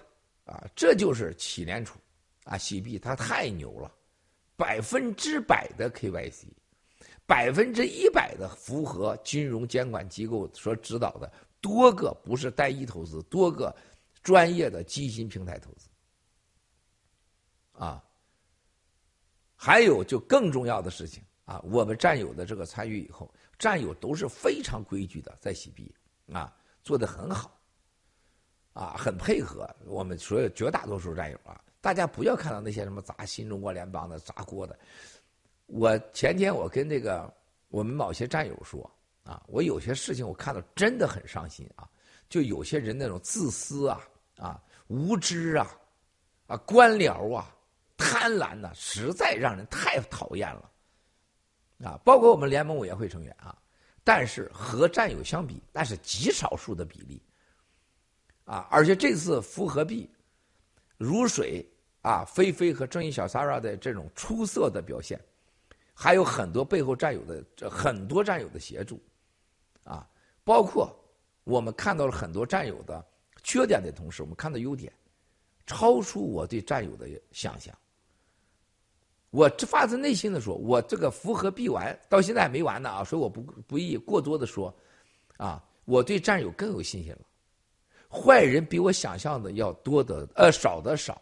[0.44, 1.98] 啊，这就是洗联储
[2.44, 3.92] 啊洗币，他太牛了，
[4.62, 6.44] 百分之百的 KYC，
[7.26, 11.32] 百分之一百的符合金融监管机构所指导的。
[11.60, 13.74] 多个不是单一投资，多个
[14.22, 15.88] 专业的基金平台投资，
[17.72, 18.00] 啊，
[19.56, 25.92] 还有就更重要的事情啊，我们战友的这个参与以后，战友都是非常规矩的在洗币
[26.32, 27.60] 啊，做的很好，
[28.74, 34.78] 啊，很配合我们所有绝大多数战友啊，大家不要看到那些什么砸新中国联邦的砸锅的，
[35.66, 37.30] 我前天我跟那个
[37.68, 38.90] 我们某些战友说。
[39.24, 41.88] 啊，我有些事情我看到真的很伤心啊！
[42.28, 44.00] 就有些人那种自私啊、
[44.36, 45.78] 啊无知啊、
[46.48, 47.56] 啊官僚啊、
[47.96, 50.68] 贪婪呐，实在让人太讨厌了。
[51.84, 53.56] 啊，包括我们联盟委员会成员啊，
[54.02, 57.22] 但是和战友相比，那是极少数的比例。
[58.44, 60.10] 啊，而且这次复合币
[60.96, 61.64] 如水
[62.02, 65.20] 啊，菲菲和正义小 Sara 的这种出色的表现，
[65.94, 69.00] 还有很多背后战友的这很多战友的协助。
[69.84, 70.08] 啊，
[70.44, 70.94] 包括
[71.44, 73.04] 我们看到了很多战友的
[73.42, 74.92] 缺点的同时，我们看到优点，
[75.66, 77.74] 超出我对战友的想象。
[79.30, 84.72] 我这发自内心的说，我这个符合必完，到现在还没完呢啊，所以我不不宜过多的说，
[85.36, 87.20] 啊，我对战友更有信心了。
[88.10, 91.20] 坏人比我想象的要多的呃少的少，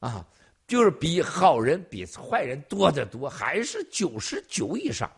[0.00, 0.26] 啊，
[0.66, 5.10] 就是比好人比坏人多得多，还是九十九以上。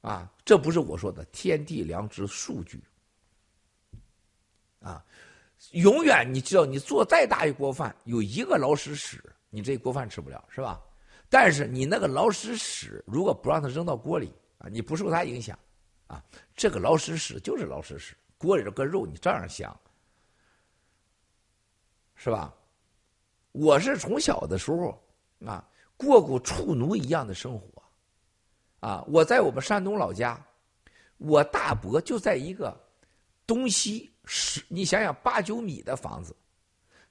[0.00, 2.82] 啊，这不是我说的天地良知数据。
[4.80, 5.04] 啊，
[5.72, 9.22] 永远你知道，你做再大一锅饭，有一个老鼠屎。
[9.50, 10.80] 你这锅饭吃不了是吧？
[11.30, 15.58] 但是你那个老鼠屎，如果不让它扔到锅里啊，你不受它影响
[16.06, 16.22] 啊，
[16.54, 19.74] 这个老鼠屎就是老鼠屎，锅里这个肉你照样香，
[22.20, 22.52] 是吧？
[23.52, 25.00] 我是从小的时候
[25.46, 25.64] 啊
[25.96, 27.82] 过过畜奴一样的生活，
[28.80, 30.44] 啊，我在我们山东老家，
[31.16, 32.76] 我大伯就在一个
[33.46, 36.34] 东西十，你想想八九米的房子。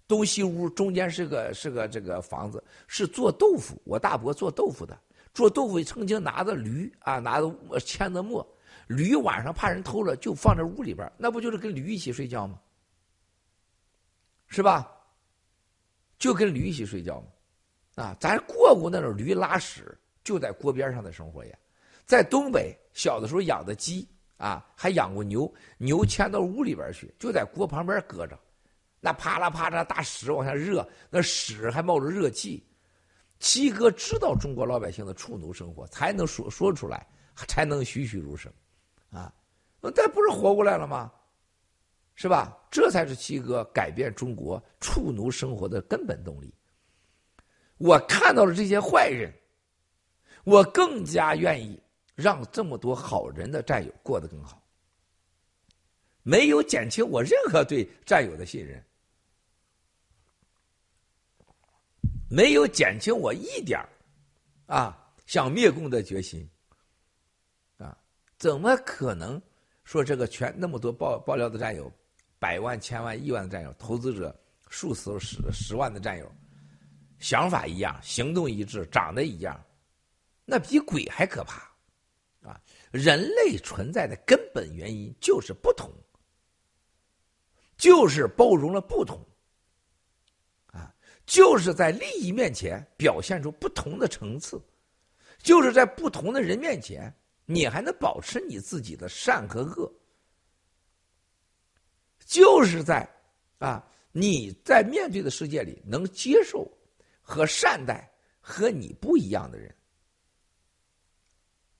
[0.09, 3.81] 东西屋中间是个是个这个房子，是做豆腐。
[3.85, 4.97] 我大伯做豆腐的，
[5.33, 8.45] 做豆腐曾经拿着驴啊，拿着牵着磨，
[8.87, 12.59] 驴晚上怕人偷了，就放在屋里边，那不就是跟驴一起睡觉吗？
[14.47, 14.96] 是吧？
[16.19, 21.57] 就跟驴一起睡觉嘛，啊，咱过过那种驴拉屎就在锅边上的生活呀。
[22.05, 24.07] 在东北小的时候养的鸡
[24.37, 28.39] 啊，还养过牛，牛牵到屋里边去，就在锅旁边搁着。
[28.99, 32.65] 那啪啦啪啦大屎往下热，那屎还冒着热气。
[33.39, 37.05] 七哥知道中国老百姓的畜奴生活，才能说说出来，
[37.47, 38.51] 才能栩栩如生，
[39.11, 39.31] 啊，
[39.79, 41.11] 那不是活过来了吗？
[42.19, 42.57] 是吧？
[42.71, 46.51] 这才是七哥改变中国畜奴生活的根本动力。
[47.77, 49.31] 我看到了这些坏人，
[50.43, 51.79] 我更加愿意
[52.15, 54.61] 让这么多好人的战友过得更好。
[56.23, 58.83] 没有减轻我任何对战友的信任，
[62.29, 63.79] 没有减轻我一点
[64.65, 66.49] 啊想灭共的决心，
[67.77, 67.95] 啊，
[68.39, 69.39] 怎么可能
[69.83, 71.89] 说这个全那么多爆爆料的战友，
[72.39, 74.37] 百万、千万、亿万的战友，投资者
[74.69, 76.31] 数十十十万的战友，
[77.19, 79.59] 想法一样，行动一致，长得一样，
[80.45, 81.69] 那比鬼还可怕，
[82.47, 82.59] 啊！
[82.91, 85.91] 人类存在的根本原因就是不同。
[87.77, 89.23] 就是包容了不同，
[90.71, 90.91] 啊，
[91.27, 94.59] 就是在利益面前表现出不同的层次，
[95.43, 97.13] 就是在不同的人面前，
[97.45, 99.93] 你还能保持你自己的善和恶，
[102.27, 103.09] 就是在
[103.57, 106.69] 啊，你在面对的世界里能接受
[107.21, 108.07] 和善待
[108.39, 109.73] 和你不一样的人，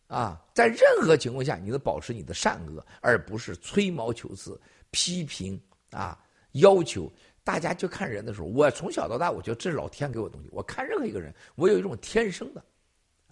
[0.08, 4.60] 啊，在任何情况下，你都保持你的善恶，而不是吹毛求疵、
[4.90, 5.62] 批评。
[5.92, 6.22] 啊，
[6.52, 7.10] 要求
[7.46, 10.50] 大家去看人的时候，我从小到大，我觉得这是老天给我东西。
[10.52, 12.62] 我看任何一个人，我有一种天生的，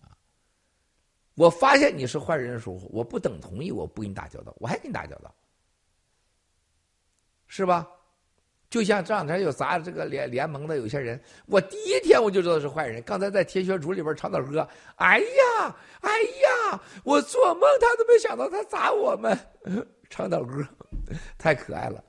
[0.02, 0.16] 啊，
[1.36, 5.36] 我发现你是坏人的时候，我不等同意，我不跟你打交道，我还跟你打交道，
[7.56, 7.88] 是吧？
[8.70, 13.02] 就像这两天有砸这个联联盟的有些人，我第一天我就知道是坏人。
[13.04, 14.68] 刚才在铁血主里边唱的歌，
[14.98, 19.40] 哎呀，哎呀，我做梦他都没想到他砸我们，
[20.10, 20.68] 唱的歌
[21.38, 22.04] 太可爱了。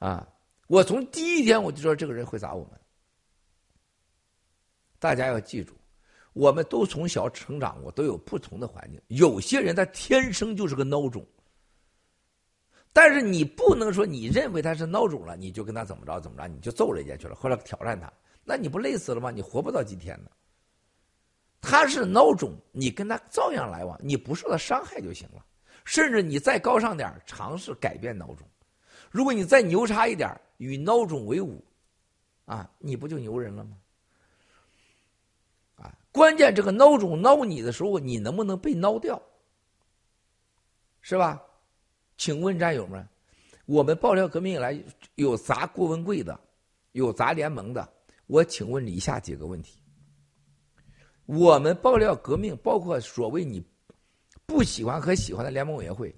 [0.00, 0.26] 啊！
[0.66, 2.72] 我从第一天我就知道这个人会砸我们。
[4.98, 5.74] 大家要记住，
[6.32, 9.00] 我们都从小成长过，都有不同的环境。
[9.06, 11.24] 有些人他天生就是个孬种，
[12.94, 18.10] 但是你不能说你认为他是孬种了，你就跟他怎么着怎么着，你就揍人家去了，或者挑战他，
[18.44, 19.32] 那你不累死了吗？
[19.32, 20.30] 你活不到今天呢。
[21.60, 25.44] 他是孬种，你跟他照样来往，你不受他伤害就行了。
[25.84, 28.48] 甚至你再高尚点尝试改变孬种。
[29.10, 31.62] 如果你再牛叉一点与孬种为伍，
[32.44, 33.76] 啊，你不就牛人了吗？
[35.76, 39.20] 啊，关键这个孬种孬你的时候，你能不能被孬掉？
[41.00, 41.42] 是吧？
[42.16, 43.06] 请问战友们，
[43.66, 44.78] 我们爆料革命以来
[45.16, 46.38] 有砸郭文贵的，
[46.92, 47.92] 有砸联盟的，
[48.26, 49.78] 我请问以下几个问题：
[51.26, 53.64] 我们爆料革命，包括所谓你
[54.46, 56.14] 不喜欢和喜欢的联盟委员会，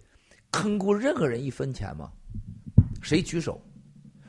[0.51, 2.13] 坑过任何人一分钱吗？
[3.03, 3.61] 谁举手？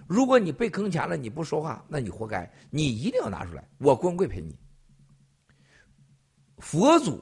[0.07, 2.49] 如果你被坑钱了，你不说话，那你活该。
[2.69, 4.55] 你一定要拿出来，我郭文贵赔你。
[6.59, 7.21] 佛祖，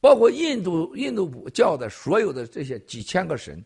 [0.00, 3.62] 包括印度印度教的所有的这些几千个神，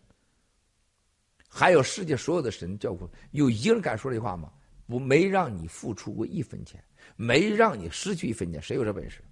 [1.48, 4.52] 还有世界所有的神教过，有一个人敢说这话吗？
[4.86, 6.82] 我没让你付出过一分钱，
[7.16, 9.23] 没让你失去一分钱，谁有这本事？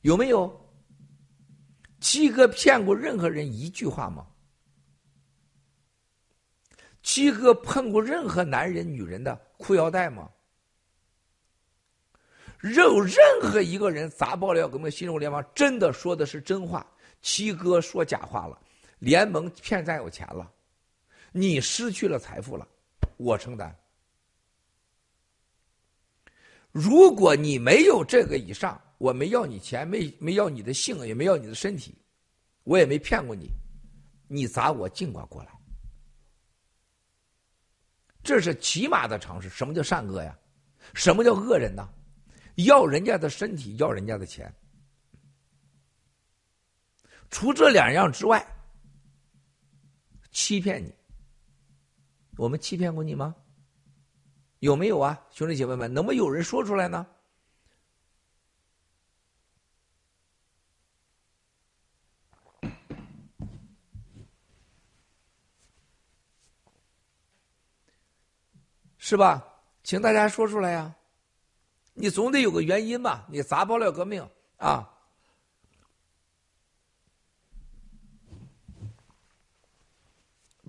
[0.00, 0.58] 有没有？
[2.00, 4.26] 七哥骗过任何人一句话吗？
[7.04, 10.28] 七哥碰过任何男人、女人的裤腰带吗？
[12.62, 16.86] 任任何一个人砸爆料革命新中国联邦，真的说的是真话？
[17.20, 18.56] 七哥说假话了，
[19.00, 20.48] 联盟骗战友钱了，
[21.32, 22.66] 你失去了财富了，
[23.16, 23.76] 我承担。
[26.70, 31.92] 如果你没有这个以上，我没要你钱，没没要你的性，也没要你的身体，
[32.62, 33.50] 我也没骗过你，
[34.28, 35.50] 你砸我尽管过来，
[38.22, 39.48] 这是起码的常识。
[39.48, 40.38] 什么叫善恶呀？
[40.94, 41.88] 什么叫恶人呢？
[42.56, 44.52] 要人家的身体，要人家的钱。
[47.30, 48.46] 除这两样之外，
[50.30, 50.94] 欺骗你，
[52.36, 53.34] 我们欺骗过你吗？
[54.58, 55.92] 有没有啊，兄弟姐妹们？
[55.92, 57.06] 能不能有人说出来呢？
[68.98, 69.44] 是吧？
[69.82, 70.94] 请大家说出来呀！
[71.94, 73.26] 你总得有个原因吧？
[73.28, 74.88] 你砸爆料革命啊！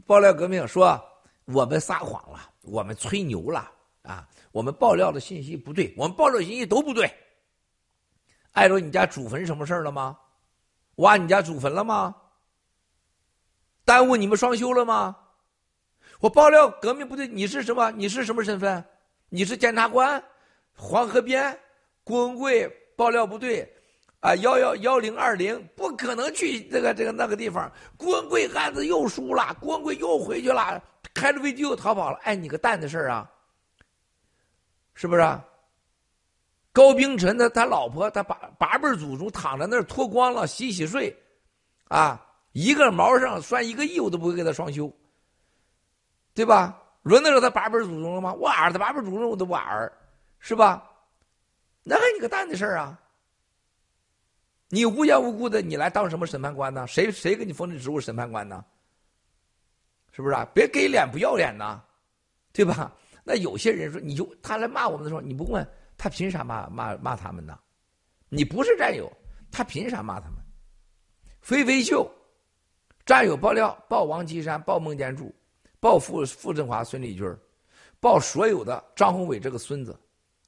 [0.06, 1.02] 爆料革命说
[1.46, 3.72] 我们撒谎了，我们吹牛了
[4.02, 4.28] 啊！
[4.52, 7.10] 我们爆料的信息不对，我们爆料信息都不对。
[8.52, 10.20] 碍着你家祖坟什么事儿了吗？
[10.98, 12.14] 挖你家祖坟了吗？
[13.86, 15.18] 耽误你们双休了吗？
[16.20, 17.90] 我爆料革命不对，你是什么？
[17.92, 18.86] 你是什么身份？
[19.30, 20.24] 你是检察官？
[20.76, 21.58] 黄河边，
[22.04, 23.62] 郭文贵爆料不对，
[24.20, 27.72] 啊幺幺幺零二零不可能去这个这个那个地方。
[27.98, 30.82] 郭文贵案子又输了，郭文贵又回去了，
[31.14, 32.18] 开着飞机又逃跑了。
[32.24, 33.30] 哎，你个蛋的事儿啊，
[34.94, 35.22] 是不是？
[36.72, 41.16] 高冰晨的他老婆，他八八辈祖宗躺在那儿脱光了洗洗睡，
[41.88, 42.20] 啊，
[42.54, 44.92] 一个毛上算一个亿，我都不会给他双休，
[46.34, 46.82] 对吧？
[47.04, 48.34] 轮得着他八辈祖宗了吗？
[48.34, 49.92] 我儿子八辈祖宗我都不儿。
[50.44, 50.92] 是吧？
[51.84, 53.00] 那还你个蛋的事儿啊！
[54.68, 56.86] 你无缘无故的，你来当什么审判官呢？
[56.86, 58.64] 谁谁给你封的职务审判官呢？
[60.12, 60.46] 是不是啊？
[60.54, 61.82] 别给脸不要脸呐，
[62.52, 62.94] 对吧？
[63.24, 65.66] 那有些人说，你就他来骂我们的时候，你不问
[65.98, 67.58] 他凭啥骂骂骂他们呢？
[68.28, 69.10] 你不是战友，
[69.50, 70.40] 他凭啥骂他们？
[71.40, 72.12] 飞飞秀，
[73.06, 75.34] 战友爆料报王岐山，报孟建柱，
[75.80, 77.34] 报傅傅振华、孙立军，
[78.02, 79.98] 报所有的张宏伟这个孙子。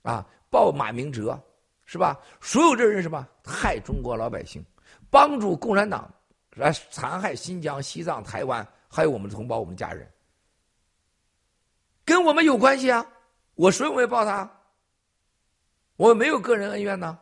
[0.05, 1.37] 啊，报马明哲，
[1.85, 2.19] 是吧？
[2.39, 4.63] 所有这人什么害中国老百姓，
[5.09, 6.13] 帮助共产党
[6.51, 10.07] 来残害新疆、西藏、台湾，还有我们的同胞、我们家人，
[12.05, 13.05] 跟我们有关系啊！
[13.55, 14.49] 我谁我也报他，
[15.95, 17.19] 我没有个人恩怨呢。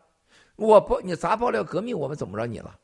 [0.58, 2.78] 我报你砸爆料革命，我们怎么着你了？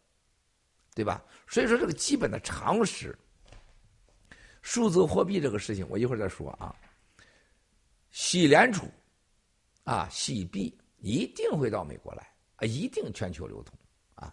[0.95, 1.21] 对吧？
[1.45, 3.17] 所以说这个基本的常识，
[4.61, 6.73] 数字货币这个事情，我一会儿再说啊。
[8.11, 8.89] 洗联储。
[9.89, 12.21] 啊，洗币一定会到美国来
[12.57, 13.73] 啊，一定全球流通
[14.13, 14.31] 啊！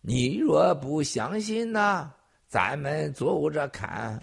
[0.00, 2.12] 你若不相信呢，
[2.48, 4.20] 咱们走着看。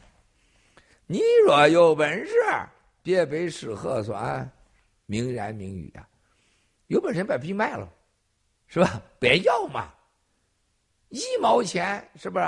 [1.05, 2.33] 你若有本事，
[3.01, 4.51] 别被吃核酸，
[5.05, 6.05] 明言明语啊！
[6.87, 7.89] 有本事把币卖了，
[8.67, 9.01] 是吧？
[9.19, 9.93] 别要嘛，
[11.07, 12.45] 一毛钱是不是？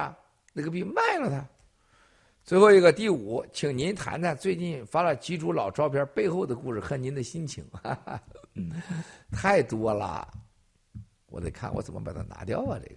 [0.52, 1.48] 那个币卖了它。
[2.50, 7.64] 最后一个第五，请您谈谈最近发了几组老照片背后的故事和您的心情。
[7.70, 8.20] 哈 哈
[9.32, 10.28] 太多了，
[11.28, 12.80] 我得看我怎么把它拿掉啊！
[12.80, 12.96] 这个，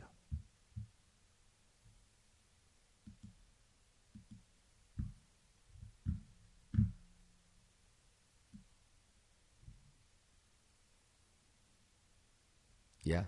[13.03, 13.23] 耶，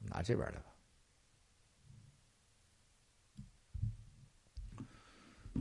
[0.00, 0.66] 拿这边来吧。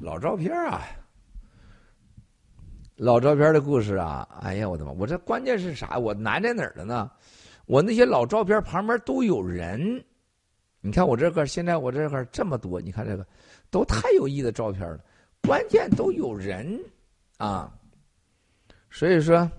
[0.01, 0.81] 老照片啊，
[2.95, 4.27] 老照片的故事啊！
[4.41, 4.91] 哎呀，我的妈！
[4.91, 5.97] 我这关键是啥？
[5.97, 7.11] 我难在哪儿了呢？
[7.65, 10.03] 我那些老照片旁边都有人，
[10.81, 13.25] 你看我这块现在我这块这么多，你看这个
[13.71, 15.03] 都太有意的照片了。
[15.41, 16.79] 关键都有人
[17.37, 17.73] 啊，
[18.91, 19.49] 所以说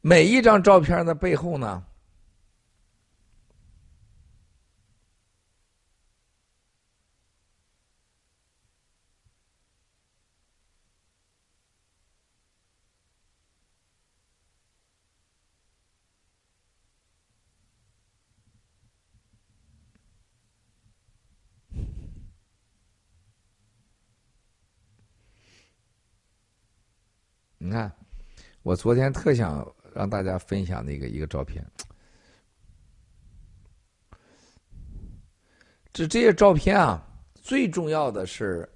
[0.00, 1.82] 每一张照片的背后呢。
[27.56, 27.90] 你看，
[28.64, 29.64] 我昨天特想
[29.94, 31.62] 让大家分享那个一个照片。
[35.92, 38.66] 这这些照片啊，最重要的是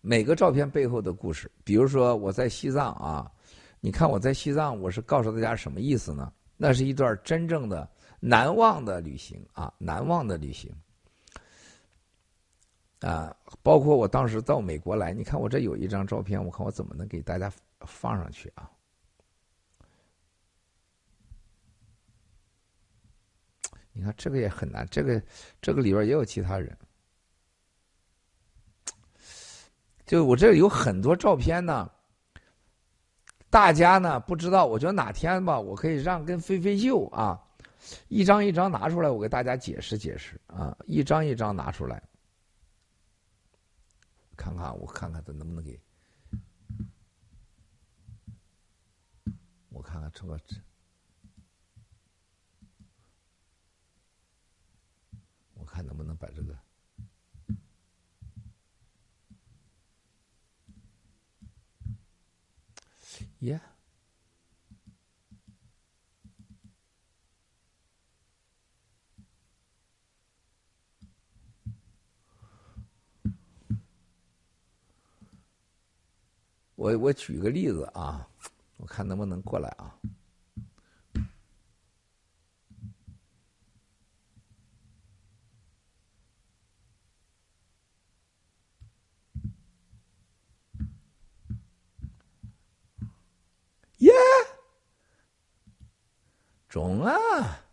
[0.00, 1.50] 每个照片背后的故事。
[1.62, 3.30] 比如说我在西藏啊，
[3.80, 6.32] 你看我在西藏，我是告诉大家什么意思呢？
[6.56, 7.86] 那是一段真正的
[8.18, 10.74] 难忘的旅行啊，难忘的旅行。
[13.00, 18.70] 啊，包括我当时到美国来，你看我这有一张照片，我看我怎么能给大家放上去啊？
[23.92, 25.22] 你看这个也很难，这个
[25.60, 26.76] 这个里边也有其他人，
[30.04, 31.90] 就我这有很多照片呢。
[33.48, 37.40] 大家呢不知道，我觉得哪天吧，我可以让跟飞飞秀啊，
[38.08, 42.02] 一张一张拿出来，我给大家解释解释啊，一张一张拿出来。
[44.36, 45.80] 看看我看看他能不能给，
[49.70, 50.40] 我看看这个，
[55.54, 56.58] 我看能不能把这个，
[63.40, 63.60] 耶。
[76.76, 78.28] 我我举个例子啊，
[78.76, 79.98] 我看能不能过来啊？
[93.98, 94.12] 耶，
[96.68, 97.65] 中啊！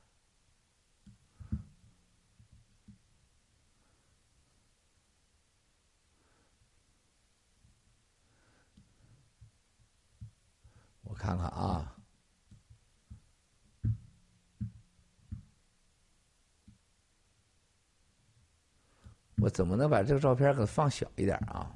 [11.24, 11.95] 看看啊，
[19.38, 21.74] 我怎么能把这个照片给放小一点啊？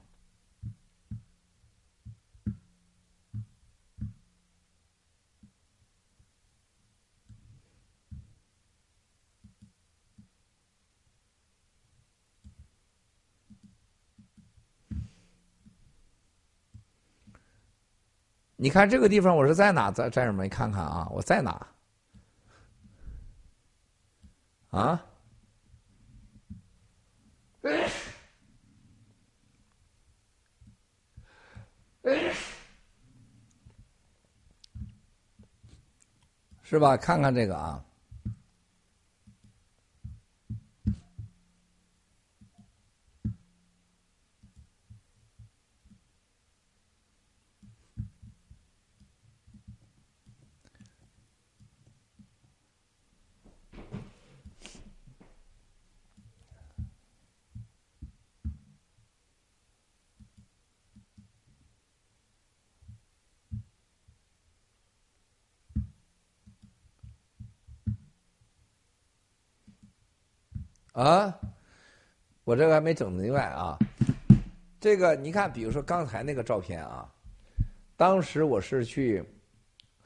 [18.60, 19.92] 你看这个地方，我是在哪？
[19.92, 21.68] 在战友们看看啊，我在哪？
[24.72, 25.06] 啊？
[36.64, 36.98] 是吧？
[36.98, 37.84] 看看这个啊。
[70.98, 71.32] 啊，
[72.44, 73.78] 我这个还没整明白啊。
[74.80, 77.08] 这个你看，比如说刚才那个照片啊，
[77.96, 79.24] 当时我是去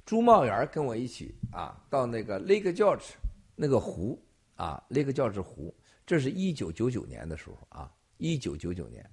[0.05, 3.13] 朱茂园跟我一起啊，到那个 Lake George
[3.55, 4.21] 那个湖
[4.57, 5.73] 啊，Lake George 湖，
[6.05, 9.09] 这是一九九九年的时候啊，一九九九年，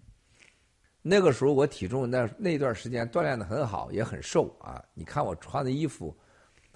[1.01, 4.85] 那个时候我体重那那段时间锻炼的很好，也很瘦啊。
[4.95, 6.13] 你看我穿的衣服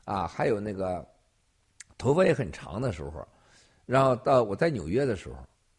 [0.04, 1.04] 啊，还有那个
[1.98, 3.26] 头发也很长的时候。
[3.84, 5.36] 然后到我在纽约的时候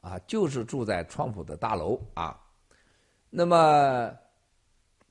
[0.08, 2.40] 啊，就是住在川普的大楼啊。
[3.30, 4.12] 那么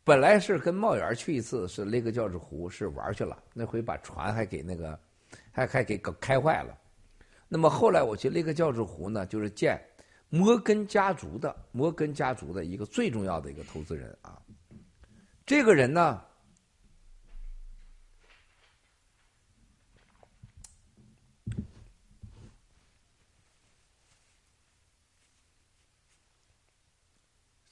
[0.05, 3.43] 本来是跟茂源去一次，是那个教治湖是玩去了。
[3.55, 4.99] 那回把船还给那个
[5.51, 6.77] 还还给搞开坏了。
[7.49, 9.81] 那么后来我去那个教治湖呢，就是见
[10.29, 14.41] 摩根家族的摩根家族的一个最重要的一个投资人啊。
[15.47, 16.23] 这个人呢。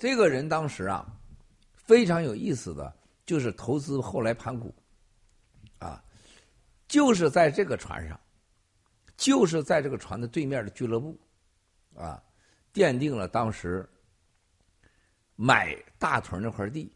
[0.00, 1.06] 这个人当时啊，
[1.74, 2.90] 非常有意思的
[3.26, 4.74] 就是投资后来盘古，
[5.78, 6.02] 啊，
[6.88, 8.18] 就是在这个船上，
[9.14, 11.20] 就是在这个船的对面的俱乐部，
[11.94, 12.18] 啊，
[12.72, 13.86] 奠定了当时
[15.36, 16.90] 买大屯那块地，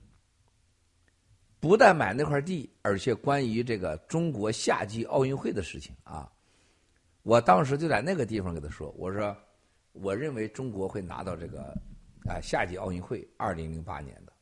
[1.60, 5.94] 不但买那块地，而且关于这个中国夏季奥运会的事情。
[6.04, 6.32] 啊，
[7.22, 9.36] 我当时就在那个地方跟他说，我说，
[9.92, 11.76] 我认为中国会拿到这个。
[12.28, 14.32] 啊，夏季奥运会，二零零八年的，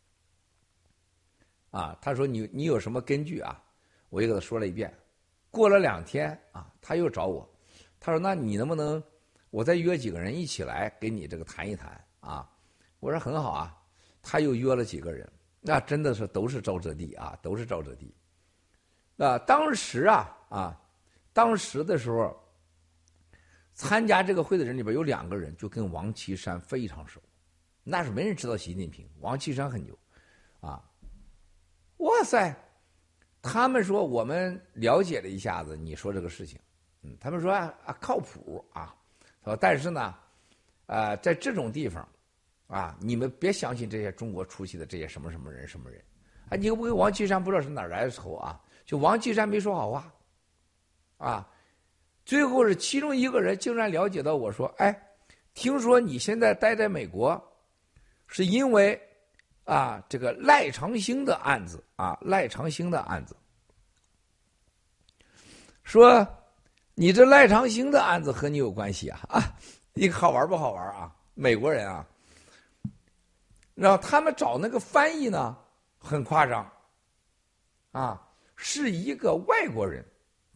[1.78, 3.62] 啊，他说你你有什么根据啊？
[4.08, 4.92] 我又给他说了一遍。
[5.50, 7.48] 过了两天啊，他又找我，
[8.00, 9.02] 他说那你能不能，
[9.50, 12.50] 我再约几个人一起来给你这个谈一谈啊？
[13.00, 13.76] 我说很好啊，
[14.22, 15.30] 他又约了几个人，
[15.60, 18.14] 那真的是都是沼泽地啊，都是沼泽地。
[19.16, 20.80] 那当时啊啊，
[21.32, 22.34] 当时的时候，
[23.74, 27.20] 参加这个会的人里边有两个人就跟王岐山非常熟，
[27.84, 29.98] 那是没人知道习近平，王岐山很牛，
[30.60, 30.82] 啊，
[31.98, 32.54] 哇塞，
[33.40, 36.60] 他们说我们了解了一下子，你说这个事情，
[37.02, 38.94] 嗯，他们说啊靠谱啊，
[39.44, 40.14] 说但是呢，
[40.86, 42.08] 呃，在这种地方，
[42.68, 46.00] 啊，你们别相信这些中国出去的这些什么什么人什么人，
[46.48, 48.60] 啊，你又不跟王岐山不知道是哪来的仇啊。
[48.84, 50.12] 就王岐山没说好话，
[51.16, 51.48] 啊，
[52.24, 54.96] 最后是其中一个人竟然了解到我说：“哎，
[55.54, 57.40] 听说你现在待在美国，
[58.32, 59.00] 是因为
[59.64, 63.36] 啊这个赖长兴的案子啊，赖长兴的案子，
[65.84, 66.26] 说
[66.94, 69.54] 你这赖长兴的案子和你有关系啊啊，
[69.92, 71.14] 你好玩不好玩啊？
[71.34, 72.04] 美国人啊，
[73.74, 75.56] 然后他们找那个翻译呢，
[75.98, 76.68] 很夸张，
[77.92, 78.20] 啊。”
[78.64, 80.06] 是一个外国人，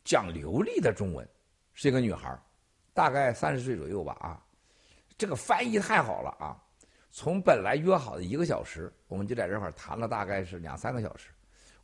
[0.05, 1.29] 讲流利的中文，
[1.73, 2.39] 是一个女孩
[2.95, 4.41] 大概三十岁左右吧啊，
[5.19, 6.57] 这个翻译太好了啊！
[7.17, 11.31] 从本来约好的一个小时，我们就在这块谈了大概是两三个小时。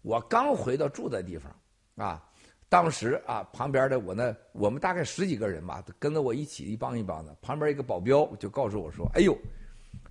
[0.02, 1.50] 我刚回到住的地方
[1.96, 2.22] 啊，
[2.68, 7.34] 当时啊，旁边的我那我们大概十几个人吧，跟着我一起一帮一帮的。
[7.40, 9.34] 旁边一个保镖就告诉我说：“哎呦，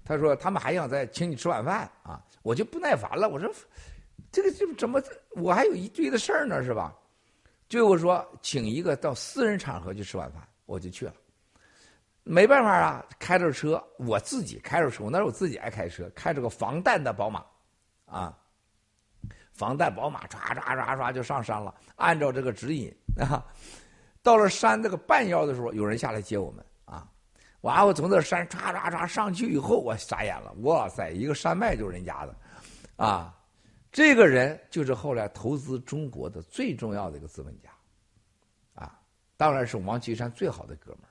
[0.04, 3.48] 他说他们还想再请你吃晚饭啊！”我就不耐烦了，我说。
[4.32, 5.00] 这个就怎么？
[5.36, 6.98] 我还有一堆的事儿呢，是吧？
[7.70, 11.14] 最后说请一个到私人场合去吃晚饭，我就去了。
[12.24, 17.44] 没办法啊，开着车，我自己开着车，那是我自己爱开车，开着个防弹的宝马，
[18.06, 18.38] 啊，
[19.54, 21.74] 防弹宝马，唰唰唰唰就上山了。
[21.96, 23.46] 按照这个指引啊，
[24.22, 27.08] 到了山这个半腰的时候，有人下来接我们啊。
[27.62, 32.36] 完，我从那山唰唰唰上去以后，我傻眼了，哇塞，一个山脉就是人家的，
[32.96, 33.38] 啊。
[33.92, 37.70] 这个人就是后来投资中国的最重要的一个资本家，
[38.74, 38.98] 啊，
[39.36, 41.11] 当然是王岐山最好的哥们儿，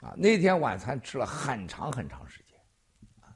[0.00, 2.58] 啊，那天晚餐吃了很长很长时间，
[3.20, 3.34] 啊，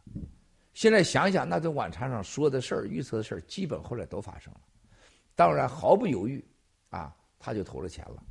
[0.75, 4.61] 现在想想那顿晚餐上说的事儿、预测的事儿，基本后来都发生了，
[5.35, 6.45] 当然毫不犹豫，
[6.91, 8.23] 啊，他就投了钱了，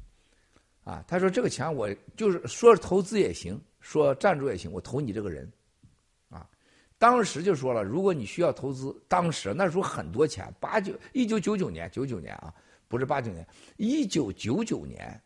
[0.83, 5.51] 啊，他说这个钱我就是说投资也行，说赞助也行，我投你这个人。
[6.29, 6.47] 啊
[6.97, 12.53] 当时就说了，如果你需要投资，当时那时候很多钱，八九一九九九年，九九年啊，
[12.87, 13.43] 不是八九年，
[13.77, 15.19] 一九九九年，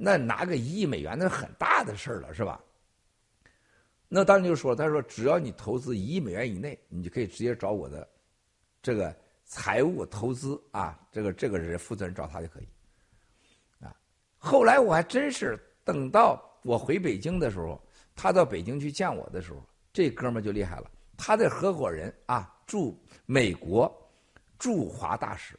[0.00, 2.60] 那拿个一亿美元，那是很大的事儿了，是吧？
[4.08, 8.08] 那当时就说，他说只要你投资一亿美元以内，你就可以直接找我的
[8.80, 9.14] 这个
[9.44, 12.68] 财务投资啊，这个这个人负责人找他就可以。
[13.84, 13.92] 啊，
[14.38, 17.82] 后来我还真是等到我回北京的时候，
[18.14, 19.60] 他到北京去见我的时候，
[19.92, 20.88] 这哥们就厉害了。
[21.16, 22.96] 他的合伙人啊，驻
[23.26, 23.92] 美国
[24.58, 25.58] 驻华大使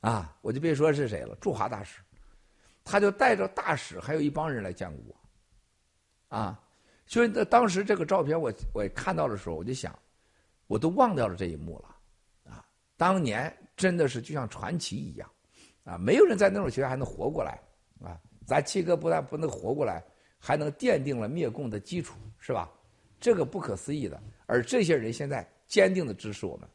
[0.00, 2.00] 啊，我就别说是谁了，驻华大使，
[2.84, 5.16] 他就带着大使还有一帮人来见过
[6.28, 6.60] 我，啊，
[7.06, 9.96] 所以当时这个照片我我看到的时候，我就想，
[10.66, 12.64] 我都忘掉了这一幕了，啊，
[12.96, 15.30] 当年真的是就像传奇一样，
[15.84, 17.60] 啊，没有人在那种情况下还能活过来，
[18.02, 20.02] 啊，咱七哥不但不能活过来，
[20.38, 22.70] 还能奠定了灭共的基础，是吧？
[23.20, 26.68] 这个不可思议的，而这些人现在坚定的支持我们，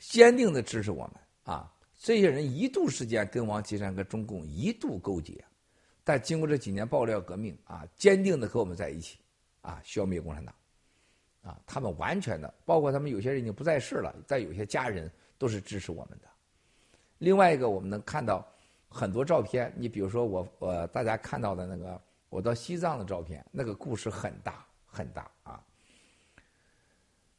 [0.00, 1.72] 坚定的支持我们啊！
[1.96, 5.44] 这些人一度时间跟王岐山、跟中共一度勾结，
[6.02, 9.18] 但经过这几年爆料革命啊，坚定的和我们在一起
[9.60, 10.52] 啊，消灭共产党
[11.42, 11.60] 啊！
[11.64, 15.08] 他们完全的，包括他们有些人已经不在世了，但有些家人
[15.38, 16.28] 都是支持我们的。
[17.18, 18.44] 另外一个，我们能看到。
[18.92, 25.64] 很多照片，你比如说我我大家看到的那个我到西藏的照片，那个故事很大很大啊。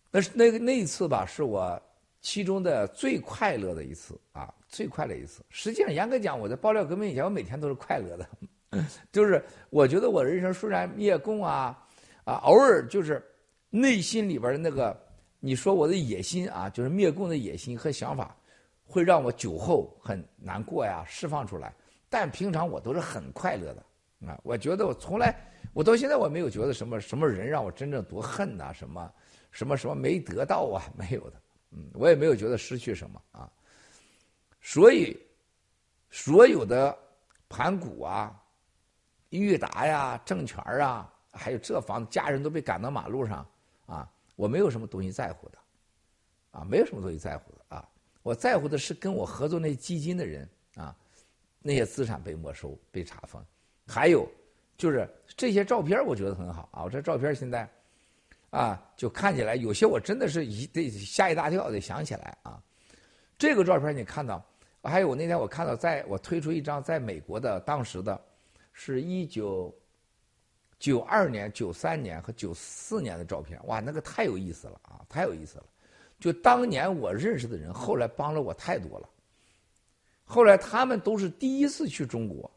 [0.10, 1.78] 那是那个那一次吧，是我
[2.22, 5.44] 其中的最快乐的一次啊，最快乐一次。
[5.50, 11.78] 实际上严格讲，我在爆料革命以前，我每天都是快乐的， 就是我觉得我人生虽然灭共啊
[12.24, 13.24] 啊，偶尔就是
[13.70, 14.98] 内心里边的那个，
[15.40, 18.36] 你说我的野心啊，就是灭共的野心和想法。
[18.84, 21.74] 会让我酒后很难过呀，释放出来。
[22.10, 24.38] 但平常我都是很快乐的啊。
[24.44, 25.34] 我觉得我从来，
[25.72, 29.10] 我到现在我没有觉得什么什么人让我真正多恨呐，什么
[29.50, 31.42] 什么什么没得到啊， 没有的。
[31.72, 33.52] 嗯，我也没有觉得失去什么啊。
[34.62, 35.18] 所以，
[36.10, 36.98] 所有的
[37.50, 38.40] 盘古啊、
[39.30, 43.46] 裕达呀、政权啊，还有这房子家人都被赶到马路上
[43.86, 45.58] 啊，我没有什么东西在乎的，
[46.52, 47.90] 啊，没有什么东西在乎的啊。
[48.22, 50.96] 我在乎的是跟我合作那基金的人啊，
[51.60, 53.44] 那些资产被没收、被查封，
[53.88, 54.30] 还有
[54.78, 56.84] 就是这些照片，我觉得很好啊。
[56.84, 57.68] 我这照片现在
[58.52, 62.62] 啊，就看起来有些我真的是一得吓一大跳，得想起来啊。
[63.38, 64.46] 这个照片你看到，
[64.84, 68.22] 还有我那天我看到，在我推出一张在美国的当时的，
[68.74, 69.74] 是一九
[70.80, 75.66] 九二年、九三年和九四年的照片，哇，那个太有意思了啊，太有意思了。
[76.20, 79.10] 就当年我认识的人，后来帮了我太多了。
[80.24, 82.50] 后来他们都是第一次去中国，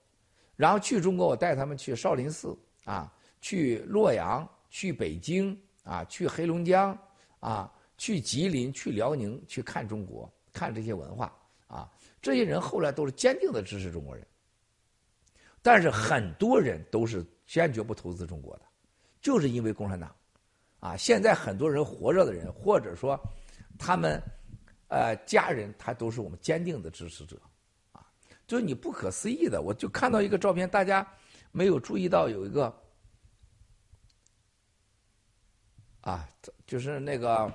[0.57, 6.99] 然后去中国，我带他们去少林寺啊，去洛阳，去北京啊，去黑龙江
[7.39, 11.33] 啊，去吉林，去辽宁，去看中国，看这些文化
[11.69, 11.89] 啊。
[12.21, 14.27] 这些人后来都是坚定的支持中国人，
[15.63, 18.63] 但是很多人都是坚决不投资中国的，
[19.21, 20.13] 就是因为共产党
[20.81, 20.97] 啊。
[20.97, 23.17] 现在很多人活着的人，或者说。
[23.77, 24.23] 他们，
[24.87, 27.37] 呃，家人他都是我们坚定的支持者，
[27.91, 28.07] 啊，
[28.47, 31.05] 就是你不可思议的，我就看到一个照片，大家
[31.51, 32.73] 没有注意到有一个，
[36.05, 36.29] 啊，
[36.67, 37.51] 就是那个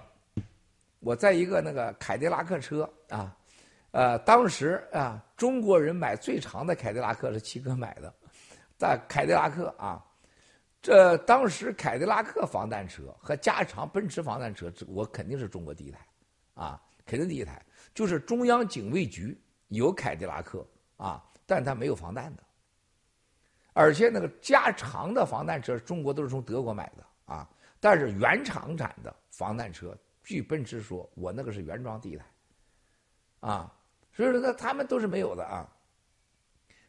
[0.99, 3.37] 我在一个那个凯迪拉克车啊，
[3.91, 8.11] 呃，当时啊，中国人买最长的凯迪拉克是七哥买的，
[8.75, 10.03] 在凯迪拉克啊。
[10.81, 15.99] 这当时凯迪拉克防弹车和加长奔驰防弹车，我肯定是中国第一台，
[16.55, 17.63] 啊，肯定第一台。
[17.93, 20.65] 就是中央警卫局有凯迪拉克
[20.97, 22.43] 啊，但它没有防弹的。
[23.73, 27.47] 而且那个加长的防弹车，中国都是从德国买的啊。
[27.79, 32.25] 但是原厂产的防弹车，据奔驰说，我那个是原装第一台，
[33.39, 33.73] 啊，
[34.11, 35.67] 所以说呢，他们都是没有的啊。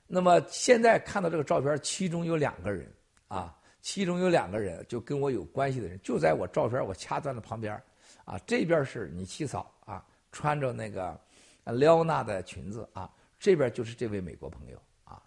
[0.06, 2.92] 那么现在看到这个照片，其中有两个人
[3.28, 3.56] 啊。
[3.82, 7.82] 其中有两个人，就跟我有关系的人，就在我照片我掐断的旁边
[8.26, 11.18] 啊，这边是你七嫂啊，穿着那个
[11.64, 15.22] 撩娜的裙子啊，这边就是这位美国朋友啊，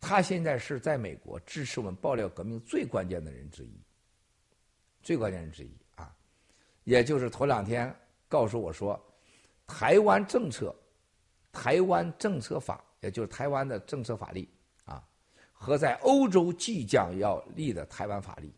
[0.00, 3.80] 他现在是在美国支持我们爆料革命最关键的人之一，
[5.06, 6.12] 最关键之一啊，
[6.82, 7.94] 也就是头两天
[8.28, 9.00] 告诉我说，
[9.64, 10.74] 台湾政策，
[11.52, 14.48] 台湾政策法，也就是台湾的政策法律
[14.84, 15.00] 啊。
[15.52, 18.52] 和在欧洲即将要立的台湾法律，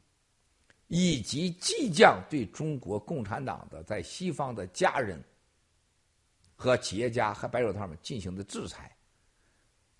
[0.86, 5.22] 以及即将对中国共产党的在西方的家人
[6.56, 8.96] 和企业家和白手套们进行的制裁，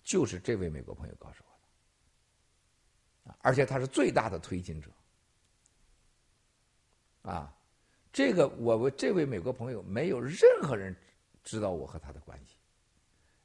[0.01, 4.89] 就是这位美国朋友告诉我的，而且他是最大的推进者。
[7.21, 7.53] 啊，
[8.11, 10.95] 这个我们这位美国朋友没有任何人
[11.43, 12.55] 知道我和他的关系，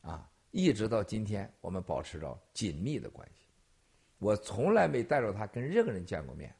[0.01, 3.41] 啊，一直到今天我们保持着紧密的关系。
[4.19, 6.55] 我从来没带着他跟任何人见过面，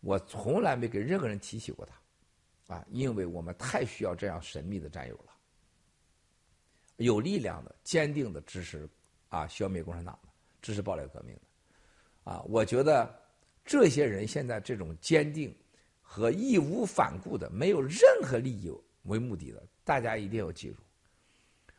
[0.00, 5.32] 我从来没给任何人提起过他，啊，因为我们太需要这样神秘的战友了，
[6.96, 8.88] 有力量的、坚定的支持，
[9.28, 10.28] 啊，消灭共产党的、
[10.62, 13.14] 支持暴力革命的，啊，我觉得
[13.64, 15.54] 这些人现在这种坚定
[16.14, 18.70] 和义无反顾的、没有任何利益
[19.04, 20.76] 为目的的，大家一定要记住，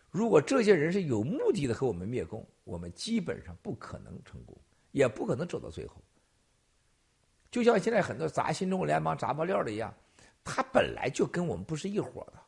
[0.09, 4.57] 如果这些人是有目的的和我们灭共，我们基本上不可能成功。
[4.91, 6.01] 也不可能走到最后，
[7.51, 9.93] 就像现在很多砸新中国联邦砸爆料的一样，
[10.43, 12.39] 他本来就跟我们不是一伙的，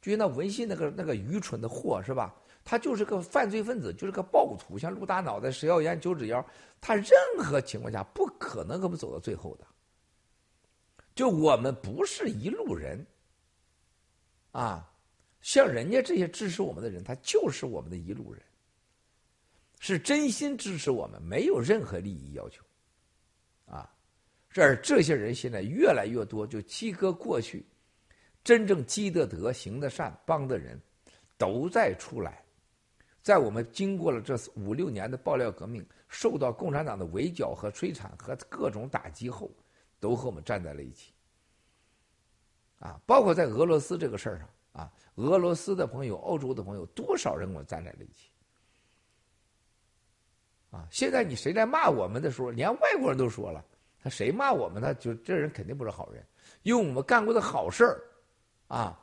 [0.00, 2.34] 就像那文信那个那个愚蠢的货是吧？
[2.64, 6.42] 他就是个犯罪分子，就是个暴徒，像陆大脑袋、食药烟、九指妖，
[6.80, 9.66] 他任何情况下不可能跟我们走到最后的。
[11.16, 13.04] 就我们不是一路人，
[14.52, 14.88] 啊，
[15.40, 18.40] 像人家这些支持我们的人，他就是我们的一路人。
[19.78, 22.62] 是真心支持我们，没有任何利益要求，
[23.66, 23.90] 啊，
[24.50, 27.64] 这儿这些人现在越来越多，就七哥过去
[28.42, 30.80] 真正积的德、行的善、帮的人，
[31.36, 32.42] 都在出来，
[33.22, 39.50] 在我们经过了这五六年的爆料革命，受到共产党的围剿和摧残和各种打击后，
[40.00, 41.12] 都和我们站在了一起，
[42.78, 48.30] 啊，包括在俄罗斯这个事儿上，啊，俄罗斯的朋友、欧洲的朋友，多少人跟我站在了一起。
[50.72, 50.86] 啊！
[50.90, 53.64] 现在你谁来骂我们的时候，连外国人都说了，
[54.02, 56.22] 他谁骂我们，他就这人肯定不是好人。
[56.64, 58.02] 因为我们干过的好事儿，
[58.66, 59.00] 啊，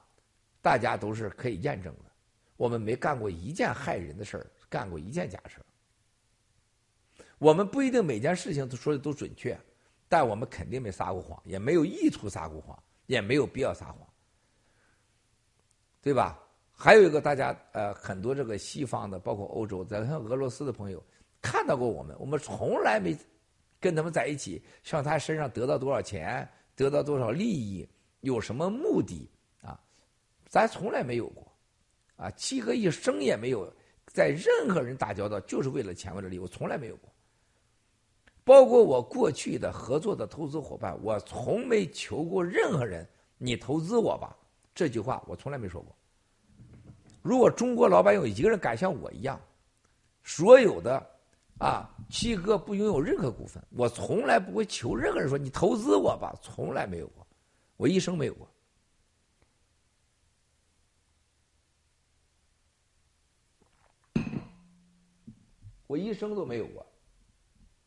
[0.61, 2.11] 大家都是可以验证的。
[2.57, 5.65] 我们没干过一件害人的事儿，干过一件假事儿。
[7.39, 9.57] 我们不一定每件事情都说的都准确，
[10.13, 12.77] 但我们肯定没撒过谎，也没有意图撒过谎，
[13.07, 14.07] 也没有必要撒谎，
[16.03, 16.39] 对吧？
[16.71, 21.03] 还有一个，大家呃，很多这个西方的，包括欧洲，咱像俄罗斯的朋友。
[21.41, 23.17] 看到过我们，我们从来没
[23.79, 29.27] 跟他们在一起，向他身上得到多少钱，得到多少利益，有什么目的
[29.63, 29.81] 啊？
[30.47, 31.51] 咱从来没有过，
[32.17, 33.67] 啊，七哥一生也没有
[34.05, 37.11] 在任何人打交道就是为了钱为了利，我从来没有过。
[38.43, 43.07] 包括我过去的合作的投资伙伴，我从没求过任何人
[43.37, 44.35] 你投资我吧，
[44.75, 45.95] 这句话我从来没说过。
[47.21, 49.39] 如果中国老板有一个人敢像我一样，
[50.23, 51.01] 所有的
[51.57, 57.25] 啊七哥不拥有任何股份，我从来不会求任何人说你投资我吧，从来没有过，
[57.77, 58.47] 我一生没有过。
[65.85, 66.85] 我一生都没有过，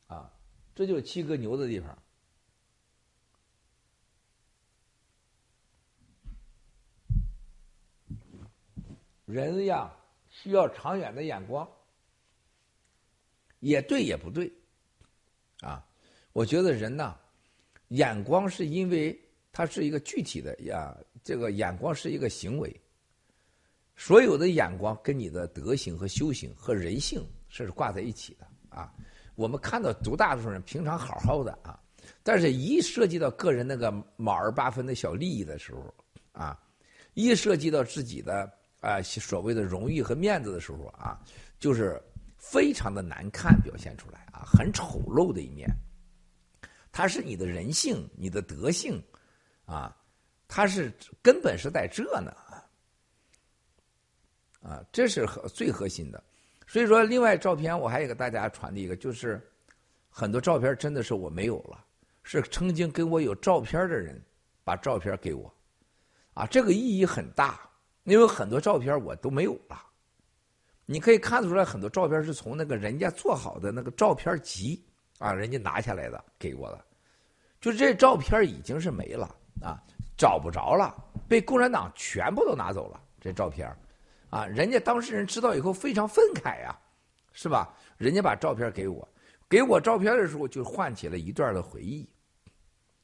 [0.07, 0.31] 啊，
[0.77, 1.99] 这就是七哥牛的地方。
[9.25, 9.91] 人呀，
[10.29, 11.67] 需要长远的眼光，
[13.61, 14.53] 也对也不对，
[15.61, 15.85] 啊，
[16.33, 17.19] 我觉得人呐，
[17.89, 19.19] 眼光是因为
[19.51, 20.95] 它是一个具体的呀，
[21.25, 22.81] 这个眼光是一个行为，
[23.97, 27.27] 所有的眼光跟你的德行和修行和人性。
[27.49, 28.93] 是挂在一起的啊！
[29.37, 31.79] 我们看到绝大多数人平常好好的啊，
[32.23, 35.95] 但是一涉及到个人那个毛儿八分的小利益的时候
[36.33, 36.59] 啊，
[37.15, 38.51] 一涉及到自己的
[38.81, 41.21] 啊所谓的荣誉和面子的时候啊，
[41.61, 42.03] 就是
[42.39, 45.69] 非常的难看表现出来啊，很丑陋的一面。
[46.91, 49.03] 它是你的人性、你的德性
[49.67, 49.95] 啊，
[50.49, 50.91] 它是
[51.23, 52.33] 根本是在这呢
[54.63, 56.25] 啊，这是核最核心的。
[56.67, 59.41] 所以说，另外照片我还给大家传递一个，就是
[60.11, 61.85] 很多照片真的是我没有了，
[62.23, 64.21] 是曾经跟我有照片的人
[64.65, 65.53] 把照片给我，
[66.35, 67.61] 啊，这个意义很大，
[68.03, 69.81] 因为很多照片我都没有了。
[70.85, 74.85] 你可以看出来，很多照片是从那个人家做好的那个照片集
[75.19, 76.85] 啊，人家拿下来的给我的，
[77.61, 79.27] 就这照片已经是没了
[79.63, 79.81] 啊，
[80.17, 80.95] 找不着了，
[81.29, 83.73] 被共产党全部都拿走了这照片。
[84.29, 86.77] 啊，人家当事人知道以后非常愤慨呀，
[87.33, 87.73] 是吧？
[87.97, 89.09] 人家把照片给我，
[89.49, 92.07] 给我照片的时候就唤起了一段的回忆，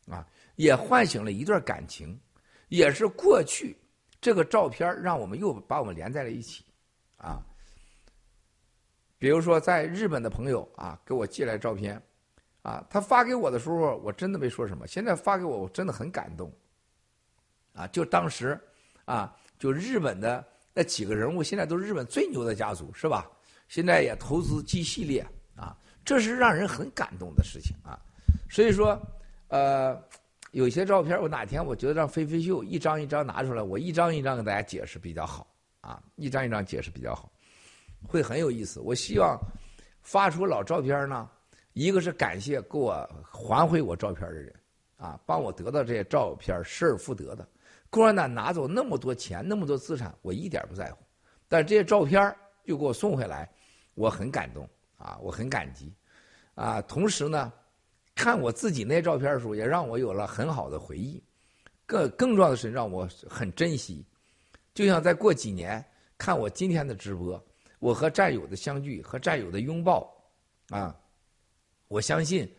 [0.08, 0.26] 啊，
[0.56, 2.20] 也唤醒了一段感情，
[2.68, 3.76] 也是过去
[4.20, 6.64] 这个照片让我们又把我们连在了一起，
[7.16, 7.40] 啊。
[9.16, 12.02] 比如说在日本的朋友啊，给我寄来照片，
[12.62, 14.86] 啊，他发给我的时候，我真的没说什么。
[14.88, 16.52] 现在发给我，我真的很感动，
[17.72, 18.60] 啊，就当时
[19.04, 20.44] 啊，就日本的。
[20.74, 23.30] 那几个人物现在都是日本最牛的家族，是吧？
[23.68, 25.26] 现在也投资 G 系列
[25.56, 27.98] 啊，这是让人很感动的事情啊。
[28.50, 29.00] 所以说，
[29.48, 29.98] 呃，
[30.50, 35.46] 有些照片，我哪天我觉得让飞飞秀一张一张拿出来，我一张一张给大家解释比较好
[35.80, 37.32] 啊，一张一张解释比较好，
[38.06, 38.80] 会很有意思。
[38.80, 39.38] 我希望
[40.02, 41.28] 发出老照片呢，
[41.72, 44.54] 一个是感谢给我还回我照片的人
[44.96, 47.48] 啊，帮我得到这些照片失而复得的。
[47.92, 51.04] 共产党拿走那么多钱，那么多资产，我一点不在乎。
[51.46, 53.46] 但是这些照片又给我送回来，
[53.92, 54.66] 我很感动
[54.96, 55.92] 啊，我很感激
[56.54, 56.80] 啊。
[56.80, 57.52] 同时呢，
[58.14, 61.22] 看我自己那些照片的时候，也让我有了很好的回忆。
[61.84, 64.02] 更更重要的是，让我很珍惜。
[64.72, 65.84] 就像再过几年
[66.16, 67.44] 看我今天的直播，
[67.78, 70.10] 我和战友的相聚和战友的拥抱
[70.70, 70.98] 啊，
[71.88, 72.50] 我相信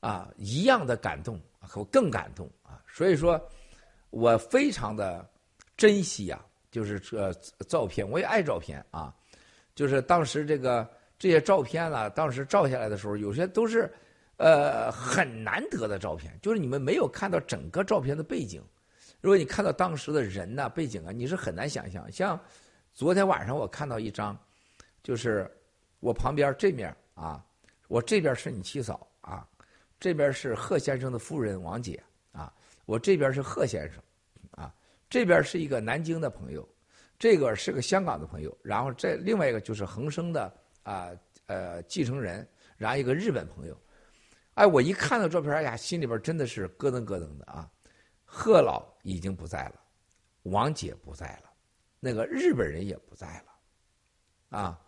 [0.00, 2.82] 啊一样的感动和更感动啊。
[2.88, 3.38] 所以说。
[4.10, 5.28] 我非常的
[5.76, 7.32] 珍惜啊，就是这
[7.68, 9.14] 照片，我也爱照片啊。
[9.74, 13.92] 就是当时这个这些照片啊，当时照下来的时候，有些都是
[14.38, 18.62] 呃很难得的照片，就是你们没有看到整个照片的背景。
[19.20, 22.10] 如果你看到当时的人呐、背景啊，你是很难想象。
[22.10, 22.40] 像
[22.92, 24.36] 昨天晚上我看到一张，
[25.02, 25.48] 就是
[26.00, 27.44] 我旁边这面啊，
[27.88, 29.46] 我这边是你七嫂啊，
[30.00, 32.02] 这边是贺先生的夫人王姐。
[32.88, 34.02] 我这边是贺先生，
[34.52, 34.74] 啊，
[35.10, 36.66] 这边是一个南京的朋友，
[37.18, 40.50] 这个是个香港的朋友，然后这另外一个就是恒生的
[40.84, 41.10] 啊
[41.44, 42.48] 呃继承人，
[42.78, 43.78] 然后一个日本朋友，
[44.54, 47.70] 哎，我一看到照片，哎呀，心里边真的是咯噔咯噔的啊。
[48.24, 49.74] 贺老已经不在了，
[50.44, 51.50] 王姐不在了，
[52.00, 54.80] 那个日本人也不在了，啊，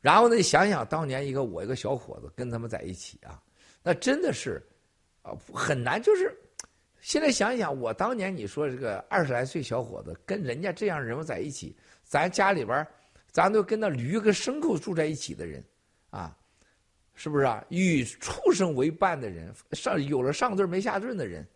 [0.00, 3.40] 然后呢，想想当年一个我一个小伙子跟他们在一起啊，
[3.84, 4.60] 那真的是
[5.22, 6.36] 啊很难，就是。
[7.06, 11.72] 现在想想，我当年你说这个二十来岁小伙子跟人家这样人物在一起，
[12.02, 12.84] 咱家里边
[13.30, 15.64] 咱都跟那驴跟牲口住在一起的人，
[16.10, 16.36] 啊，
[17.14, 17.64] 是不是啊？
[17.68, 21.46] 与畜生为伴的人，上有了上顿没下顿的人，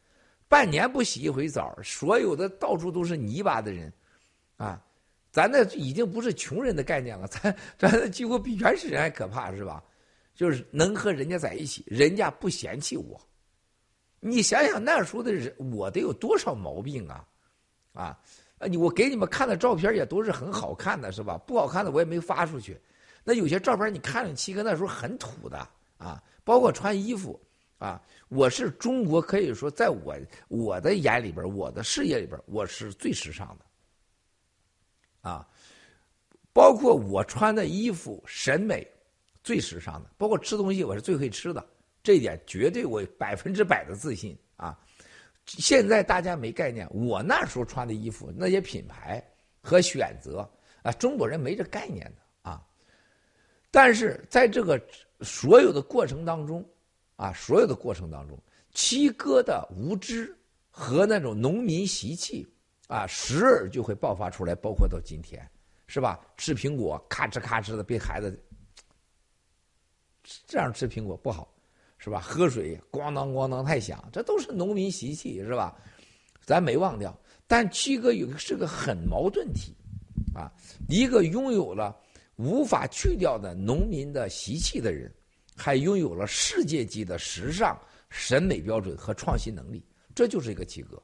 [0.49, 3.93] 半年不洗一回澡，所有的到处都是泥巴的人，
[4.57, 4.81] 啊，
[5.33, 9.83] 咱那已经不是穷人的概念了，咱咱几乎比原始人还可怕，是吧？
[10.33, 13.21] 就是能和人家在一起，人家不嫌弃我。
[14.21, 17.27] 你想想那时候的人，我得有多少毛病啊？
[17.93, 18.19] 啊，
[18.69, 21.37] 你我给你们看的照片也都是很好看的，是吧？
[21.39, 22.81] 不好看的我也没发出去。
[23.25, 25.59] 那有些照片你看着七哥那时候很土的
[25.99, 27.39] 啊，包括穿衣服
[27.79, 30.15] 啊，我是中国可以说在我
[30.49, 35.47] 我的眼里边，我的视野里边，我是最时尚的啊，
[36.53, 38.87] 包括我穿的衣服审美
[39.43, 41.67] 最时尚的，包括吃东西我是最会吃的，
[42.03, 44.79] 这一点绝对我百分之百的自信啊。
[45.45, 49.23] 现在大家没概念，我那时候穿的衣服那些品牌
[49.61, 50.49] 和选择
[50.83, 52.65] 啊，中国人没这概念的啊。
[53.71, 54.81] 但是在这个
[55.23, 56.65] 所有的过程当中，
[57.17, 58.39] 啊，所有的过程当中，
[58.73, 60.37] 七哥的无知
[60.71, 62.47] 和那种农民习气，
[62.87, 65.45] 啊，时而就会爆发出来，包括到今天，
[65.89, 66.21] 是吧？
[66.37, 68.41] 吃苹果咔哧咔哧的被孩子
[70.47, 71.53] 这样吃苹果不好，
[72.03, 72.19] 是吧？
[72.19, 75.77] 喝水咣当咣当太响，这都是农民习气，是吧？
[76.45, 77.17] 咱没忘掉。
[77.47, 79.77] 但七哥有个是个很矛盾体，
[80.35, 80.51] 啊，
[80.89, 81.95] 一个拥有了。
[82.37, 85.13] 无法去掉的农民的习气的人，
[85.55, 87.79] 还拥有了世界级的时尚
[88.09, 91.03] 审美标准和创新能力，这就是一个七哥。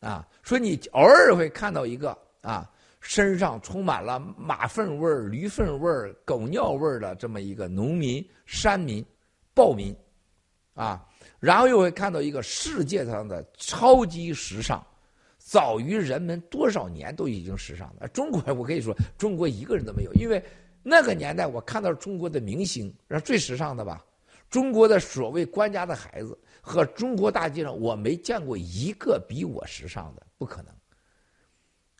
[0.00, 2.68] 啊，说你偶尔会看到一个啊，
[2.98, 9.04] 身上充满了马粪味儿、驴粪味儿、狗尿味儿的这么一个农民、山民、
[9.54, 9.94] 暴民，
[10.74, 11.08] 啊，
[11.40, 14.84] 然后又会看到一个世界上的超级时尚。
[15.38, 18.06] 早于人们多少年都已经时尚了。
[18.08, 20.42] 中国，我可以说，中国一个人都没有，因为
[20.84, 24.04] 那个年代我看到中国的明星，是最时尚的吧？
[24.48, 30.72] 中国的所谓官家的孩子和中国大街上，我没见过一个比我时尚的，不可能。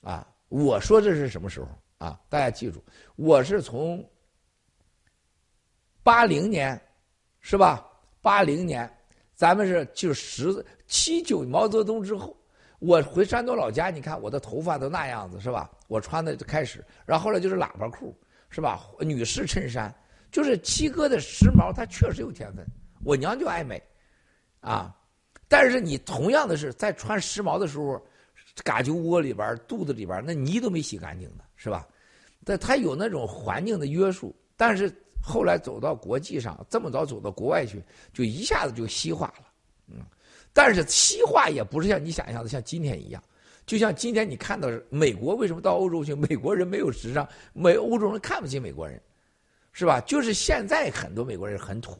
[0.02, 1.68] 啊，我说这是什么时候
[1.98, 2.20] 啊？
[2.28, 2.82] 大家记住，
[3.16, 4.08] 我是从
[6.04, 6.80] 八零年，
[7.42, 7.86] 是吧？
[8.22, 8.90] 八零年，
[9.34, 12.34] 咱们是就十七九毛泽东之后。
[12.78, 15.70] 我回山东老家，你看我的头发都那样子，是吧？
[15.86, 18.12] 我穿的开始，然后后来就是喇叭裤，
[18.50, 18.80] 是吧？
[18.98, 19.94] 女士衬衫，
[20.32, 22.66] 就是七哥的时髦，他确实有天分。
[23.04, 23.80] 我娘就爱美，
[24.60, 24.92] 啊！
[25.46, 28.04] 但是你同样的是在穿时髦的时候，
[28.64, 31.86] 嘎揪窝里边、肚子里边那泥都没洗干净呢，是吧？
[32.44, 34.92] 但他有那种环境的约束，但是
[35.22, 37.82] 后来走到国际上，这么早走到国外去，
[38.12, 39.46] 就一下子就西化了，
[39.86, 40.04] 嗯。
[40.52, 43.22] 但是西化也不是像你想象的像今天一样，
[43.64, 49.00] 就像今天你看到美国为什么到欧洲去，美国人没有时尚，美欧洲人看不起美国人，
[49.72, 49.98] 是吧？
[50.00, 51.96] 就是现在很多美国人很土，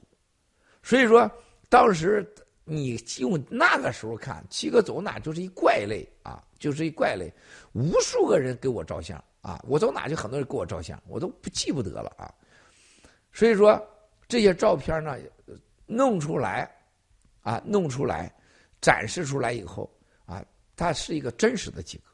[0.82, 1.30] 所以说
[1.70, 2.30] 当时
[2.64, 7.32] 你用那个时候看七哥走哪就是一怪类啊，就是一怪类，
[7.72, 12.34] 无数个人给我照相啊，我走哪就很多人给我照相，我都不记不得了啊。
[13.32, 13.80] 所以说
[14.28, 15.16] 这些照片呢，
[15.86, 16.70] 弄出来
[17.42, 18.32] 啊，弄出来。
[18.84, 19.88] 展示出来以后
[20.26, 20.44] 啊，
[20.74, 22.04] 它是一个真实的几个。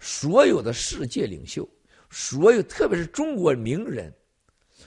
[0.00, 1.64] 所有的世界领袖，
[2.10, 4.12] 所有特别是中国名人，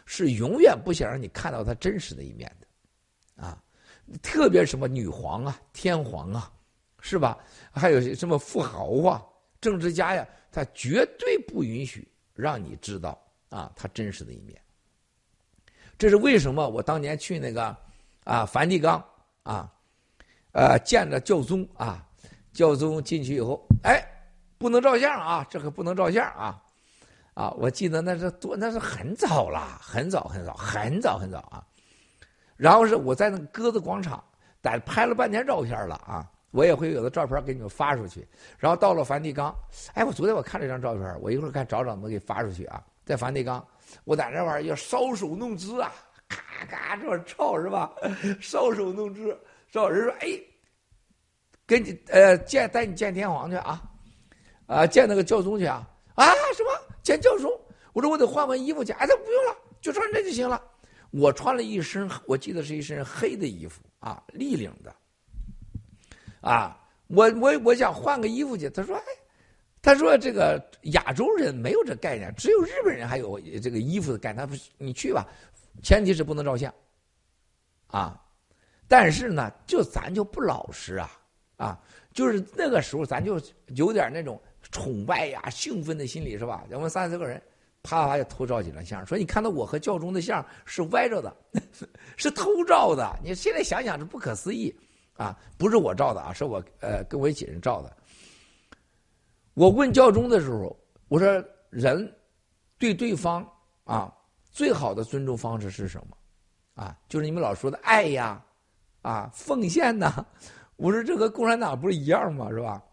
[0.06, 3.64] 是永远不想让你看到他真实的一面的，啊，
[4.22, 6.52] 特别什么女皇啊、天皇啊，
[7.00, 7.38] 是吧？
[7.72, 9.24] 还有什么富豪啊、
[9.62, 13.18] 政治家呀，他绝对不允许让你知道
[13.48, 14.62] 啊他真实的一面。
[15.98, 16.68] 这是为什么？
[16.68, 17.76] 我当年去那个
[18.24, 19.04] 啊梵蒂冈
[19.44, 19.72] 啊。
[20.54, 22.04] 呃，见着教宗啊，
[22.52, 24.04] 教宗进去以后，哎，
[24.58, 26.60] 不能照相啊，这可不能照相啊，
[27.36, 31.64] 啊，我记得那是多，那是很早了，很早很早，很早很早啊。
[32.56, 34.24] 然后是我在那个鸽子广场，
[34.64, 38.28] 在拍了半天照片了啊，我也会有的照片给你们发出去。
[38.58, 39.56] 然后到了梵蒂冈，
[39.94, 42.84] 哎，我昨天我看了一张照片，我一会儿看找找能给发出去啊。
[43.06, 43.64] 在梵蒂冈，
[44.04, 45.94] 我在那玩意儿要搔首弄姿啊，
[46.28, 47.94] 咔咔这么照是吧？
[48.42, 49.38] 搔首弄姿。
[49.74, 50.40] 有人说：“哎，
[51.66, 53.82] 跟你呃见带你见天皇去啊，
[54.66, 56.72] 啊见那个教宗去啊啊什么
[57.04, 57.52] 见教宗？
[57.94, 58.92] 我说我得换换衣服去。
[58.94, 60.62] 哎，他不用了，就穿这就行了。
[61.12, 64.96] 我穿了一身，我记得是一身黑的衣服啊，立领的。
[66.42, 68.70] 啊，我我我想换个衣服去。
[68.70, 69.04] 他说：哎，
[69.88, 70.62] 他说这个
[70.92, 74.46] 亚洲人没有这概念，只有日本人还有这个衣服的概念。
[74.46, 75.26] 他说你去吧，
[75.82, 76.74] 前提是不能照相，
[77.88, 78.22] 啊。”
[78.86, 81.10] 但是呢，就咱就不老实啊，
[81.56, 81.80] 啊，
[82.14, 83.42] 就是那个时候咱就
[83.76, 84.38] 有点那种
[84.74, 86.66] 崇拜呀、兴奋的心理，是吧？
[86.70, 87.42] 我们三四个人，
[87.82, 91.34] 啪啪就偷照几张相，说你看到我和教宗的相是歪着的，
[92.18, 93.18] 是偷照的。
[93.24, 94.78] 你现在想想是不可思议
[95.16, 95.34] 啊！
[95.58, 97.97] 不是我照的啊，是我呃跟我一起人照的。
[99.58, 100.78] 我问教宗的时候，
[101.08, 102.16] 我说人
[102.78, 103.44] 对对方
[103.86, 104.16] 啊
[104.52, 106.16] 最好的尊重方式是什么？
[106.76, 108.44] 啊，就是你们老说的爱呀。
[109.02, 110.24] 啊，奉献呐！
[110.76, 112.50] 我说这和共产党不是一样吗？
[112.52, 112.84] 是吧？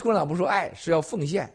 [0.00, 1.52] 共产党不说爱是要奉献，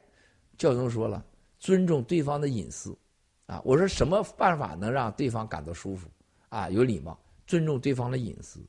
[0.57, 1.23] 教宗说了
[1.57, 2.97] 尊重对方的隐私，
[3.45, 6.09] 啊，我说什么办法能让对方感到舒服？
[6.49, 7.17] 啊，有礼貌，
[7.47, 8.59] 尊重对方的隐私。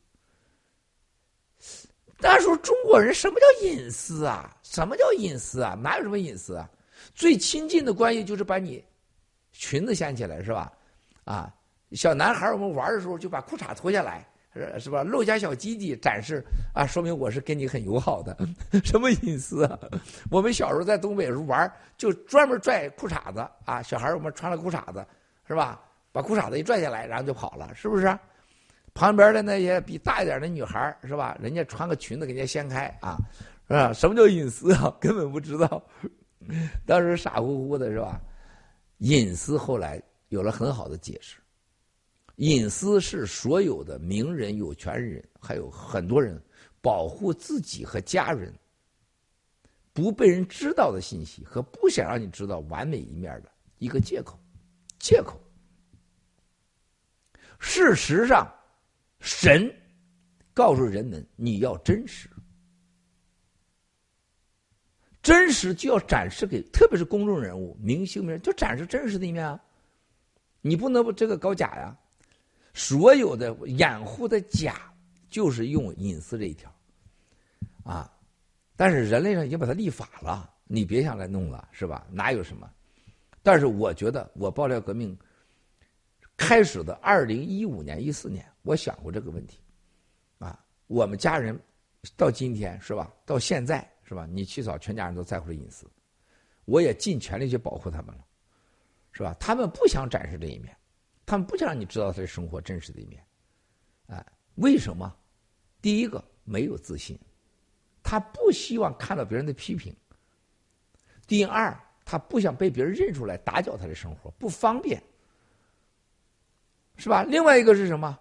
[2.23, 4.57] 大家说中国人什么叫隐私啊？
[4.63, 5.77] 什么叫隐私啊？
[5.83, 6.71] 哪有什么隐私啊？
[7.17, 8.83] 最亲近的关系就是把你
[9.51, 10.73] 裙子掀起来，是吧？
[11.25, 11.53] 啊，
[11.91, 14.25] 小男孩我们玩的时候就把裤衩脱下来，
[14.55, 15.03] 是是吧？
[15.03, 18.37] 露一下小鸡鸡展示啊，说明我是跟你很友好的。
[18.85, 19.77] 什么隐私啊？
[20.31, 25.05] 我们小时候在东北时候玩，就专门拽裤衩子啊，小孩我们穿了裤衩子，
[25.49, 25.83] 是吧？
[26.13, 28.17] 把裤衩子一拽下来，然后就跑了，是不是？
[28.95, 31.37] 旁边的那些比大一点的女孩是吧？
[31.41, 33.17] 人家穿个裙子给人家掀开啊，
[33.67, 33.93] 是吧？
[33.93, 34.95] 什么叫隐私啊？
[35.01, 35.83] 根本不知道，
[36.87, 38.21] 当时傻乎乎的是吧？
[38.99, 41.39] 隐私后来有了很好的解释，
[42.37, 46.39] 隐私是所有的名人、有权人，还有很多人
[46.83, 48.53] 保护自己和家人
[49.95, 54.39] 不被人知道的信息和不想让你知道完美一面的一个借口，
[54.99, 55.41] 借口。
[57.59, 58.47] 事实上。
[59.23, 59.73] 神
[60.53, 62.29] 告诉人们：你要真实，
[65.23, 69.59] 真实就要展示给，特别是公众人物、明星们，就展示真实的一面啊！
[70.61, 71.97] 你不能不这个搞假呀！
[72.75, 74.93] 所有的掩护的假，
[75.31, 76.75] 就是用隐私这一条
[77.85, 78.13] 啊！
[78.75, 82.05] 但是人类上已经把它立法了，你别想来弄了，是吧？
[82.11, 82.69] 哪有什么？
[83.41, 85.17] 但是我觉得，我爆料革命。
[86.37, 89.59] 开始的二零一五年、一四年，我想过这个问题，
[90.39, 91.59] 啊，我们家人
[92.17, 93.13] 到今天是吧？
[93.27, 94.27] 到现在是吧？
[94.31, 95.91] 你去找全家人都在乎的隐私，
[96.65, 98.25] 我也尽全力去保护他们了，
[99.13, 99.35] 是吧？
[99.41, 100.77] 他们不想展示这一面，
[101.27, 103.25] 他们不想让你知道他的生活真实的一面，
[104.07, 104.25] 哎，
[104.57, 105.13] 为什么？
[105.81, 107.19] 第一个没有自信，
[108.03, 109.93] 他不希望看到别人的批评；
[111.27, 115.03] 第二，他不想被别人认出来打搅他的生活，不方便。
[116.97, 117.25] 是吧？
[117.25, 118.17] 另外一个是什么？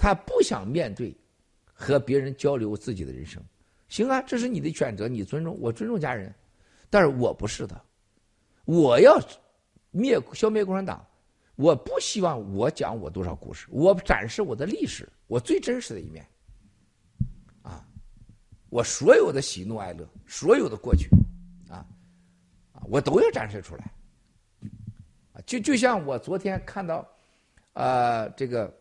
[0.00, 1.14] 他不想面对
[1.62, 3.42] 和别人交流自己的人生。
[3.88, 6.34] 行啊，这是你的选择，你尊重我，尊重家人。
[6.88, 7.78] 但是我不是的，
[8.64, 9.20] 我要
[9.90, 11.06] 灭消灭共产党，
[11.56, 16.26] 我不希望我讲我多少故事，我展示我的历史，我最真实的一面。
[17.60, 17.86] 啊，
[18.70, 21.10] 我所有的喜怒哀乐，所有的过去，
[21.68, 21.84] 啊，
[22.88, 23.92] 我都要展示出来。
[25.44, 27.06] 就就像我昨天看到。
[27.72, 28.79] 啊，这个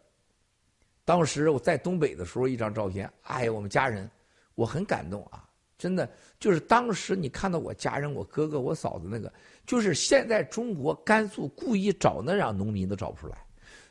[1.09, 4.07] 当时我在东北的时候，一张照片，哎呀，我们家人，
[4.53, 6.07] 我很感动啊，真的
[6.39, 9.33] 就是当时你看到我家人，我哥哥、我嫂子那个，
[9.65, 13.35] 就是现在中国甘肃故意找那样农民都找不出来，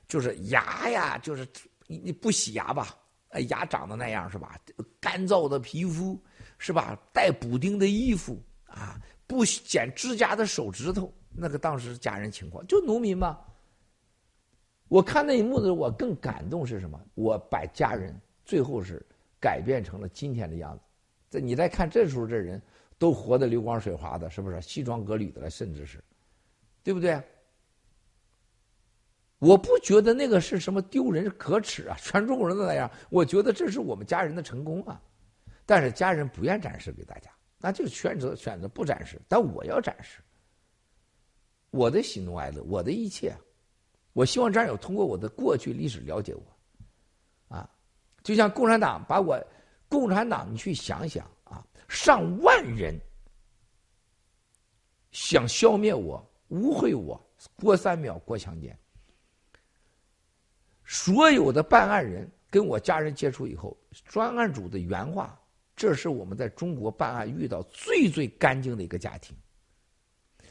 [0.06, 1.44] 就是牙呀，就是
[1.88, 2.94] 你你不洗牙吧，
[3.30, 4.56] 哎，牙长得那样是吧？
[5.00, 6.16] 干燥的皮肤
[6.56, 6.96] 是吧？
[7.12, 8.96] 带补丁的衣服啊，
[9.26, 13.36] 不剪指甲的手指头，那个当时家人情况就农民嘛。
[14.88, 16.98] 我看那一幕的时候，我更感动是什么？
[17.14, 19.04] 我把家人最后是
[19.38, 20.82] 改变成了今天的样子。
[21.30, 22.60] 这你再看这时候这人
[22.98, 24.60] 都活得流光水滑的，是不是？
[24.62, 26.02] 西装革履的了，甚至是，
[26.82, 27.22] 对不对？
[29.38, 31.96] 我不觉得那个是什么丢人可耻啊！
[32.00, 35.00] 全中国人都那样，我觉得这是我们家人的成功啊。
[35.64, 39.20] 但是家人不愿展示给大家，那就选择选择不展示。
[39.28, 40.20] 但我要展示
[41.70, 43.32] 我的喜怒哀乐，我的一切。
[44.18, 47.70] 我希望战友通过我的过去历史了解我，啊，
[48.24, 49.40] 就像共产党把我，
[49.88, 52.98] 共产党，你去想想啊，上万人
[55.12, 57.24] 想消灭我、污秽我，
[57.62, 58.76] 郭三秒郭强奸，
[60.84, 65.40] 所有的办案人跟我家人接触以后，专案组的原话，
[65.76, 69.36] 这是我们在中国办案遇到最最干净的一个家庭。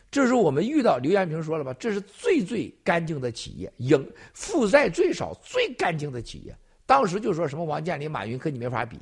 [0.10, 1.74] 这是我们遇到刘延平说了吧？
[1.74, 6.58] 这是最最干净的企业，盈负债最少、最干净的企业。
[6.86, 8.98] 当时就说什么王健林、马云跟你没法比，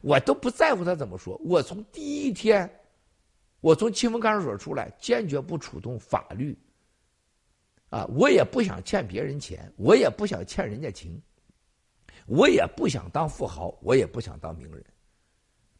[0.00, 1.36] 我都不在乎他怎么说。
[1.44, 2.68] 我从第一天，
[3.60, 6.56] 我从清风看守所出来，坚决不触动法律。
[7.90, 11.20] 啊，我也不想欠别人钱，我也不想欠人家情，
[12.26, 14.82] 我也不想当富豪，我也不想当名人，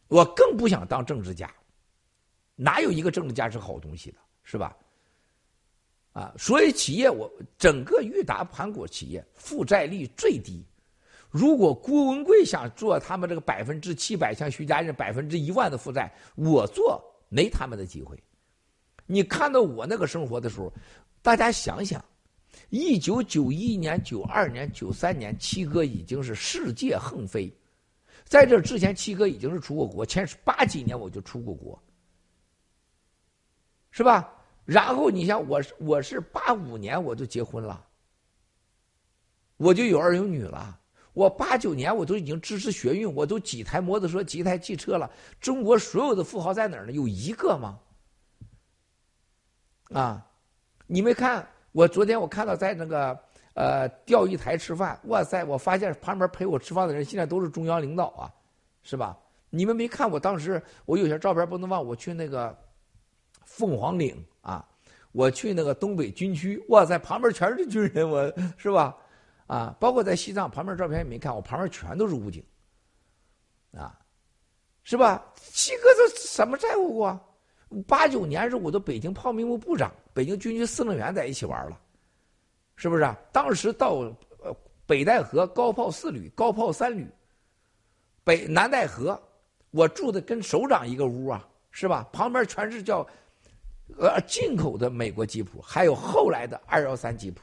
[0.08, 1.50] 我更不想当政治家。
[2.56, 4.18] 哪有一个政治家是好东西的？
[4.42, 4.76] 是吧？
[6.12, 10.64] 啊，所以企业我整个裕达盘古企业负债率最低。
[11.30, 18.20] 如果郭文贵想做他们这个百分之七百，像徐家印百分之一万的负债，我做没他们的机会。
[19.06, 20.72] 你看到我那个生活的时候，
[21.22, 22.04] 大家想想，
[22.70, 27.52] 一九九一年、九二年、九三年，七哥已经是世界横飞。
[28.24, 31.80] 在这之前，七哥已经是出过国，前八几年我就出过国，
[33.90, 34.32] 是吧？
[34.64, 37.84] 然后你像我我是八五年我就结婚了，
[39.56, 40.78] 我就有儿有女了。
[41.12, 45.10] 我八九年我都已经支持学运，我都几台摩托车、几台汽车了。
[45.40, 46.92] 中国所有的富豪在哪儿呢？
[46.92, 47.80] 有一个吗？
[49.92, 50.24] 啊，
[50.86, 51.44] 你没看？
[51.72, 53.18] 我昨天我看到在那个
[53.54, 55.42] 呃钓鱼台吃饭，哇塞！
[55.44, 58.32] 我发现旁边陪我吃饭的人现在都是中央领导啊，
[58.84, 59.18] 是吧？
[59.50, 62.56] 你们没看我当时我有些照片不能忘，我去那个
[63.44, 64.66] 凤凰岭啊，
[65.12, 68.96] 我去那个东北军区，哇塞，旁边全是军人，我是吧？
[69.46, 72.44] 啊，包括在西藏旁边照片也没看，我旁边全都是武警，
[73.72, 73.98] 啊，
[74.84, 75.24] 是吧？
[75.36, 77.20] 七哥这什么债务过？
[77.86, 81.80] 八九年时我的北京炮兵部部长，北京军区司令员在一起玩了，
[82.76, 83.16] 是不是？
[83.32, 83.92] 当时到
[84.38, 84.56] 呃
[84.86, 87.08] 北戴河高炮四旅、高炮三旅，
[88.24, 89.20] 北南戴河，
[89.70, 92.08] 我住的跟首长一个屋啊，是吧？
[92.12, 93.06] 旁边全是叫
[93.98, 97.40] 呃进口的美国吉普，还有后来的二幺三吉普。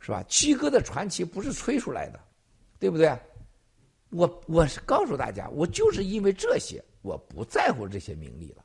[0.00, 0.22] 是吧？
[0.28, 2.20] 七哥的传奇不是吹出来的，
[2.78, 3.18] 对不对？
[4.10, 8.62] 我我是告诉大家，我就是因为这些，我不在乎这些名利了。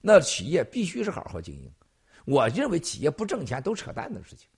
[0.00, 1.68] 那企业必须是好好经营。
[2.26, 4.48] 我认为企业不挣钱都扯淡的事情。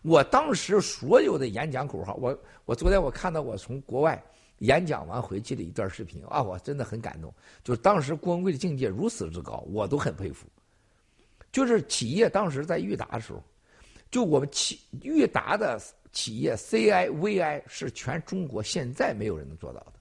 [0.00, 4.24] 我当时所有的演讲口号，我我昨天我看到我从国外
[4.60, 7.30] 演讲完回去的一段视频啊，我真的很感动。
[7.62, 10.46] 就是当时郭文贵的境界如此之高，我都很佩服。
[11.52, 13.42] 就是企业当时在裕达的时候。
[14.10, 15.78] 就我们企裕达的
[16.12, 19.92] 企业 CIVI 是全中国现在没有人能做到的。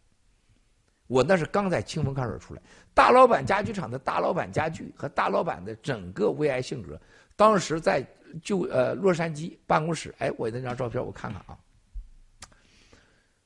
[1.07, 2.61] 我那是刚在清风看水出来，
[2.93, 6.99] 大老板家具厂的大老板家具和大老板的整个 VI 性格，
[7.35, 8.05] 当时在
[8.41, 11.57] 就呃洛杉矶办公室，哎，我那张照片我看看啊，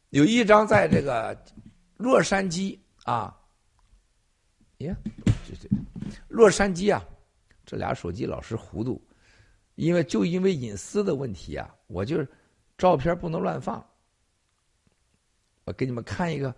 [0.09, 1.35] 有一张在这个
[1.97, 3.35] 洛杉矶啊，
[4.77, 4.95] 耶，
[5.47, 5.69] 这这
[6.27, 7.03] 洛杉矶啊，
[7.71, 9.01] 这俩手机老是糊涂。
[9.75, 12.27] 因为就因为隐私的问题啊，我就是
[12.77, 13.83] 照片不能乱放。
[15.63, 16.53] 我给你们看一个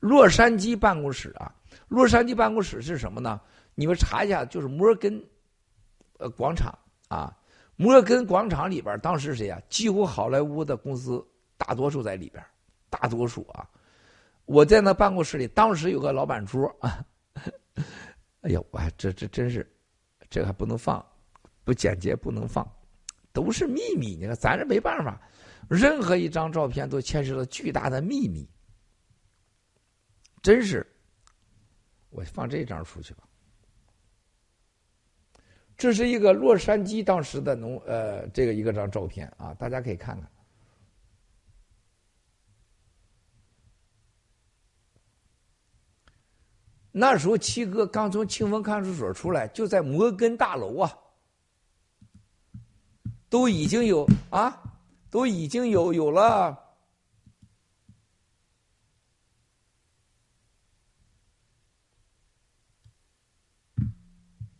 [0.00, 1.54] 洛杉矶办公室啊，
[1.88, 3.38] 洛杉矶办公室是什么呢？
[3.74, 5.22] 你们查一下，就是摩根
[6.18, 6.76] 呃广场
[7.08, 7.36] 啊，
[7.76, 9.60] 摩根广场里边当时谁呀？
[9.68, 11.22] 几乎好莱坞的公司
[11.58, 12.42] 大多数在里边，
[12.88, 13.68] 大多数啊。
[14.46, 17.04] 我在那办公室里，当时有个老板桌啊，
[18.40, 19.71] 哎呀，我这这真是，
[20.32, 21.04] 这个还不能放。
[21.64, 22.68] 不简洁不能放，
[23.32, 24.16] 都是秘密。
[24.16, 25.22] 你看，咱这没办法，
[25.70, 28.48] 任何一张照片都牵涉到巨大的秘密。
[30.42, 30.84] 真是，
[32.10, 33.22] 我放这张出去吧。
[35.76, 40.28] 这是一个洛杉矶当时的农呃，这个一个张照片啊，大家可以看看。
[46.92, 50.92] 那时候七哥刚从清风看守所出来，就在摩根大楼啊。
[53.28, 54.62] 都已经有啊，
[55.08, 56.58] 都已经有有了。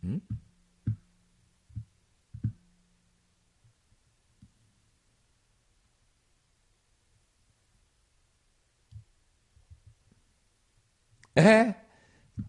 [0.01, 0.19] 嗯，
[11.35, 11.82] 哎，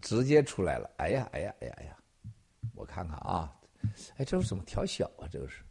[0.05, 0.87] 直接出来了！
[0.97, 1.97] 哎呀，哎呀，哎呀，哎呀！
[2.75, 3.51] 我看看啊，
[4.17, 5.25] 哎，这是怎么调小啊？
[5.31, 5.63] 这个是。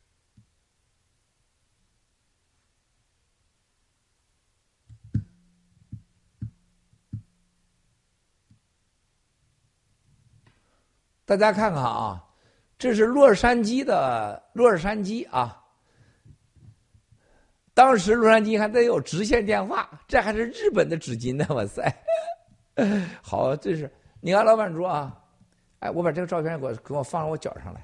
[11.25, 12.21] 大家看看啊，
[12.77, 15.65] 这是洛杉矶的洛杉矶啊。
[17.73, 21.47] 当时洛杉矶还得有直线电话，这还是日本的纸巾呢！
[21.55, 22.05] 哇塞，
[23.23, 23.89] 好，这是
[24.25, 25.21] 你看老板桌啊。
[25.81, 27.81] 哎，我把这个照片给我给我放到我脚上来，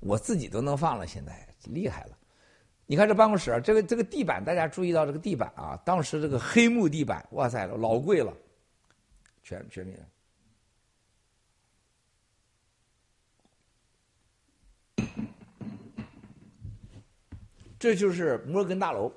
[0.00, 2.16] 我自己都能放了，现在厉害了。
[2.86, 8.32] 你看这办公室，这个这个地板，大家注意到这个地板啊，当时这个黑木地板，哇塞，老贵了。
[9.42, 10.00] 全全名，
[17.78, 19.12] 这就是摩根大楼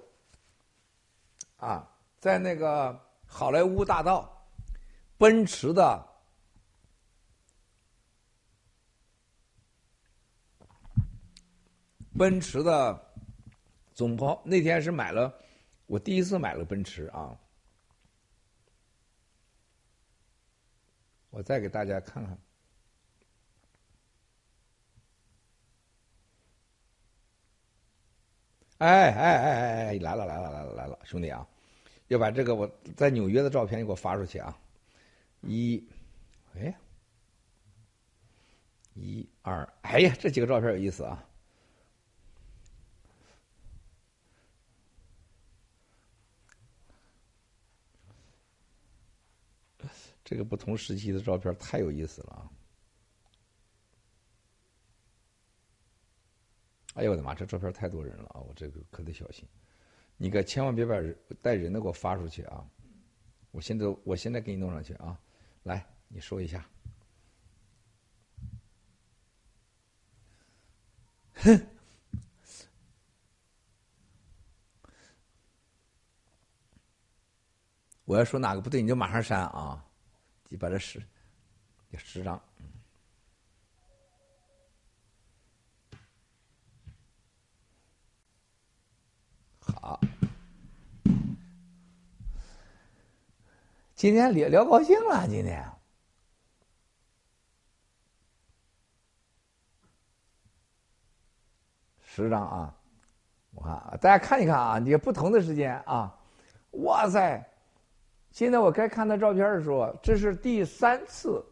[1.56, 1.90] 啊，
[2.20, 3.00] 在那个
[3.32, 4.46] 好莱坞大道，
[5.18, 6.06] 奔驰的，
[12.18, 13.14] 奔驰的
[13.94, 15.34] 总包那天是买了，
[15.86, 17.40] 我第一次买了奔驰啊。
[21.30, 22.38] 我再给大家看看，
[28.80, 31.48] 哎哎哎哎哎，来了来了来了来了，兄弟啊，
[32.10, 34.60] 要把这个我在纽约的照片给我发出去啊！
[35.42, 35.88] 一，
[36.56, 36.76] 哎，
[38.96, 41.24] 一二，哎呀，这几个照片有意思啊！
[50.24, 52.50] 这个不同时期的照片太有意思了啊！
[56.96, 58.42] 哎呦我的妈，这照片太多人了啊！
[58.42, 59.48] 我这个可得小心，
[60.22, 62.68] 你可千万别把人带人的给我发出去啊！
[63.52, 65.18] 我现在我现在给你弄上去啊！
[65.64, 66.70] 来，你说一下。
[71.36, 71.68] 哼！
[78.04, 79.86] 我要说哪个不对，你就马上删啊！
[80.50, 81.02] 你把这十，
[81.98, 82.42] 十张。
[89.62, 90.02] 好，
[94.00, 95.62] 今天聊聊高兴了，今天。
[102.00, 102.80] 十张啊，
[103.52, 106.18] 我看大家看一看啊，你不同的时间啊，
[106.72, 107.46] 哇塞！
[108.32, 111.46] 现在我该看他照片的时候，这是第三次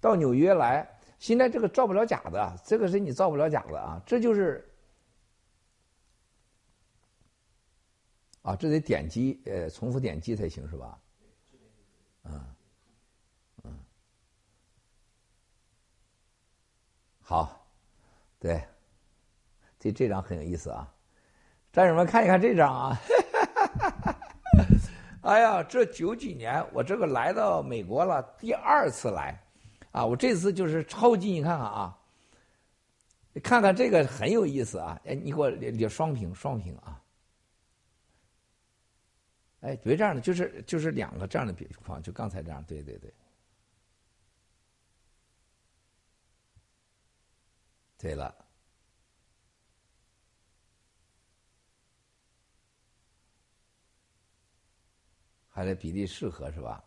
[0.00, 0.84] 到纽约来。
[1.20, 4.68] 现在这个造不了假的，这个是你造不了假的啊，这就是
[8.42, 10.98] 啊，这得点击呃，重复点击才行是吧？
[12.30, 12.40] 嗯
[13.64, 13.78] 嗯，
[17.20, 17.66] 好，
[18.38, 18.62] 对。
[19.80, 20.92] 这这张很有意思啊，
[21.72, 22.98] 战友们看一看这张啊！
[25.22, 29.40] 哎呀，这九几年我这个来到美国了，第二次来，
[29.92, 31.96] 啊，我这次就是超级，你看看啊，
[33.40, 35.00] 看看这个很有意思啊！
[35.04, 36.97] 哎，你给我列列双屏，双屏啊！
[39.60, 43.12] 哎，别这样的，就是就是两个这样的比方，就刚才这样，对对对。
[47.98, 48.34] 对了。
[55.48, 56.84] 还得比例适合是吧？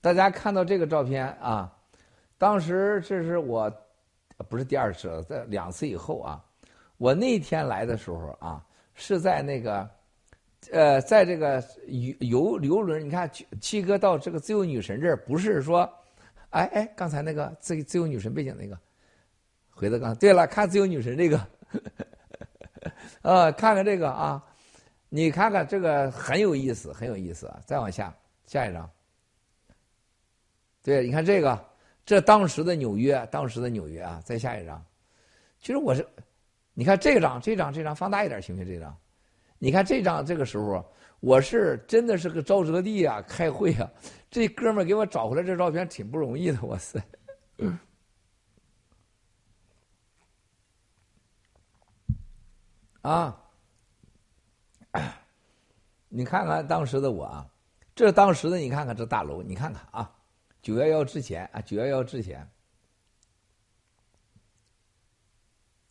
[0.00, 1.76] 大家看到这个照片啊，
[2.38, 3.68] 当时这是我，
[4.48, 6.44] 不是第二次了，在两次以后啊，
[6.96, 8.64] 我那天来的时候啊，
[8.94, 9.90] 是在那个，
[10.72, 13.30] 呃，在这个游游游轮，你看
[13.60, 15.90] 七哥到这个自由女神这儿，不是说，
[16.50, 18.78] 哎哎，刚才那个自自由女神背景那个，
[19.70, 21.40] 回到刚，对了，看自由女神这个。
[23.22, 24.44] 呃，看看这个啊，
[25.08, 27.58] 你看看这个很有意思，很有意思啊！
[27.64, 28.14] 再往下，
[28.46, 28.88] 下一张。
[30.82, 31.64] 对，你看这个，
[32.06, 34.20] 这当时的纽约，当时的纽约啊！
[34.24, 34.84] 再下一张。
[35.60, 36.06] 其实我是，
[36.74, 38.70] 你看这张，这张，这张放大一点行不行？
[38.74, 38.94] 这张，
[39.58, 40.84] 你看这张，这个时候
[41.20, 43.90] 我是真的是个沼泽地啊，开会啊，
[44.30, 47.02] 这哥们儿给我找回来这照片挺不容易的，哇塞！
[53.00, 53.40] 啊，
[56.10, 57.46] 你看看当时的我啊，
[57.94, 60.12] 这当时的你看看这大楼，你看看啊，
[60.64, 62.48] 九幺幺之前啊，九幺幺之前，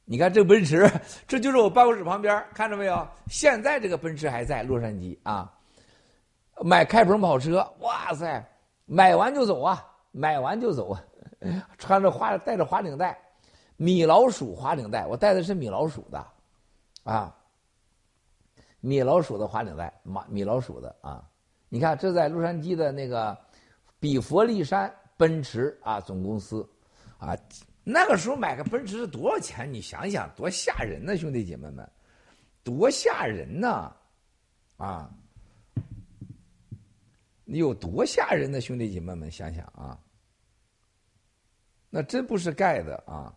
[0.03, 0.89] 你看这奔驰，
[1.27, 3.07] 这就是我办公室旁边，看着没有？
[3.27, 5.53] 现在这个奔驰还在洛杉矶啊，
[6.63, 8.43] 买开篷跑车，哇塞，
[8.87, 11.03] 买完就走啊，买完就走，啊，
[11.77, 13.15] 穿着花带着花领带，
[13.77, 16.27] 米老鼠花领带，我带的是米老鼠的。
[17.03, 17.35] 啊，
[18.79, 21.23] 米老鼠的花领带，马米老鼠的啊！
[21.69, 23.37] 你看，这在洛杉矶的那个
[24.03, 26.69] 比佛利山奔驰啊总公司
[27.17, 27.37] 啊，
[27.85, 29.71] 那个时候买个奔驰是多少钱？
[29.71, 31.89] 你想想，多吓人呢，兄弟姐妹们，
[32.65, 33.95] 多吓人呐！
[34.75, 35.09] 啊，
[37.45, 39.97] 你有多吓人呢，兄弟姐妹们，想想啊，
[41.89, 43.33] 那真不是盖的啊！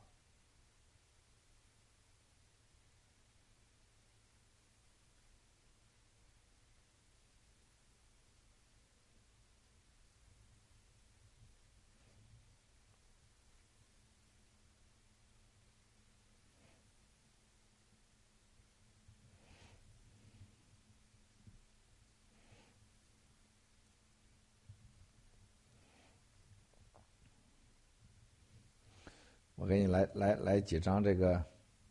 [29.66, 31.44] 我给你来来来几张这个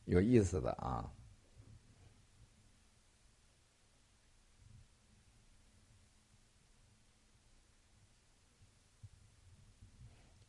[0.05, 1.11] 有意思的啊，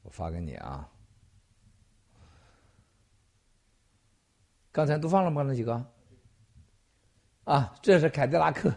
[0.03, 0.89] 我发给你啊。
[4.71, 5.43] 刚才都放了吗？
[5.43, 5.85] 那几个？
[7.43, 8.73] 啊，这是凯迪拉克，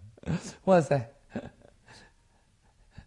[0.64, 1.14] 哇塞！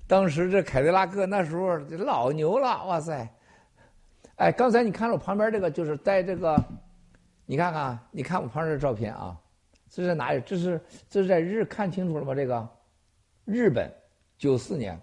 [0.06, 3.28] 当时这凯迪拉克那时候老牛了，哇塞！
[4.38, 6.62] 哎，刚才你看了我旁边这个，就是带这个，
[7.46, 9.40] 你看看，你看我旁边这照片啊，
[9.90, 10.42] 这是哪里？
[10.46, 12.36] 这是这是在日看清楚了吗？
[12.36, 12.68] 这个
[13.46, 13.90] 日本
[14.38, 15.02] 九四年，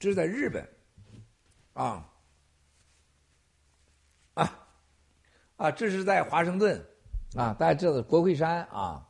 [0.00, 0.68] 这是在日本
[1.74, 2.10] 啊
[4.34, 4.66] 啊
[5.56, 5.70] 啊！
[5.70, 6.84] 这是在华盛顿
[7.36, 9.08] 啊，大家知道国会山啊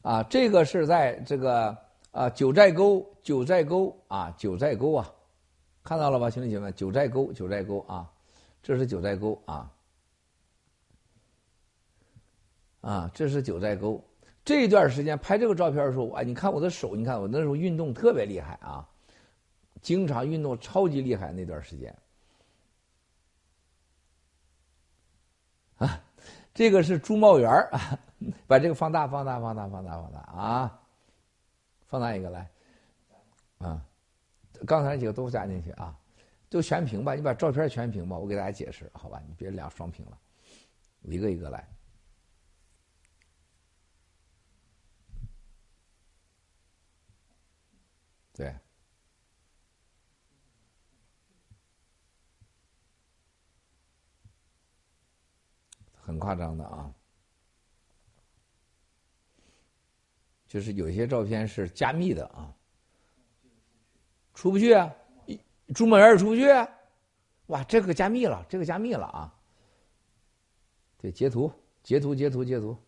[0.00, 1.83] 啊，这个是在这个。
[2.14, 5.12] 啊，九寨沟，九寨沟啊，九寨沟啊，
[5.82, 8.08] 看到了吧，兄弟姐妹，九寨沟，九寨沟啊，
[8.62, 9.72] 这是九寨沟啊，
[12.82, 14.00] 啊，这是九寨沟。
[14.44, 18.88] 这一段时间拍这个照片的时候，哎，你看我的手，你看我那时候运动特别厉害啊，
[19.82, 21.92] 经常运动，超级厉害那段时间。
[25.78, 26.00] 啊，
[26.54, 27.98] 这个是朱茂元啊，
[28.46, 30.80] 把这个放大，放大，放大，放大，放大啊。
[31.94, 32.50] 放大一个来，
[33.58, 33.86] 啊，
[34.66, 35.96] 刚才几个都加进去啊，
[36.50, 39.22] 都全屏吧，你把照片全屏吧，我给大家解释，好吧？
[39.28, 40.18] 你别两双屏了，
[41.02, 41.68] 一个一个来，
[48.32, 48.52] 对，
[55.94, 56.92] 很夸张的啊。
[60.54, 62.54] 就是有些照片是加密的啊，
[64.34, 64.88] 出不去啊，
[65.74, 66.46] 朱某元也出不去，
[67.46, 69.34] 哇，这个加密了，这个加密了啊，
[70.96, 71.52] 对，截图，
[71.82, 72.78] 截图，截图，截图，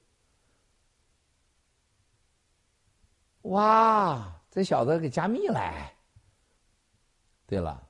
[3.43, 5.93] 哇，这小子给加密了，
[7.49, 7.89] 对了，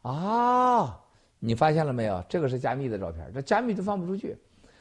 [0.00, 1.03] 啊。
[1.46, 2.24] 你发现了没有？
[2.26, 4.34] 这个是加密的照片，这加密都放不出去。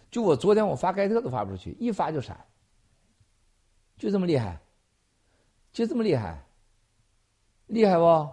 [0.09, 2.39] 就我昨天我发盖特都发不出去，一发就闪，
[3.97, 4.57] 就这么厉害，
[5.73, 6.41] 就这么厉害，
[7.67, 8.29] 厉害不？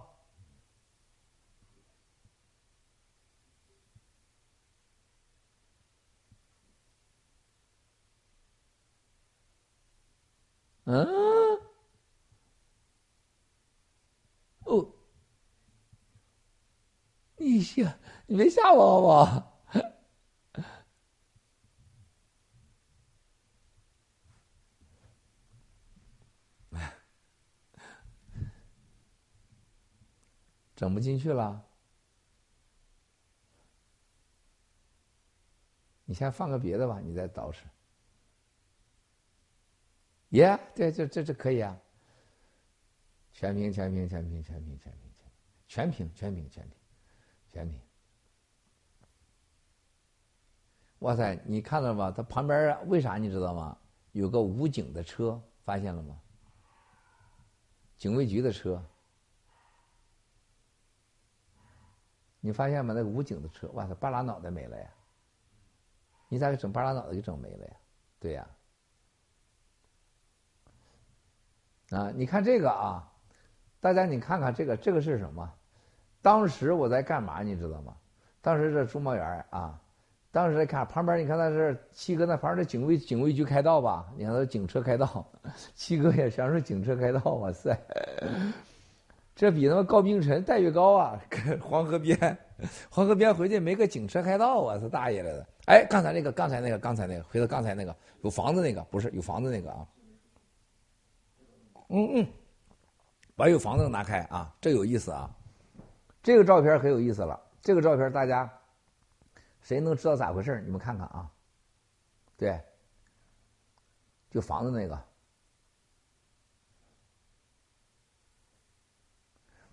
[10.84, 11.58] 嗯？
[14.66, 14.86] 哦。
[17.36, 17.98] 你吓，
[18.30, 19.60] 你别吓我好不好？
[30.76, 31.66] 整不进去了，
[36.04, 37.56] 你先放个别的吧，你再捯饬。
[40.28, 41.76] 耶，对，这这这可以啊！
[43.32, 45.00] 全屏，全屏，全屏，全屏，全屏，
[45.66, 46.76] 全屏，全屏，全屏。
[47.48, 47.80] 全屏，
[51.00, 51.38] 哇塞！
[51.44, 52.10] 你看到吗？
[52.14, 53.76] 它旁边为啥你知道吗？
[54.12, 56.18] 有个武警的车，发现了吗？
[57.96, 58.82] 警卫局的车，
[62.40, 62.92] 你发现吗？
[62.94, 64.90] 那个武警的车，哇塞，半拉脑袋没了呀！
[66.28, 67.76] 你咋给整半拉脑袋给整没了呀？
[68.18, 68.48] 对呀。
[71.90, 73.10] 啊，你看这个啊，
[73.80, 75.50] 大家你看看这个，这个是什么？
[76.20, 77.42] 当时我在干嘛？
[77.42, 77.96] 你知道吗？
[78.42, 79.80] 当时这朱茂元啊，
[80.32, 84.06] 当时看旁边，你看那是七哥那旁边的警卫警卫局开道吧？
[84.16, 85.26] 你看那警车开道，
[85.74, 87.76] 七哥也全是警车开道，哇塞！
[89.34, 91.20] 这比他妈高冰晨待遇高啊！
[91.60, 92.16] 黄河边，
[92.90, 95.46] 黄河边回去没个警车开道啊，是大爷来的！
[95.66, 99.86] 哎，刚才那个，刚才那个，刚才那个，回到刚才那个有房子那个，不是有房子那个啊？
[101.88, 102.26] 嗯嗯，
[103.34, 105.28] 把有房子拿开啊，这有意思啊！
[106.22, 107.40] 这个照片很有意思了。
[107.62, 108.50] 这个照片大家
[109.62, 111.30] 谁能知道咋回事你们看看啊。
[112.36, 112.60] 对，
[114.30, 114.98] 就房子那个。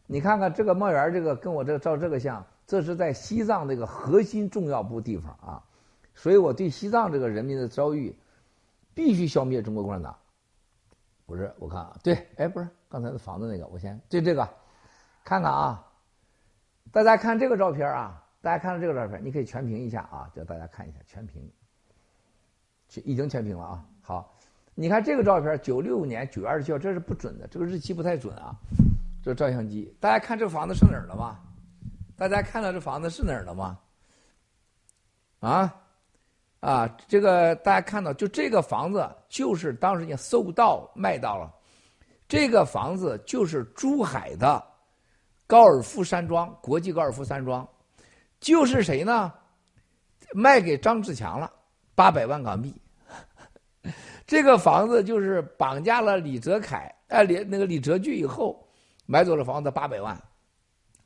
[0.06, 5.64] 你看看这个茂园，这个跟我这个照这个像，这是在西藏这个核心重要部地方啊。
[6.16, 8.18] 所以我对西藏这个人民的遭遇，
[8.94, 10.18] 必须消灭中国共产党。
[11.26, 14.48] 不是，我看啊，对，哎，不是，刚才的房子那个，我先对这个
[15.24, 15.84] 看看啊。
[16.92, 18.27] 大家看这个照片啊！
[18.48, 21.52] 大家看到这个照片，你可以全屏一下啊，叫大家看一下全屏。
[23.04, 23.86] 已经全屏了啊！
[24.02, 24.34] 好，
[24.74, 28.56] 你看这个照片，九六年九月二十七号，这是不准的，这个日期不太准啊。
[29.22, 31.38] 这照相机，大家看这房子是哪儿的吗？
[32.16, 33.78] 大家看到这房子是哪儿的吗？
[35.42, 35.76] 啊
[36.62, 36.98] 啊！
[37.06, 41.54] 这个大家看到，就这个房子就是当时已经搜到卖到了，
[42.30, 44.64] 这个房子就是珠海的。
[45.46, 47.68] 高尔夫山庄，国际高尔夫山庄，
[48.40, 49.34] 就是谁呢？
[50.34, 51.52] 卖给张志强了，
[51.96, 52.76] 八百万港币。
[54.26, 58.68] 这个房子就是绑架了李泽楷，哎，李那个李泽钜以后，
[59.06, 60.22] 买走了房子八百万。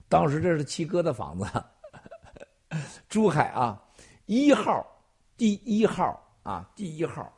[0.10, 1.45] 当时这是七哥的房子，
[3.08, 3.80] 珠海啊，
[4.26, 4.86] 一号、
[5.38, 7.32] 第一号啊，第一号、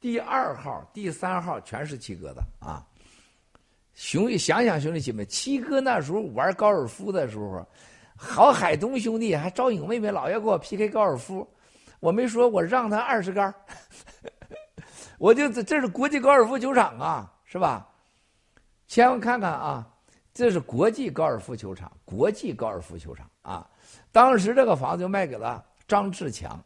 [0.00, 2.86] 第二号、第三号全是七哥的啊。
[3.94, 7.66] 兄弟，想想兄弟姐妹，七哥那时候玩高尔夫的时候，
[8.16, 11.46] 好海东兄弟还招颖妹妹老要跟我 PK 高尔夫，
[12.00, 13.54] 我没说，我让他二十杆
[15.18, 17.88] 我就这这是国际高尔夫球场啊，是吧？
[18.88, 19.86] 千万看看啊。
[20.34, 23.66] 这是国际高尔夫球场，国际高尔夫球场啊！
[24.12, 26.62] 当时这个房子就卖给了张志强，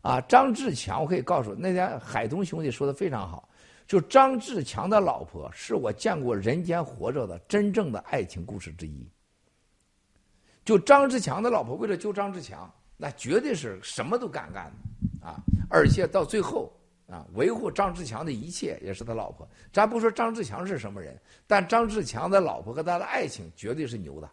[0.00, 3.48] 啊，张志强，我可以告诉那天海东兄弟说的非常好，
[3.86, 9.08] 就张志强的老婆是我见过人间活着的真正的爱情故事之一。
[10.70, 15.34] 就张志强的老婆为了救张志强，那绝对是什么都敢干的啊！
[15.68, 16.72] 而且到最后。
[17.08, 19.44] 啊，维护张志强的一切也是他老婆。
[19.72, 24.30] 咱不说张志强是什么人，但张志强的老婆和他的爱情绝对是牛的。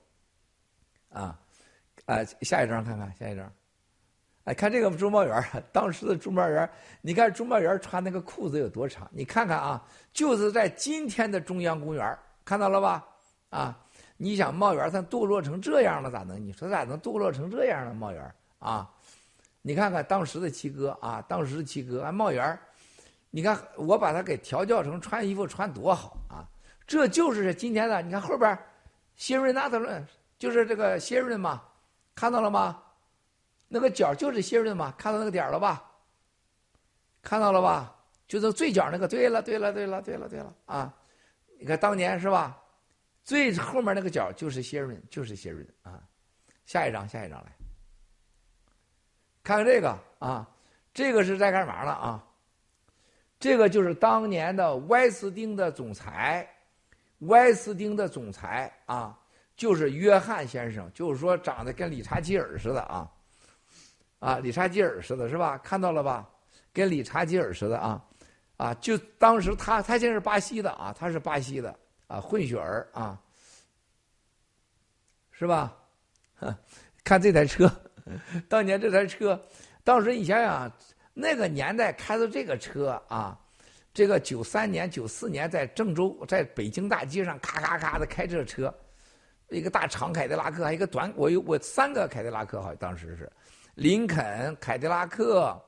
[1.09, 1.39] 啊，
[2.05, 3.51] 啊，下一张看看，下一张。
[4.43, 6.69] 哎，看这个朱茂元，当时的朱茂元，
[7.01, 9.09] 你看朱茂元穿那个裤子有多长？
[9.11, 9.83] 你看看啊，
[10.13, 12.15] 就是在今天的中央公园，
[12.45, 13.03] 看到了吧？
[13.49, 13.75] 啊，
[14.17, 16.43] 你想茂元他堕落成这样了，咋能？
[16.43, 17.93] 你说咋能堕落成这样呢？
[17.93, 18.89] 茂元啊，
[19.61, 22.59] 你看看当时的七哥啊，当时的七哥啊，茂元。
[23.29, 26.47] 你看，我把他给调教成穿衣服穿多好啊！
[26.87, 28.01] 这就是今天的。
[28.01, 28.57] 你看后边，
[29.15, 30.03] 谢瑞纳特伦
[30.39, 31.61] 就是这个谢瑞嘛，
[32.15, 32.81] 看到了吗？
[33.67, 35.83] 那个角就是谢瑞嘛，看到那个点了吧？
[37.21, 37.93] 看到了吧？
[38.27, 39.07] 就是最角那个。
[39.07, 40.91] 对了，对了，对了，对了，对了啊！
[41.59, 42.57] 你看当年是吧？
[43.27, 46.01] 最后面那个角就是谢瑞，就是谢瑞啊！
[46.65, 47.51] 下一张，下一张来，
[49.43, 50.49] 看看这个啊，
[50.93, 52.23] 这个是在干嘛了啊？
[53.37, 56.49] 这个就是当年的威斯汀的总裁，
[57.17, 59.19] 威斯汀的总裁啊，
[59.57, 63.11] 就是约翰先生，就是说长得跟理查基尔似的啊，
[64.19, 65.57] 啊，理查基尔似的，是吧？
[65.57, 66.25] 看到了吧？
[66.71, 68.01] 跟理查基尔似的啊，
[68.55, 71.77] 啊，就当时他他现在是巴西的啊，他是巴西的
[72.07, 73.21] 啊，混血儿啊，
[75.31, 75.75] 是吧？
[77.03, 77.71] 看这台车，
[78.49, 79.39] 当年这台车，
[79.83, 80.71] 当时你想想。
[81.19, 83.35] 那个年代开的这个车啊，
[83.91, 88.71] 这个九三年、九四年在郑州，在北京大街上咔咔咔的开这车，
[89.49, 93.27] 一个大长凯迪拉克，还有一个短，我有我三个凯迪拉克，好像当时是
[93.73, 95.59] 林肯、凯迪拉克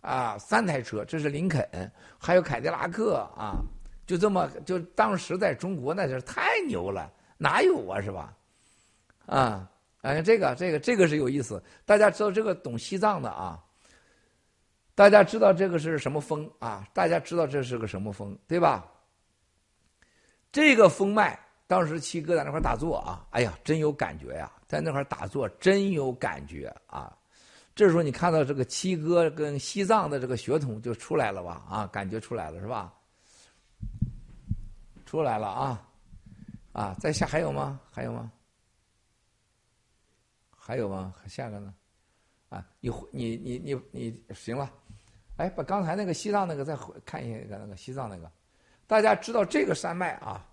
[0.00, 3.60] 啊，三台车，这是林肯，还有凯迪拉克啊，
[4.06, 8.34] 就这么就当时在中国那是太牛了，哪有啊是吧？
[9.26, 9.70] 啊，
[10.02, 13.58] 哎，这个这个这个是有意思，大家知道这个懂西藏的啊。
[14.96, 16.86] 大家知道这个是什么风啊？
[16.92, 18.86] 大家知道这是个什么风，对吧？
[20.52, 21.36] 这个风脉，
[21.66, 27.12] 当时七哥在那块打坐啊，哎呀，真有感觉呀，在那块打坐真有感觉啊。
[27.74, 31.64] 这时候你看到这个七哥跟西藏的这个血统就出来了吧？
[31.68, 32.92] 啊，感觉出来了是吧？
[35.04, 35.88] 出来了啊，
[36.72, 37.80] 啊，在下还有吗？
[37.90, 38.32] 还有吗？
[40.50, 41.14] 还有吗？
[41.26, 41.74] 下个呢？
[42.48, 44.72] 啊，你你你你你行了。
[45.36, 48.30] 哎，把刚才那个西藏那个再看一下，那个西藏那个，
[48.86, 50.48] 大家知道这个山脉啊？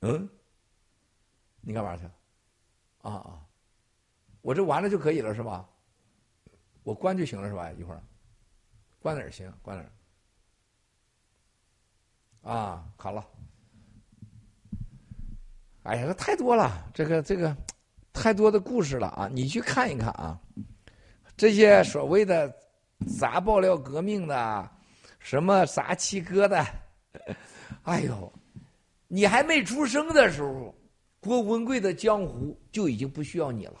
[0.00, 0.28] 嗯，
[1.60, 2.12] 你干嘛去了？
[3.02, 3.46] 啊啊，
[4.42, 5.68] 我这完了就可以了是吧？
[6.82, 7.70] 我关就行了是吧？
[7.72, 8.02] 一会儿
[9.00, 9.52] 关哪儿行？
[9.62, 9.90] 关哪儿？
[12.48, 13.22] 啊，好了。
[15.82, 17.54] 哎呀，这太多了，这个这个
[18.10, 19.28] 太多的故事了啊！
[19.30, 20.40] 你去看一看啊。
[21.36, 22.50] 这些所谓的
[23.18, 24.70] 砸爆料革命的，
[25.18, 26.64] 什么砸七哥的，
[27.82, 28.32] 哎呦，
[29.08, 30.74] 你还没出生的时候，
[31.20, 33.78] 郭文贵的江湖就已经不需要你了，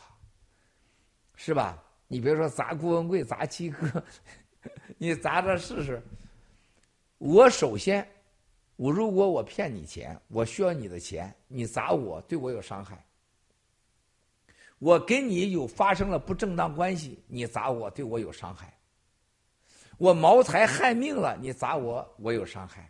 [1.36, 1.82] 是吧？
[2.06, 4.04] 你别说砸郭文贵、砸七哥，
[4.98, 6.02] 你砸着试试。
[7.16, 8.06] 我首先，
[8.78, 13.04] 我如果我骗你钱，我需要你的钱，你砸我，对我有伤害。
[14.78, 18.72] 我跟你有发生了不正当关系，你砸我对我有伤害。
[19.96, 22.88] 我谋财害命了，你砸我我有伤害，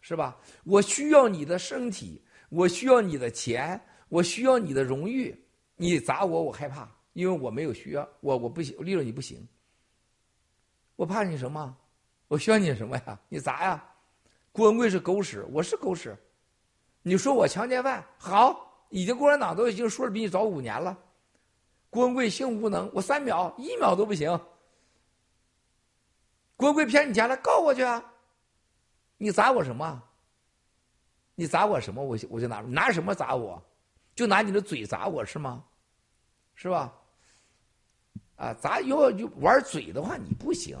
[0.00, 0.38] 是吧？
[0.62, 5.36] 我需要你的身体，我需要你的钱，我需要你的荣誉，
[5.74, 9.44] 你砸我我害怕，因为我没有需要，我我不行，利润你不行。
[10.94, 11.76] 我怕你什么？
[12.28, 13.20] 我需要你什么呀？
[13.28, 13.84] 你砸呀！
[14.56, 16.16] 郭文贵是狗屎，我是狗屎。
[17.02, 20.96] 你说我强奸犯，好，已经共产党都已经说了比你早五年了。
[21.90, 24.30] 郭文贵性无能，我三秒一秒都不行。
[26.56, 28.02] 郭文贵骗你钱了，告我去啊！
[29.18, 30.02] 你砸我什么？
[31.34, 32.02] 你砸我什么？
[32.02, 33.62] 我我就拿拿什么砸我？
[34.14, 35.62] 就拿你的嘴砸我是吗？
[36.54, 36.94] 是吧？
[38.36, 40.78] 啊，砸要就玩嘴的话，你不行。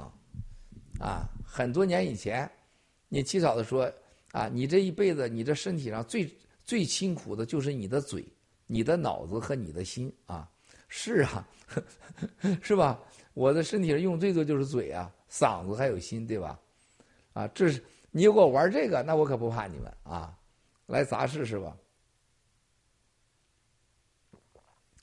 [0.98, 2.50] 啊，很多年以前，
[3.08, 3.90] 你七嫂子说
[4.32, 6.28] 啊，你这一辈子，你这身体上最
[6.64, 8.26] 最辛苦的就是你的嘴、
[8.66, 10.48] 你的脑子和你的心啊。
[10.88, 11.48] 是啊，
[12.62, 13.00] 是吧？
[13.34, 16.58] 我的身体上用最多就是嘴啊、嗓子还有心，对吧？
[17.32, 20.32] 啊，这是你给我玩这个，那我可不怕你们啊！
[20.86, 21.76] 来砸试试吧。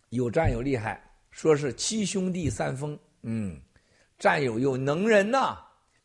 [0.10, 3.60] 有战友厉害，说是七兄弟三丰，嗯，
[4.18, 5.58] 战友有能人呐。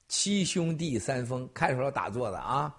[0.09, 2.75] 七兄弟三丰，看出来打坐的啊，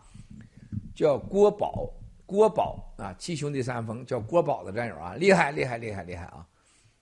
[0.96, 1.88] 叫郭宝，
[2.26, 6.46] 郭宝啊，七兄弟三丰叫郭宝的战友啊，厉害厉害厉害厉害啊！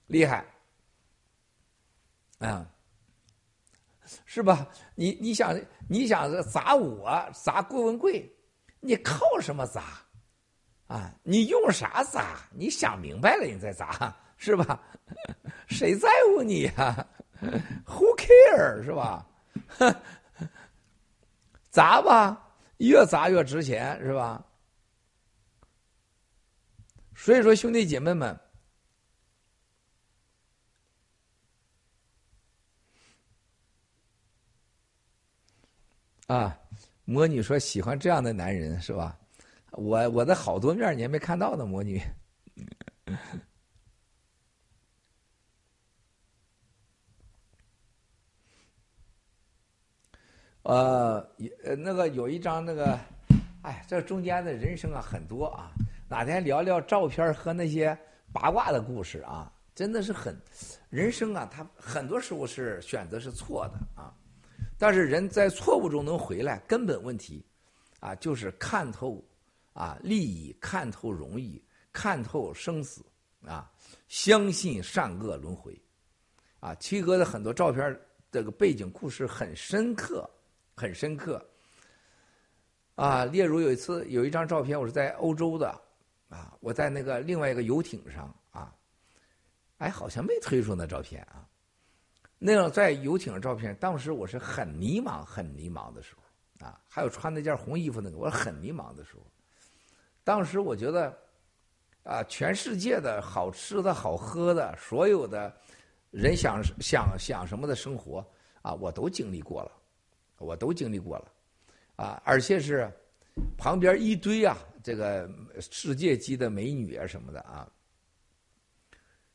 [0.08, 0.46] 厉害，
[2.40, 2.70] 啊，
[4.26, 4.68] 是吧？
[4.96, 5.60] 你你想
[5.90, 8.30] 你想砸我砸郭文贵，
[8.80, 9.84] 你靠什么砸？
[10.88, 12.48] 啊，你用啥砸？
[12.54, 14.82] 你想明白了你再砸，是吧？
[15.68, 17.06] 谁在乎你呀
[17.86, 19.27] ？Who care 是吧？
[21.70, 24.44] 砸吧，越砸越值钱，是吧？
[27.16, 28.40] 所以说，兄弟姐妹们。
[36.28, 36.60] 啊，
[37.06, 39.18] 魔女说喜欢这样的男人是吧？
[39.72, 42.02] 我我的好多面你还没看到呢，魔女。
[50.68, 51.26] 呃，
[51.78, 53.00] 那个有一张那个，
[53.62, 55.72] 哎，这中间的人生啊很多啊，
[56.10, 57.98] 哪天聊聊照片和那些
[58.34, 60.38] 八卦的故事啊，真的是很，
[60.90, 64.14] 人生啊，他很多时候是选择是错的啊。
[64.78, 67.46] 但是人在错误中能回来，根本问题，
[68.02, 69.24] 啊，就是看透，
[69.72, 71.64] 啊，利益看透容易，
[71.94, 73.06] 看透生死，
[73.46, 73.72] 啊，
[74.10, 75.82] 相信善恶轮回，
[76.60, 77.98] 啊，七哥的很多照片
[78.30, 80.30] 这个背景故事很深刻，
[80.80, 81.44] 很深刻，
[82.94, 85.68] 啊，例如有一次有一张照片，我是在欧洲的，
[86.30, 88.72] 啊，我在那个另外一个游艇上，啊，
[89.80, 91.44] 哎，好像没推出那照片啊。
[92.38, 99.26] 那样在游艇上照片，当时我是很迷茫、很迷茫的时候，啊，还有穿那件红衣服那个，我很迷茫的时候。
[100.24, 101.18] 当时我觉得，
[102.04, 105.52] 啊，全世界的好吃的好喝的，所有的
[106.12, 108.24] 人想想想什么的生活，
[108.62, 109.72] 啊，我都经历过了，
[110.38, 111.32] 我都经历过了，
[111.96, 112.92] 啊，而且是
[113.58, 117.72] 旁边一堆啊，这个世界级的美女啊什么的啊，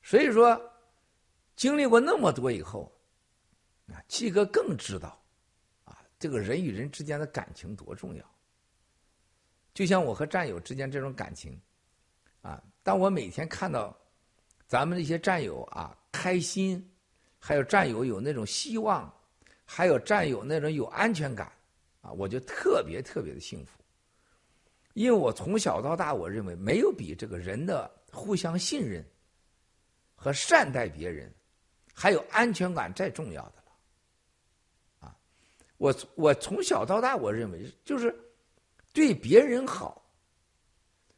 [0.02, 0.60] 所以说。
[1.54, 2.90] 经历过那么多以后，
[3.86, 5.22] 啊，七哥更知道，
[5.84, 8.24] 啊，这个人与人之间的感情多重要。
[9.74, 11.60] 就像我和战友之间这种感情，
[12.40, 13.94] 啊，当我每天看到
[14.66, 16.90] 咱们这些战友啊开心，
[17.38, 19.14] 还有战友有那种希望，
[19.74, 21.50] 还有战友那种有安全感，
[22.02, 23.78] 啊，我就特别特别的幸福。
[24.92, 29.02] 因为我从小到大，我认为没有比这个人的互相信任
[30.14, 31.32] 和善待别人。
[31.94, 35.16] 还有安全感再重要的了，啊，
[35.76, 38.14] 我我从小到大，我认为就是
[38.94, 40.02] 对别人好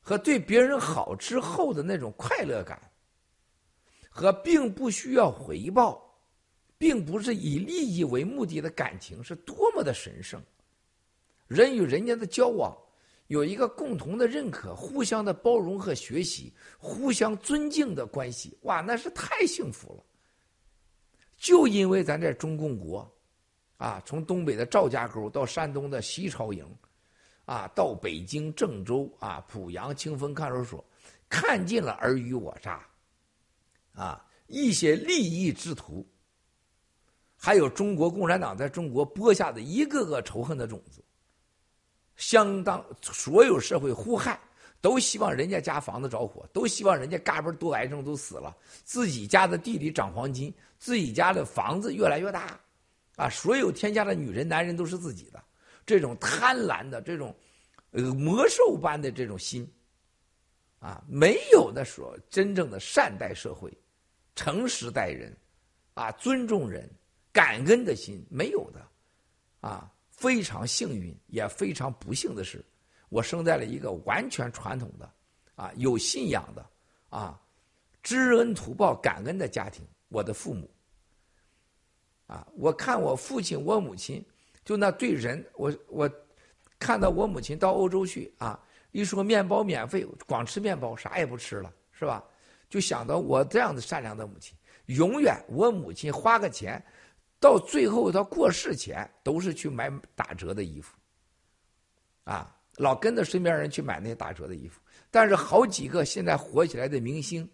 [0.01, 2.81] 和对别人好之后的那种快乐感，
[4.11, 6.04] 和并不需要回报，
[6.77, 10.43] 并不是以利益为目的的感情，是多么的神圣。
[11.47, 12.77] 人与人家的交往
[13.29, 20.05] 有一个共同的认可、互相的包容和学习、互相尊敬的关系，哇，那是太幸福了。
[21.37, 23.11] 就因为咱这中共国，
[23.77, 26.67] 啊，从东北的赵家沟到山东的西朝营，
[27.45, 30.85] 啊，到北京郑州啊，濮阳清风看守所，
[31.29, 32.87] 看尽了尔虞我诈，
[33.93, 36.07] 啊，一些利益之徒，
[37.45, 41.05] 还有中国共产党在中国播下的一个个仇恨的种子，
[42.17, 44.41] 相当所有社会互害。
[44.81, 52.59] 都希望人家家房子着火，都希望人家嘎嘣得癌症都死了，自己家的地里长黄金，自己家的房子越来越大，
[53.17, 55.43] 啊，所有天下的女人、男人都是自己的，
[55.85, 57.35] 这种贪婪的这种，
[57.93, 59.67] 呃，魔兽般的这种心，
[60.81, 63.73] 啊，没有的说真正的善待社会，
[64.35, 65.35] 诚实待人，
[65.95, 66.91] 啊，尊重人，
[67.35, 72.65] 感恩的心没有的，啊，非常幸运也非常不幸的是。
[73.09, 75.13] 我生在了一个完全传统的，
[75.57, 76.65] 啊，有信仰的，
[77.11, 77.41] 啊，
[78.05, 80.71] 知恩图报、感恩的家庭，我的父母。
[82.27, 84.25] 啊，我看我父亲、我母亲，
[84.65, 86.11] 就那对人，我我
[86.79, 88.59] 看到我母亲到欧洲去啊，
[88.93, 92.25] 一说面包免费，光吃面包，啥也不吃了，是吧？
[92.71, 94.57] 就想到我这样的善良的母亲，
[94.87, 96.83] 永远我母亲花个钱，
[97.45, 100.97] 到最后他过世前都是去买打折的衣服，
[102.25, 104.81] 啊，老跟着身边人去买那些打折的衣服。
[105.11, 107.47] 但是好几个现在火起来的明星，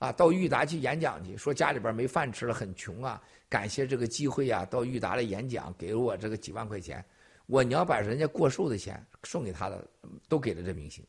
[0.00, 3.22] 啊，到裕达去演讲去，说家里边没饭吃了，很穷啊。
[3.48, 7.04] 感谢这个机会呀，到裕达来演讲，给了我这个几万块钱。
[7.46, 9.88] 我娘把人家过寿的钱送给他的，
[10.28, 11.06] 都给了这明星。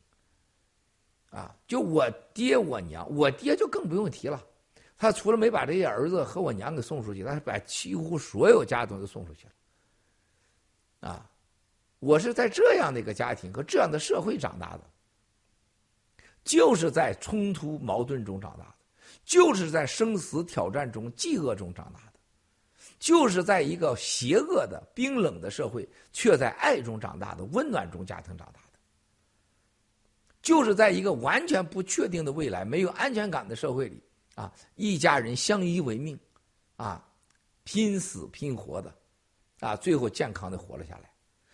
[1.31, 4.39] 啊，就我爹我娘，我爹就更不用提了。
[5.01, 11.09] 他除了没把这些儿子和我娘给送出去，他把几乎所有家都送出去了。
[11.09, 11.27] 啊，
[11.97, 14.81] 我是在这样的一个家庭和这样的社会长大的，
[16.43, 18.75] 就是在冲突矛盾中长大的，
[19.25, 22.19] 就是在生死挑战中、饥饿中长大的。
[22.99, 28.77] 就是在一个邪恶的、冰冷的社会，却在爱中长大的、温暖中家庭长大的；
[30.43, 33.99] 就是在一个完全不确定的未来、没有安全感的社会里，
[34.35, 36.19] 啊，一家人相依为命，
[36.75, 37.05] 啊，
[37.63, 38.95] 拼死拼活的，
[39.59, 41.11] 啊，最后健康的活了下来。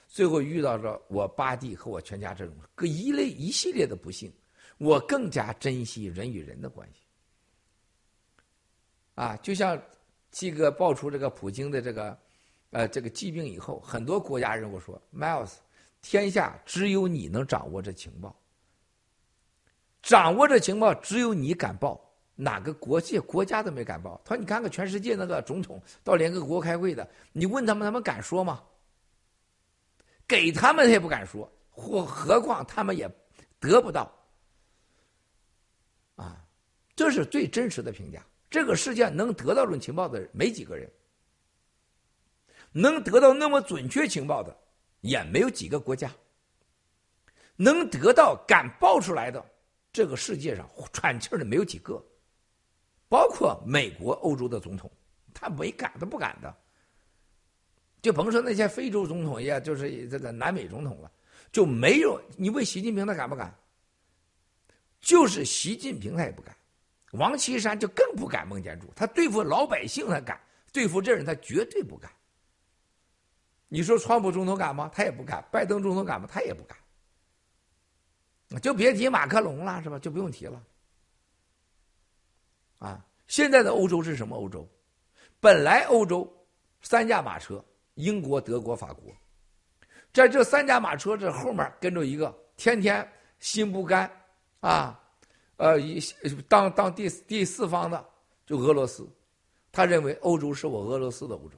[0.07, 4.31] 最后遇到了我八弟和我全家这种各一类一系列的不幸，
[4.77, 7.01] 我更加珍惜人与人的关系。
[9.15, 9.81] 啊，就像。
[10.29, 12.19] 这个爆出这个普京的这个，
[12.71, 15.53] 呃，这个疾病以后，很多国家人我说，Miles，
[16.01, 18.37] 天下只有你能掌握这情报，
[20.03, 22.06] 掌握这情报只有你敢报，
[22.37, 24.21] 哪个国际国家都没敢报。
[24.23, 28.63] 他说：“你看看全世界那个总统到联合国开会的，你问他们，他们敢说吗？
[30.25, 33.09] 给他们他也不敢说，或何况他们也
[33.59, 34.09] 得不到。
[36.15, 36.45] 啊，
[36.95, 40.89] 这是最真实的评价。”这个世界能得到这种情报的人没几个人，
[42.71, 44.57] 能得到那么准确情报的
[45.01, 46.09] 也没有几个国家，
[47.57, 49.43] 能得到敢报出来的，
[49.91, 52.01] 这个世界上喘气的没有几个，
[53.09, 54.91] 包括美国、欧洲的总统，
[55.33, 56.55] 他没敢，他不敢的，
[58.01, 61.11] 就甭说那些非洲总统，也就是这个南美总统了，
[61.51, 63.53] 就没有你问习近平他敢不敢？
[64.99, 66.55] 就是习近平他也不敢。
[67.11, 70.37] 王岐山就更不敢孟建柱，他对付老百姓他敢，
[70.73, 72.11] 对付这人他绝对不敢。
[73.69, 74.91] 你说川普总统敢吗？
[74.93, 75.43] 他也不敢。
[75.51, 76.27] 拜登总统敢吗？
[76.29, 76.77] 他也不敢。
[78.61, 79.97] 就别提马克龙了，是吧？
[79.99, 80.61] 就不用提了。
[82.79, 84.67] 啊，现在的欧洲是什么欧洲？
[85.39, 86.31] 本来欧洲
[86.81, 87.63] 三驾马车，
[87.95, 89.13] 英国、德国、法国，
[90.13, 93.07] 在这三驾马车这后面跟着一个天天
[93.39, 94.11] 心不甘
[94.59, 94.99] 啊。
[95.57, 95.99] 呃，一
[96.47, 98.05] 当当第第四方的
[98.45, 99.09] 就俄罗斯，
[99.71, 101.57] 他认为欧洲是我俄罗斯的欧洲，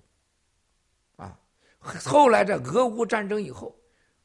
[1.18, 1.38] 啊，
[2.06, 3.78] 后来这俄乌战争以后，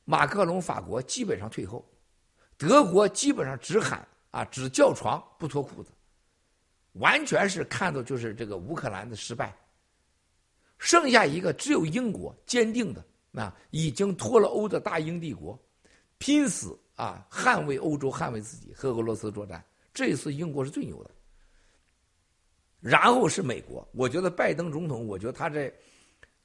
[0.05, 1.85] 马克龙法国基本上退后，
[2.57, 5.91] 德国基本上只喊啊只叫床不脱裤子，
[6.95, 9.57] 完全是看到就是这个乌克兰的失败，
[10.79, 15.57] 剩下一个只有英国坚定的啊已经脱了欧的大英帝国，
[16.19, 16.77] 拼死。
[16.97, 19.61] 啊，捍卫欧洲，捍卫自己，和俄罗斯作战。
[19.93, 21.11] 这一次英国是最牛的，
[22.79, 23.85] 然后是美国。
[23.95, 25.75] 我觉得拜登总统，我觉得他这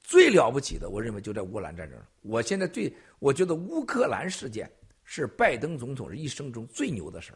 [0.00, 1.96] 最了不起的，我认为就在乌克兰战争。
[2.22, 4.68] 我现在最，我觉得乌克兰事件
[5.04, 7.32] 是拜登总统一生中最牛的事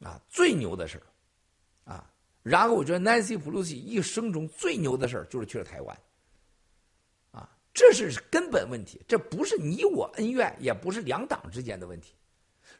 [0.00, 1.02] 儿，啊，最牛的事儿，
[1.86, 2.12] 啊。
[2.42, 5.98] 然后我觉得 Nancy Pelosi 一生中最牛的事儿就是去了台湾。
[7.30, 12.14] 啊这是根本问题，这不是你我恩怨，也不是两党之间的问题，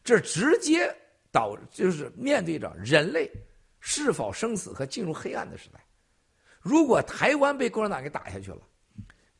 [0.05, 0.95] 这直接
[1.31, 3.31] 导就是面对着人类
[3.81, 5.81] 是否生死和进入黑暗的时代。
[6.61, 8.61] 如果台湾被共产党给打下去了，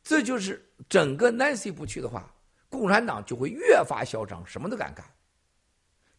[0.03, 2.33] 这就是整个 Nancy 不去的话，
[2.69, 5.05] 共产党就会越发嚣张，什么都敢干。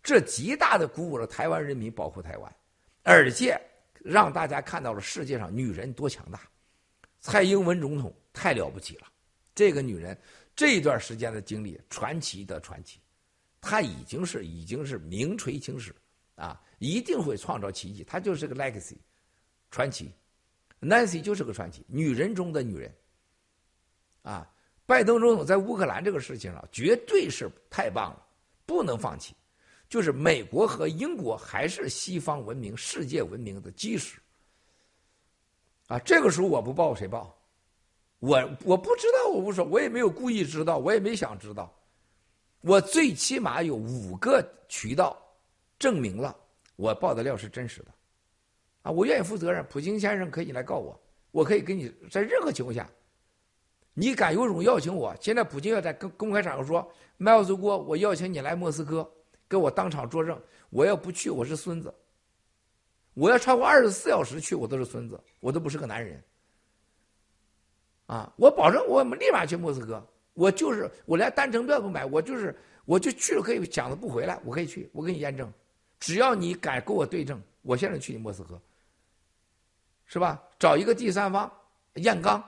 [0.02, 2.56] 这极大的鼓舞了台湾人民保护台湾，
[3.08, 3.58] 而且
[4.04, 6.42] 让大家看到了世界上女人多强大。
[7.22, 9.08] 蔡英文总统太了不起了。
[9.56, 10.16] 这个女人
[10.54, 13.00] 这一段时间的经历，传奇的传奇，
[13.62, 15.96] 她已经是已经是名垂青史
[16.36, 18.04] 啊，一定会创造奇迹。
[18.04, 18.98] 她就是个 legacy，
[19.72, 20.12] 传奇。
[20.82, 22.94] Nancy 就是个传奇，女人中的女人。
[24.22, 24.52] 啊，
[24.86, 28.28] 拜登总统在乌克兰这个事情上绝对是太棒了，
[28.66, 29.34] 不能放弃。
[29.90, 34.20] 就是美国和英国还是西方文明、世界文明的基石。
[35.88, 37.34] 啊，这个时候我不报谁报？
[38.20, 41.74] 我我不知道，我不说，我也没有故意知道，我也没想知道。
[42.62, 45.16] 我最起码有五个渠道
[45.78, 46.36] 证明了
[46.76, 47.88] 我报的料是真实的，
[48.82, 49.66] 啊，我愿意负责任。
[49.70, 51.00] 普京先生可以来告我，
[51.32, 52.90] 我可以跟你在任何情况下，
[53.94, 55.16] 你敢有种邀请我？
[55.22, 59.10] 现在普京要在公公开场合说，麦克斯郭，我邀请你来莫斯科，
[59.48, 60.40] 跟我当场作证。
[60.70, 61.94] 我要不去，我是孙子。
[63.14, 66.22] 我要超过二十四小时去，我都是孙子，我都不是个男人。
[68.06, 70.06] 啊，我保证，我们立马去莫斯科。
[70.34, 75.52] 我就是我连单程票都买，我就是我就去了，可以讲的不回来，我可以去，我给你验证。
[76.00, 78.62] 只要你敢跟我对证，我现在去你莫斯科，
[80.06, 80.42] 是吧？
[80.60, 81.52] 找一个第三方
[81.96, 82.44] 验钢，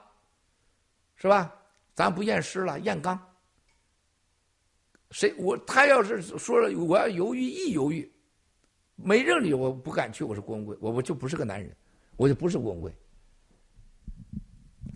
[1.15, 1.53] 是吧？
[1.95, 3.19] 咱不验尸了，验钢。
[5.11, 8.09] 谁我他要是说了我要犹豫一犹豫，
[8.95, 11.75] 没认理由我不敢去，我是郭文贵，我我就不是个男人，
[12.15, 12.93] 我就不是郭文贵，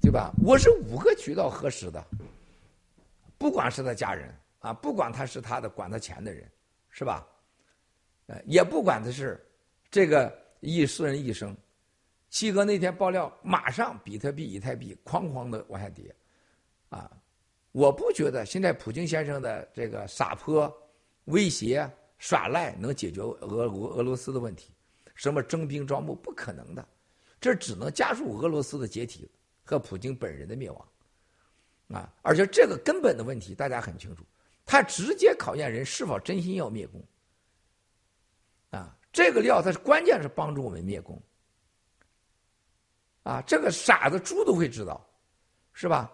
[0.02, 0.32] 对吧？
[0.44, 2.06] 我是五个渠道核实的，
[3.38, 6.50] 不管是他家人啊，不管他是他的管他钱的人，
[6.90, 7.28] 是吧？
[8.28, 9.44] 呃，也不管的是
[9.90, 11.56] 这个一私人一生，
[12.30, 16.16] 七哥那天爆料，马上比特币、以太币哐哐的往下跌，
[16.90, 17.12] 啊，
[17.74, 20.72] 我不觉得现在普京先生的这个撒泼、
[21.26, 24.72] 威胁、耍赖能解决俄俄俄罗斯的问题，
[25.16, 26.88] 什么征兵招募不可能的，
[27.42, 29.30] 这只能加速俄罗斯的解体
[29.64, 30.88] 和普京本人的灭亡，
[31.90, 34.24] 啊，而且这个根本的问题大家很清楚，
[34.64, 37.04] 他直接考验人是否真心要灭共。
[38.70, 41.22] 啊，这个料它是关键是帮助我们灭共。
[43.24, 45.04] 啊，这个傻子猪都会知道，
[45.74, 46.12] 是吧？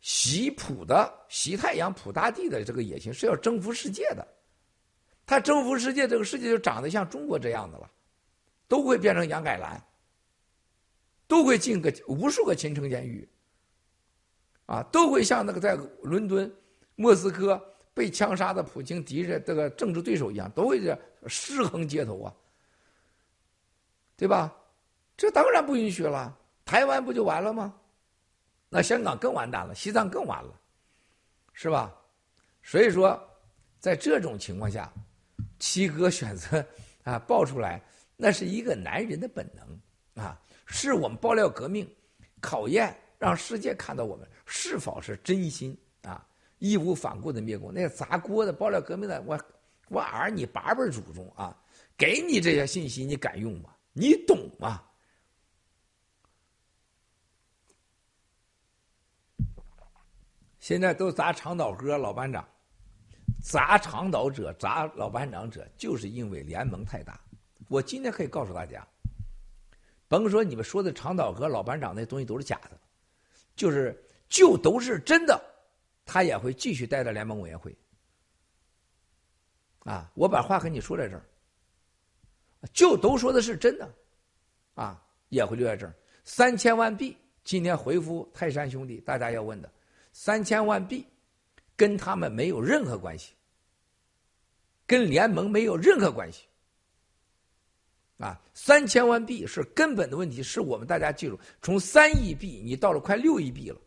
[0.00, 4.26] 习普的习太阳普大帝的这个野心是要征服世界的，
[5.26, 7.90] 他征服世界，这个世界就长得像中国这样的了，
[8.68, 9.82] 都会变成杨改兰，
[11.26, 13.28] 都会进个无数个秦城监狱，
[14.66, 16.52] 啊，都会像那个在伦敦、
[16.94, 17.62] 莫斯科。
[17.96, 22.34] 被枪杀的普京敌人这个政治对手一样，都会这尸横街头啊，
[24.18, 24.54] 对吧？
[25.16, 26.36] 这当然不允许了。
[26.66, 27.74] 台湾不就完了吗？
[28.68, 30.60] 那香港更完蛋了，西藏更完了，
[31.52, 31.94] 是吧？
[32.62, 33.18] 所以说，
[33.78, 34.92] 在这种情况下，
[35.58, 36.64] 七哥选择
[37.04, 37.80] 啊爆出来，
[38.16, 41.88] 那是一个男人的本能啊，是我们爆料革命
[42.40, 46.26] 考验，让世界看到我们是否是真心啊。
[46.58, 49.38] 义无反顾的灭共，那个砸锅的爆料革命的，我
[49.88, 51.56] 我儿你八辈祖宗啊，
[51.96, 53.70] 给你这些信息，你敢用吗？
[53.92, 54.82] 你懂吗？
[60.66, 62.44] 现在都砸长岛哥老班长，
[63.40, 67.20] 砸长岛者砸老班长者，就是因为联盟太大。
[67.68, 68.84] 我今天可以告诉大家，
[70.08, 72.76] 甭说你们说的长岛哥老班长那东西都是假的，
[73.54, 73.96] 就是
[74.28, 75.40] 就都是真的。
[76.04, 77.72] 他也会继续待在联盟委员会，
[79.84, 81.22] 啊，我把话跟你说在这儿，
[82.72, 83.88] 就都说的是真的，
[84.74, 85.94] 啊，也会留在这儿。
[86.24, 89.70] 三千万币今天回复泰山兄弟，大家要问的，
[90.18, 91.04] 三千万币
[91.76, 93.34] 跟他们没有任何关系，
[94.86, 96.46] 跟联盟没有任何关系，
[98.16, 103.78] 啊，三千万币是根本的问题，是我们大家记住，从三亿币你到了快六亿币了。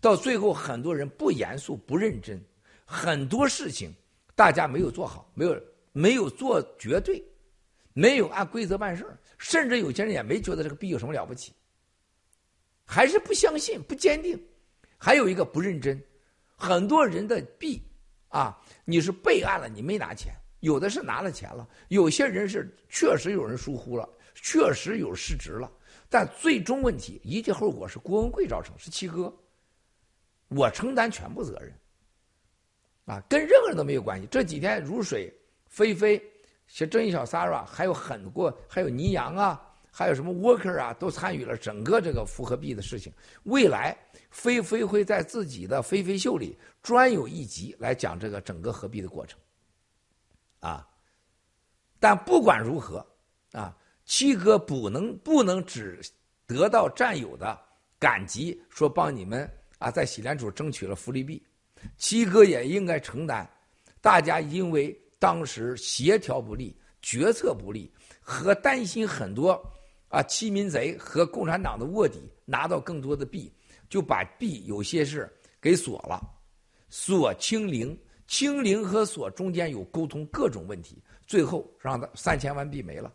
[0.00, 2.38] 到最后，很多人不严肃、不认真，
[2.84, 3.94] 很多事情
[4.34, 7.24] 大家没有做好，没有没有做绝对，
[7.92, 9.06] 没有按规则办事
[9.38, 11.52] 甚至有些人也没觉得这个币有什么了不起，
[12.84, 14.36] 还是不相信、不坚定。
[15.04, 16.02] 还有一个不认真，
[16.56, 17.82] 很多人的币
[18.28, 25.70] 啊，你是备案了，你没拿钱；有的是拿了钱了，有些人是确实有人疏忽了，确实有失职了，
[26.08, 29.30] 但最终问题一切后果是郭文贵造成，是七哥。
[30.48, 31.70] 我承担全部责任，
[33.04, 34.26] 啊，跟任何人都没有关系。
[34.30, 35.30] 这几天如水，
[35.68, 36.18] 菲菲，
[36.66, 39.60] 像正义小 Sara，还有很多，还有倪阳啊，
[39.96, 43.12] 还有什么 Worker 啊，都参与了整个这个复合币的事情。
[43.44, 43.96] 未来，
[44.28, 49.38] 菲菲会在自己的菲菲秀里专有一集来讲这个整个合币的过程，
[50.58, 50.84] 啊，
[52.00, 53.06] 但不管如何，
[53.52, 53.72] 啊，
[54.04, 56.00] 七哥不能不能只
[56.44, 57.56] 得到战友的
[57.96, 59.48] 感激，说帮你们。
[59.78, 61.40] 啊，在洗联储争取了福利币，
[61.98, 63.48] 七哥也应该承担。
[64.00, 69.62] 大家因为当时协调不力、决策不力，和担心很多
[70.14, 73.52] 啊欺民贼和共产党的卧底拿到更多的币，
[73.88, 75.28] 就把币有些是
[75.60, 76.20] 给锁了，
[76.88, 83.12] 锁清零，清零和锁中间有沟通各种问题，最后让他三千万币没了。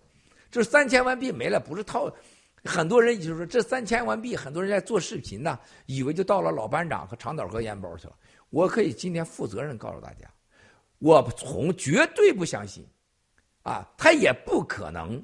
[0.52, 2.14] 这三千万币没了，不是套。
[2.66, 8.16] 很多人就是说这三千万币，很多人在做视频呢，以为就到了老班长和长岛哥烟包去了。
[8.50, 10.30] 我可以今天负责任告诉大家，
[10.98, 12.86] 我从绝对不相信，
[13.62, 15.24] 啊，他也不可能，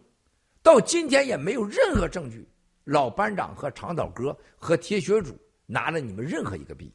[0.66, 2.44] 到今天也没有任何证据，
[2.86, 5.38] 老班长和长岛哥和铁血主
[5.68, 6.92] 拿了你们任何一个币，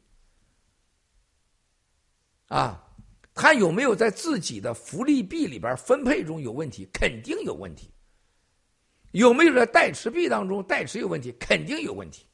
[2.49, 2.85] 啊，
[3.33, 6.85] 他有没有在自己的福利币里边分配中有问题？
[6.91, 7.89] 肯定有问题。
[9.11, 11.31] 有没有在代持币当中代持有问题？
[11.39, 12.25] 肯定有问题。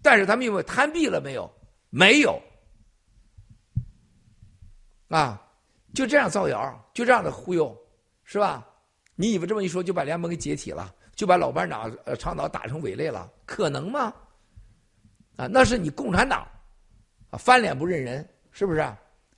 [0.00, 1.54] 但是他们有没有贪币了没有？
[1.90, 2.40] 没有。
[5.08, 5.38] 啊，
[5.94, 7.78] 就这样造谣，就这样的忽悠，
[8.24, 8.66] 是吧？
[9.14, 13.30] 你以为这么一说就把联盟给解体了，就把老班长呃倡导打成伪类了？
[13.44, 14.12] 可能吗？
[15.36, 16.46] 啊，那是你共产党
[17.30, 18.84] 啊翻脸不认人，是不是？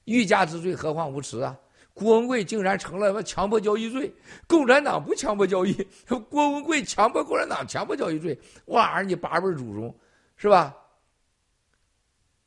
[0.05, 1.59] 欲加之罪，何患无辞啊？
[1.93, 4.12] 郭文贵竟然成了强迫交易罪，
[4.49, 5.73] 共产党不强迫交易，
[6.28, 9.97] 郭文贵强迫共产党强迫交易罪，哇你八辈祖宗，
[10.36, 10.75] 是吧？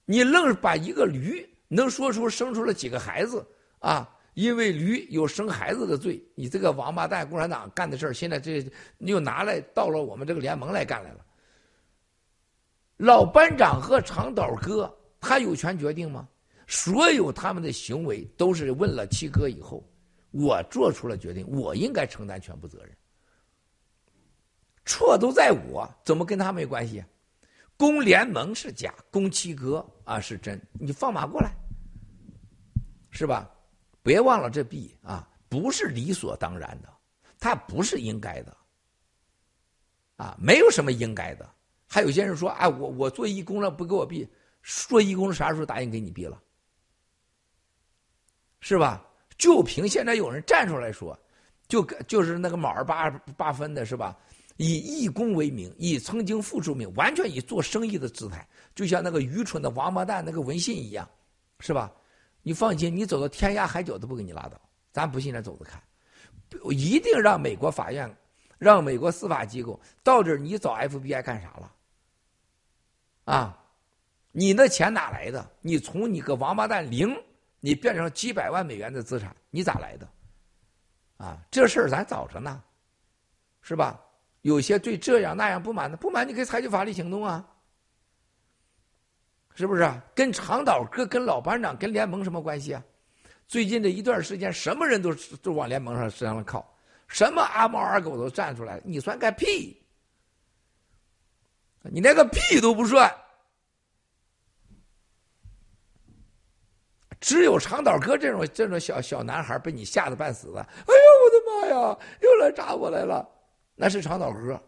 [0.06, 3.46] 你愣是把一个驴能说出生出了几个孩子
[3.80, 4.10] 啊？
[4.38, 8.64] 因为驴有生孩子的罪，你这个王八蛋共产党干的事儿，现在这
[9.00, 11.26] 又拿来到了我们这个联盟来干来了。
[12.98, 16.30] 老班长和长岛哥，他有权决定吗？
[16.68, 19.84] 所有他们的行为都是问了七哥以后，
[20.30, 22.96] 我做出了决定，我应该承担全部责任。
[24.86, 27.04] 错都在我，怎么跟他没关系？
[27.76, 30.62] 攻联盟是假，攻七哥啊是真。
[30.74, 31.52] 你放马过来，
[33.10, 33.52] 是吧？
[34.08, 36.88] 别忘了这币啊，不是理所当然的，
[37.38, 38.58] 它不是应该的，
[40.16, 41.48] 啊，没有什么应该的。
[41.86, 44.26] 还有些人说，哎，我我做义工了，不给我币，
[44.64, 46.42] 做义工啥时候答应给你币了？
[48.62, 49.06] 是吧？
[49.38, 51.18] 就凭现在有人站出来说，
[51.68, 54.18] 就就是那个卯儿八八分的是吧？
[54.56, 61.08] 以义工为名，以曾经付出名，完全以做生意的姿态，就像那个愚蠢的王八蛋那个文信一样，
[61.60, 61.92] 是吧？
[62.48, 64.58] 你放心，你走到天涯海角都不给你拉倒，
[64.94, 65.84] 咱不信，咱走着看，
[66.72, 68.10] 一定让美国法院，
[68.58, 71.72] 让美国司法机构到这儿，你找 FBI 干啥了？
[73.26, 73.62] 啊，
[74.32, 75.46] 你那钱哪来的？
[75.60, 77.14] 你从你个王八蛋零。
[77.60, 80.08] 你变成几百万美元的资产，你咋来的？
[81.18, 82.64] 啊，这事儿咱早着呢，
[83.62, 84.00] 是吧？
[84.44, 87.46] 有些对这样那样不满的，不满你可以采取法律行动啊，
[89.58, 89.92] 是不是？
[90.14, 92.84] 跟长岛哥、跟老班长、跟联盟什么关系啊？
[93.48, 95.12] 最近这一段时间，什么人都
[95.42, 96.78] 都往联盟上身上靠，
[97.08, 99.82] 什么阿猫阿狗都站出来，你算个屁！
[101.82, 103.12] 你连个屁都不算。
[107.20, 110.62] 只有长岛哥这种这种小小男孩被你吓得半死了。
[110.62, 113.28] 哎呦我的妈呀，又来扎我来了！
[113.74, 114.62] 那是长岛哥，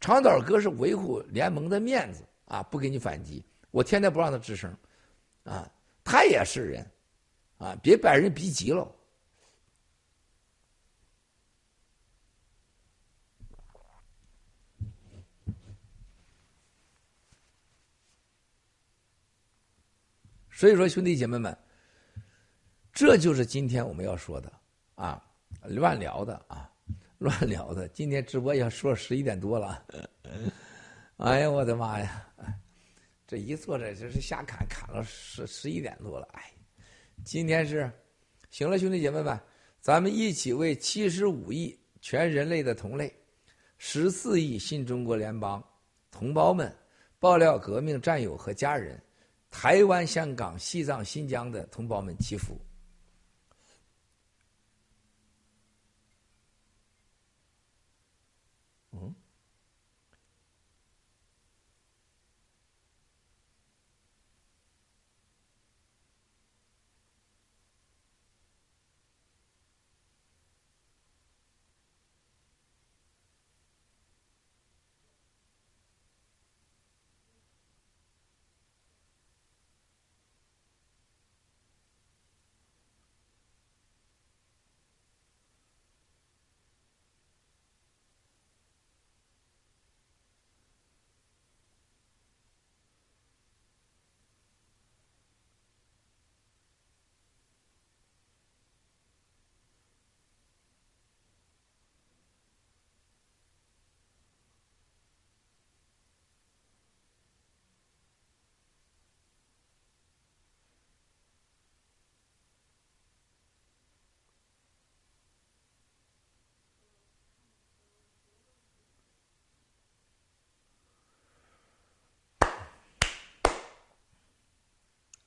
[0.00, 3.44] 长岛哥是维护联盟的面子啊，不给你反击。
[3.72, 4.72] 我天天不让他吱声，
[5.42, 5.68] 啊，
[6.04, 6.88] 他也是人，
[7.58, 8.86] 啊，别把人逼急了。
[20.50, 21.58] 所以说，兄弟姐妹们。
[22.94, 24.52] 这就是今天我们要说的
[24.96, 25.20] 啊，
[25.62, 26.70] 乱聊的啊，
[27.18, 27.88] 乱聊的。
[27.88, 29.82] 今天直播要说十一点多了，
[31.16, 32.28] 哎呀，我的妈呀！
[33.32, 36.28] 这一坐着就是瞎砍，砍了十十一点多了。
[36.34, 36.52] 哎，
[37.24, 37.90] 今天是
[38.50, 39.40] 行了，兄弟姐妹们，
[39.80, 43.10] 咱们一起为七十五亿全人类的同类、
[43.78, 45.64] 十四亿新中国联邦
[46.10, 46.70] 同胞们、
[47.18, 49.02] 爆料革命战友和家人、
[49.50, 52.60] 台湾、香港、西藏、新疆的同胞们祈福。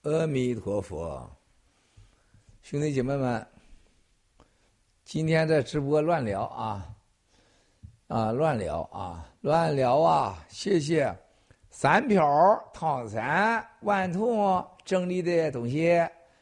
[0.06, 1.28] 阿弥陀佛，
[2.62, 3.44] 兄弟姐妹们，
[5.04, 6.96] 今天在直播乱聊啊，
[8.08, 10.46] 啊乱聊啊乱聊啊！
[10.48, 11.12] 谢谢
[11.72, 12.24] 三瓢
[12.72, 16.00] 汤山万通整理的东西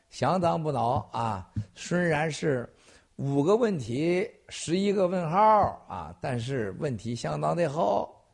[0.09, 2.69] 相当不孬啊，虽然是
[3.15, 5.39] 五个问题十一个问号
[5.87, 8.25] 啊，但是问题相当的好。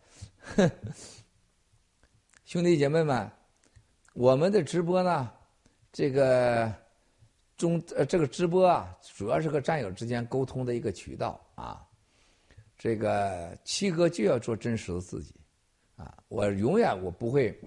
[2.45, 3.29] 兄弟姐妹们，
[4.19, 5.31] 我们的直播呢，
[5.93, 6.69] 这个。
[7.55, 11.85] 中呃，这个直播啊，主要是和战友之间沟通的一个渠道啊。
[12.77, 15.35] 这个七哥就要做真实的自己
[15.97, 17.57] 啊，我永远我不会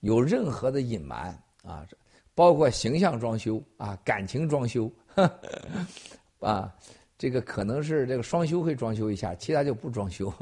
[0.00, 1.26] 有任何的隐瞒
[1.62, 1.86] 啊，
[2.34, 4.90] 包括形象装修啊，感情装修
[6.40, 6.74] 啊，
[7.16, 10.32] 这个可能是这个双休会装修一下，其他就不装修。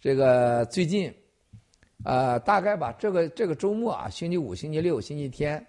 [0.00, 1.12] 这个最近
[2.04, 5.64] 啊，大概吧，这个这个周末啊，星期五、星期六、星期天。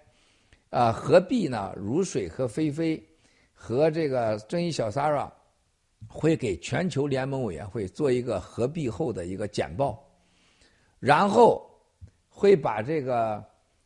[0.70, 1.72] 啊，何必呢？
[1.76, 3.04] 如水和菲菲
[3.52, 5.28] 和这个正义小 Sara
[6.06, 10.00] 会给全球联盟委员会做一个合并后的一个简报，
[11.00, 11.68] 然后
[12.28, 13.44] 会把这个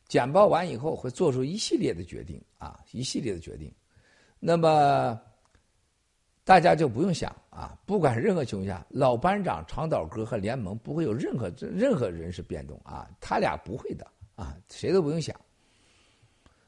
[0.09, 3.73] 简报完以后会做出一系列的决定啊，一系列的决定。
[4.39, 5.19] 那么
[6.45, 14.07] 大家就不用想啊，不管任何情况下，老班长长岛哥和联盟不会有任何任何人事变动啊，他俩不会的
[14.37, 15.35] 啊，谁都不用想。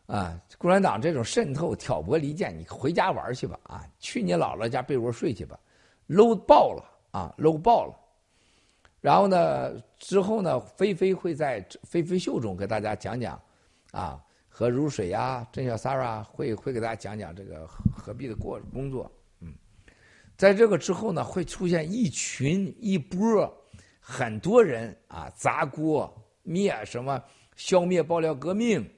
[0.06, 3.58] 啊，共产党这种渗透、挑拨离间，你回家玩去吧！
[3.64, 5.58] 啊，去你姥姥家被窝睡去吧
[6.08, 7.94] ，low 爆了啊，low 爆了。
[9.00, 13.38] 然后呢，之后呢，菲菲会在菲菲秀中给大家讲讲，
[13.90, 19.10] 啊，和如水呀、郑小 Sara 会会给大家讲讲这个何必的过工作。
[20.36, 23.50] 在这个之后呢，会出现一群一波
[24.00, 27.23] 很多人啊，砸锅灭什么，
[27.56, 28.89] 消灭爆料革命。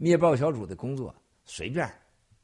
[0.00, 1.12] 灭暴小组的工作
[1.44, 1.84] 随便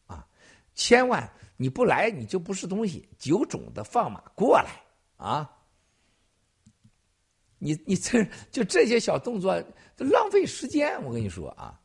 [0.06, 0.26] 啊，
[0.74, 4.82] 千万你不来你就不是东西，九种的放马过来
[5.16, 5.48] 啊！
[7.58, 9.54] 你你这就这些小动作
[9.98, 11.80] 浪费时间，我跟你说啊，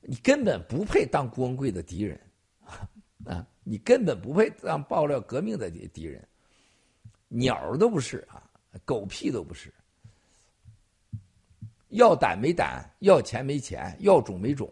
[0.00, 2.20] 你根本不配当光棍的敌人
[3.24, 3.46] 啊！
[3.68, 6.24] 你根本不配当爆料革命的敌人，
[7.26, 8.40] 鸟都不是啊，
[8.84, 9.74] 狗屁都不是，
[11.88, 14.70] 要胆没胆，要钱没钱，要种没种。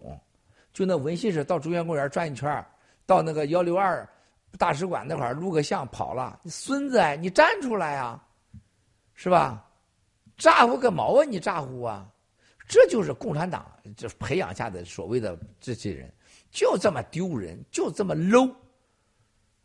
[0.73, 2.64] 就那文信是到中央公园转一圈
[3.05, 4.08] 到那个幺六二
[4.58, 6.39] 大使馆那块录个像跑了。
[6.44, 8.24] 你孙子，你站出来啊，
[9.14, 9.68] 是吧？
[10.39, 11.24] 咋呼个毛啊！
[11.24, 12.08] 你咋呼啊？
[12.68, 16.12] 这就是共产党这培养下的所谓的这些人，
[16.52, 18.55] 就这么丢人，就这么 low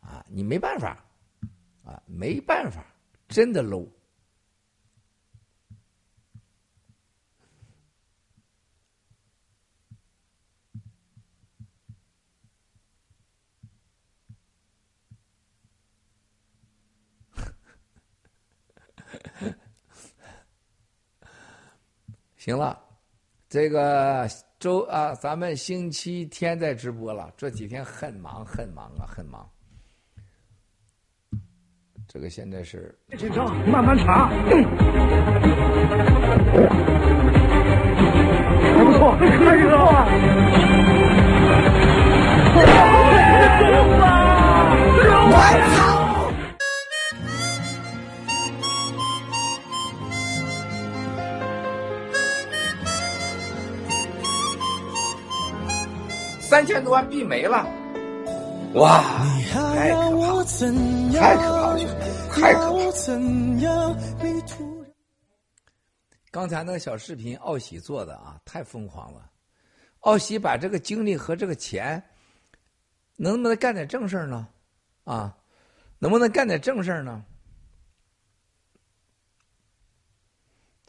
[0.00, 0.24] 啊！
[0.28, 1.04] 你没办法
[1.84, 2.84] 啊，没办法，
[3.28, 3.86] 真的 low。
[22.36, 22.82] 行了，
[23.48, 27.32] 这个周啊，咱们星期天再直播了。
[27.36, 29.48] 这几天很忙，很忙啊，很忙。
[32.12, 34.28] 这个现在是紧张，慢慢查。
[38.74, 39.46] 还不错，还不错。
[45.32, 45.34] 我
[45.76, 45.78] 操！
[56.40, 57.64] 三千多万币没了，
[58.74, 59.00] 哇！
[59.50, 60.44] 太可怕，
[61.18, 61.86] 太可怕了，兄弟，
[62.30, 62.90] 太可怕！
[66.30, 69.28] 刚才那个小视频，奥喜做的啊，太疯狂了。
[70.00, 72.00] 奥喜把这个精力和这个钱，
[73.16, 74.48] 能不能干点正事呢？
[75.02, 75.36] 啊，
[75.98, 77.24] 能不能干点正事呢？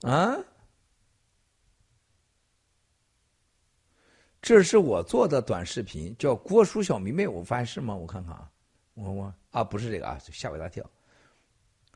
[0.03, 0.37] 啊？
[4.43, 7.95] 这是我做的短视频，叫郭叔小迷妹，我发现是吗？
[7.95, 8.50] 我看看啊，
[9.01, 10.87] 我我啊，不是这个啊，吓我一大跳。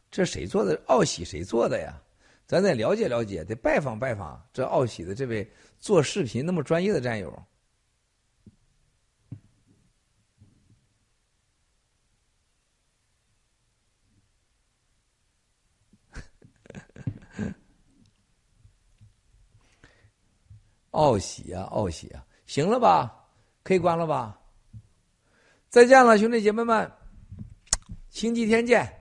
[0.09, 0.82] 这谁做的？
[0.88, 2.01] 奥喜谁做的呀？
[2.48, 7.43] 咱得了解了解，得拜访拜访这奥喜的这位做视频那么专业的战友。
[20.92, 22.25] 奥喜啊，奥喜啊！
[22.45, 23.27] 行了吧，
[23.64, 24.40] 可以关了吧。
[25.76, 26.90] 再见了，兄弟姐妹们，
[28.10, 28.94] 星期天见。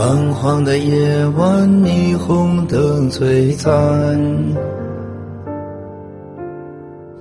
[0.00, 4.18] 泛黄的夜晚，霓虹灯璀璨，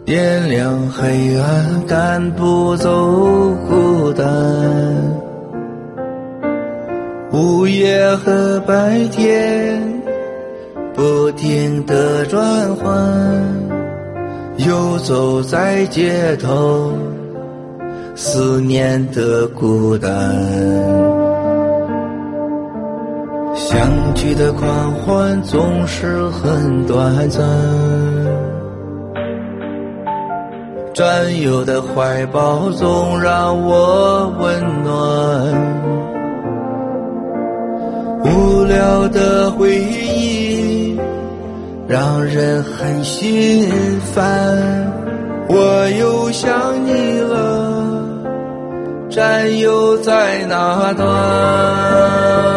[0.06, 2.90] 点亮黑暗，赶不走
[3.68, 4.26] 孤单。
[7.34, 9.84] 午夜和白天
[10.94, 12.96] 不停的转换，
[14.56, 16.94] 游走在街头，
[18.16, 21.19] 思念的孤单。
[23.72, 27.48] 相聚的狂欢总是很短暂，
[30.92, 34.96] 战友的怀抱总让我温暖。
[38.24, 41.00] 无聊的回忆
[41.88, 43.70] 让人很心
[44.16, 44.92] 烦，
[45.48, 46.52] 我又想
[46.88, 48.04] 你了，
[49.12, 52.49] 战友在哪端？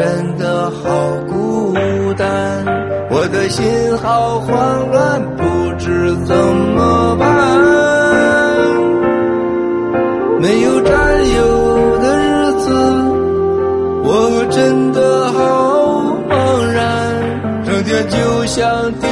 [0.00, 1.74] 真的好孤
[2.16, 2.64] 单，
[3.10, 3.66] 我的心
[3.98, 5.42] 好慌乱，不
[5.76, 7.26] 知怎么办。
[10.40, 10.94] 没有战
[11.36, 12.70] 友的日子，
[14.04, 17.12] 我真的好茫然，
[17.66, 19.08] 整天就像丢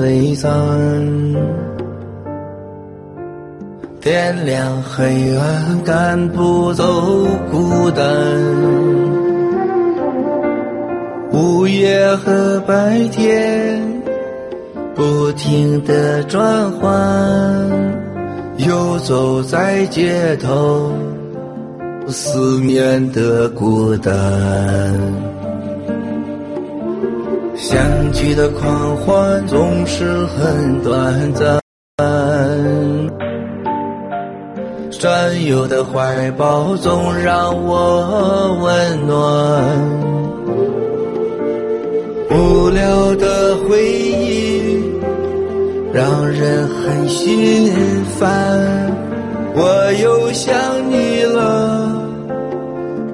[0.00, 0.50] 璀璨，
[4.00, 6.84] 点亮黑暗，赶不走
[7.50, 8.06] 孤单。
[11.32, 13.78] 午夜和白天
[14.94, 16.90] 不停的转换，
[18.56, 20.92] 游走在街头，
[22.08, 25.19] 思念的孤单。
[28.30, 31.58] 你的狂欢总是很短暂，
[34.88, 39.18] 战友的怀抱总让我温暖。
[42.30, 44.80] 无聊的回忆
[45.92, 47.74] 让人很心
[48.16, 48.30] 烦，
[49.56, 50.54] 我又想
[50.88, 52.00] 你了，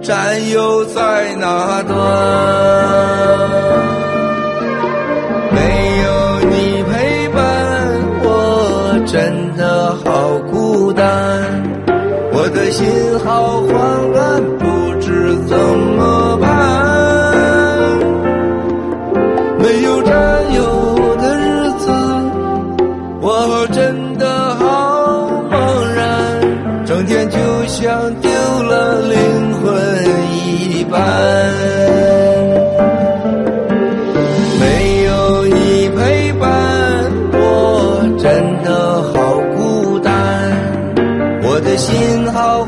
[0.03, 3.86] 战友在哪端？
[9.07, 11.05] 真的好孤单，
[12.33, 12.87] 我的心
[13.25, 16.56] 好慌乱，不知怎么办。
[41.77, 42.66] 心好。